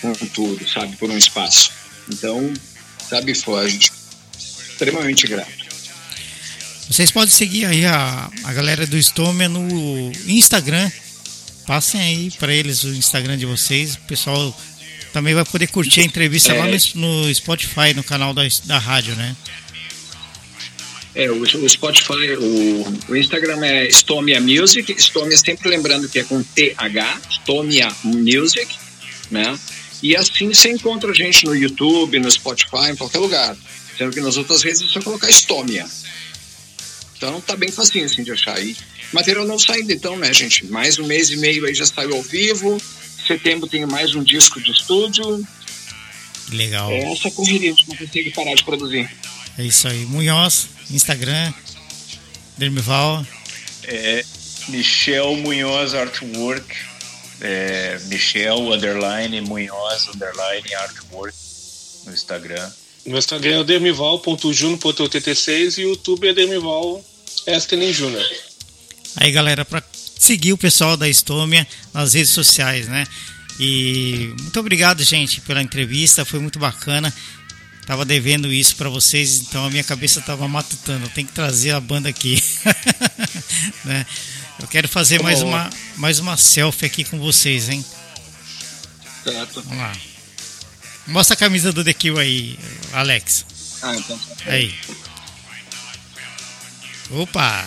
com, 0.00 0.14
com, 0.14 0.26
tudo, 0.28 0.66
sabe, 0.66 0.96
por 0.96 1.10
um 1.10 1.18
espaço. 1.18 1.72
Então, 2.10 2.52
sabe, 3.08 3.34
foi 3.34 3.66
a 3.66 3.68
gente 3.68 3.92
extremamente 4.38 5.26
grato. 5.26 5.61
Vocês 6.92 7.10
podem 7.10 7.34
seguir 7.34 7.64
aí 7.64 7.86
a, 7.86 8.30
a 8.44 8.52
galera 8.52 8.86
do 8.86 8.98
Stomia 8.98 9.48
no 9.48 10.12
Instagram. 10.26 10.92
Passem 11.66 11.98
aí 11.98 12.30
para 12.32 12.52
eles 12.52 12.84
o 12.84 12.88
Instagram 12.88 13.38
de 13.38 13.46
vocês. 13.46 13.94
O 13.94 14.00
pessoal 14.00 14.54
também 15.10 15.32
vai 15.32 15.42
poder 15.42 15.68
curtir 15.68 16.02
a 16.02 16.04
entrevista 16.04 16.52
é. 16.52 16.58
lá 16.58 16.66
no, 16.66 17.22
no, 17.24 17.34
Spotify, 17.34 17.94
no 17.96 18.04
canal 18.04 18.34
da, 18.34 18.42
da 18.64 18.76
rádio, 18.76 19.16
né? 19.16 19.34
É, 21.14 21.30
o, 21.30 21.40
o 21.40 21.68
Spotify, 21.68 22.36
o, 22.38 22.98
o, 23.08 23.16
Instagram 23.16 23.64
é 23.64 23.88
Stomia 23.88 24.38
Music. 24.38 24.94
Stomia 24.98 25.38
sempre 25.38 25.70
lembrando 25.70 26.06
que 26.10 26.18
é 26.18 26.24
com 26.24 26.42
TH, 26.42 27.22
Stomia 27.30 27.88
Music, 28.04 28.68
né? 29.30 29.58
E 30.02 30.14
assim 30.14 30.52
você 30.52 30.70
encontra 30.70 31.10
a 31.10 31.14
gente 31.14 31.46
no 31.46 31.56
YouTube, 31.56 32.18
no 32.18 32.30
Spotify, 32.30 32.90
em 32.90 32.96
qualquer 32.96 33.18
lugar. 33.18 33.56
Sendo 33.96 34.12
que 34.12 34.20
nas 34.20 34.36
outras 34.36 34.62
redes 34.62 34.82
é 34.82 34.86
só 34.88 35.00
colocar 35.00 35.30
Stomia. 35.30 35.86
Então 37.22 37.40
tá 37.40 37.56
bem 37.56 37.70
facinho 37.70 38.04
assim 38.04 38.24
de 38.24 38.32
achar 38.32 38.56
aí. 38.56 38.76
Material 39.12 39.46
não 39.46 39.56
saindo 39.56 39.92
então, 39.92 40.18
né, 40.18 40.34
gente? 40.34 40.66
Mais 40.66 40.98
um 40.98 41.06
mês 41.06 41.30
e 41.30 41.36
meio 41.36 41.64
aí 41.64 41.72
já 41.72 41.86
saiu 41.86 42.16
ao 42.16 42.22
vivo. 42.22 42.82
Setembro 43.24 43.68
tem 43.68 43.86
mais 43.86 44.16
um 44.16 44.24
disco 44.24 44.60
de 44.60 44.72
estúdio. 44.72 45.46
Legal. 46.50 46.90
É 46.90 47.12
essa 47.12 47.30
correria, 47.30 47.70
a 47.70 47.74
gente 47.74 47.88
não 47.88 47.96
consegue 47.96 48.30
parar 48.30 48.54
de 48.54 48.64
produzir. 48.64 49.08
É 49.56 49.62
isso 49.62 49.86
aí. 49.86 50.04
Munhoz, 50.06 50.66
Instagram, 50.90 51.54
Dermival. 52.58 53.24
É 53.84 54.24
Michel 54.66 55.36
Munhoz 55.36 55.94
Artwork. 55.94 56.74
É, 57.40 58.00
Michel 58.06 58.72
underline 58.72 59.40
Munhoz 59.42 60.08
underline 60.08 60.74
Artwork 60.74 61.36
no 62.04 62.12
Instagram. 62.12 62.68
No 63.06 63.16
Instagram 63.16 63.54
é 63.54 63.60
o 63.60 63.64
dermival.juno.tt6 63.64 65.78
e 65.78 65.84
o 65.84 65.90
YouTube 65.90 66.26
é 66.26 66.34
dermival 66.34 67.04
Eskenen 67.46 67.92
Júnior. 67.92 68.24
Aí, 69.16 69.30
galera, 69.30 69.64
para 69.64 69.82
seguir 70.18 70.52
o 70.52 70.58
pessoal 70.58 70.96
da 70.96 71.08
Estômia 71.08 71.66
nas 71.92 72.14
redes 72.14 72.30
sociais, 72.30 72.88
né? 72.88 73.06
E 73.58 74.34
muito 74.40 74.58
obrigado, 74.58 75.02
gente, 75.04 75.40
pela 75.40 75.62
entrevista, 75.62 76.24
foi 76.24 76.40
muito 76.40 76.58
bacana. 76.58 77.12
Tava 77.86 78.04
devendo 78.04 78.52
isso 78.52 78.76
para 78.76 78.88
vocês, 78.88 79.40
então 79.40 79.66
a 79.66 79.70
minha 79.70 79.82
cabeça 79.82 80.20
tava 80.20 80.46
matutando. 80.46 81.08
Tem 81.08 81.26
que 81.26 81.32
trazer 81.32 81.72
a 81.72 81.80
banda 81.80 82.08
aqui. 82.08 82.42
né? 83.84 84.06
Eu 84.60 84.68
quero 84.68 84.88
fazer 84.88 85.18
tá 85.18 85.24
mais 85.24 85.42
uma, 85.42 85.68
mais 85.96 86.18
uma 86.20 86.36
selfie 86.36 86.86
aqui 86.86 87.04
com 87.04 87.18
vocês, 87.18 87.68
hein? 87.68 87.84
Certo. 89.24 89.62
Vamos 89.62 89.78
lá. 89.78 89.92
Mostra 91.08 91.34
a 91.34 91.36
camisa 91.36 91.72
do 91.72 91.82
The 91.82 91.92
Kill 91.92 92.18
aí, 92.18 92.58
Alex. 92.92 93.44
Ah, 93.82 93.96
então. 93.96 94.16
Tá. 94.16 94.52
Aí. 94.52 94.72
Opa! 97.12 97.66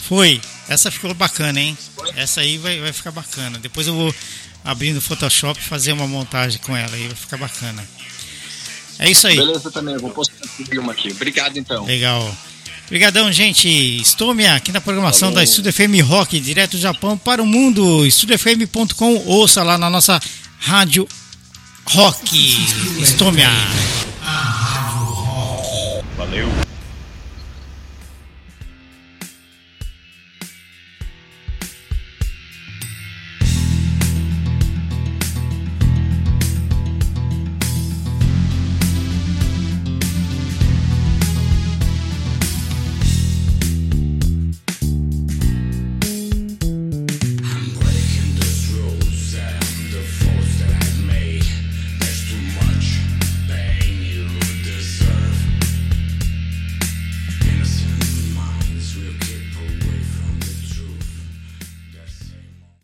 Foi. 0.00 0.40
Essa 0.68 0.90
ficou 0.90 1.12
bacana, 1.14 1.60
hein? 1.60 1.76
Essa 2.16 2.40
aí 2.40 2.58
vai, 2.58 2.80
vai 2.80 2.92
ficar 2.92 3.10
bacana. 3.10 3.58
Depois 3.58 3.86
eu 3.86 3.94
vou 3.94 4.14
abrir 4.64 4.92
no 4.92 5.00
Photoshop 5.00 5.60
e 5.60 5.64
fazer 5.64 5.92
uma 5.92 6.06
montagem 6.06 6.60
com 6.60 6.76
ela 6.76 6.94
aí, 6.94 7.06
vai 7.06 7.16
ficar 7.16 7.36
bacana. 7.36 7.86
É 8.98 9.10
isso 9.10 9.26
aí. 9.26 9.36
Beleza 9.36 9.70
também, 9.70 9.94
eu 9.94 10.00
vou 10.00 10.10
postar 10.10 10.34
uma 10.78 10.92
aqui. 10.92 11.10
Obrigado 11.10 11.58
então. 11.58 11.84
Legal. 11.84 12.36
Obrigadão, 12.86 13.30
gente. 13.32 13.68
Estou 13.68 14.32
minha 14.32 14.54
aqui 14.54 14.72
na 14.72 14.80
programação 14.80 15.28
Falou. 15.28 15.34
da 15.34 15.44
Estúdio 15.44 15.72
FM 15.72 16.06
Rock, 16.06 16.38
direto 16.40 16.72
do 16.72 16.78
Japão 16.78 17.18
para 17.18 17.42
o 17.42 17.46
mundo. 17.46 18.06
EstúdioFM.com, 18.06 19.24
ouça 19.26 19.62
lá 19.62 19.76
na 19.76 19.90
nossa 19.90 20.20
rádio 20.58 21.06
rock. 21.94 23.00
Estou 23.00 23.30
minha. 23.32 23.50
Valeu. 26.16 26.65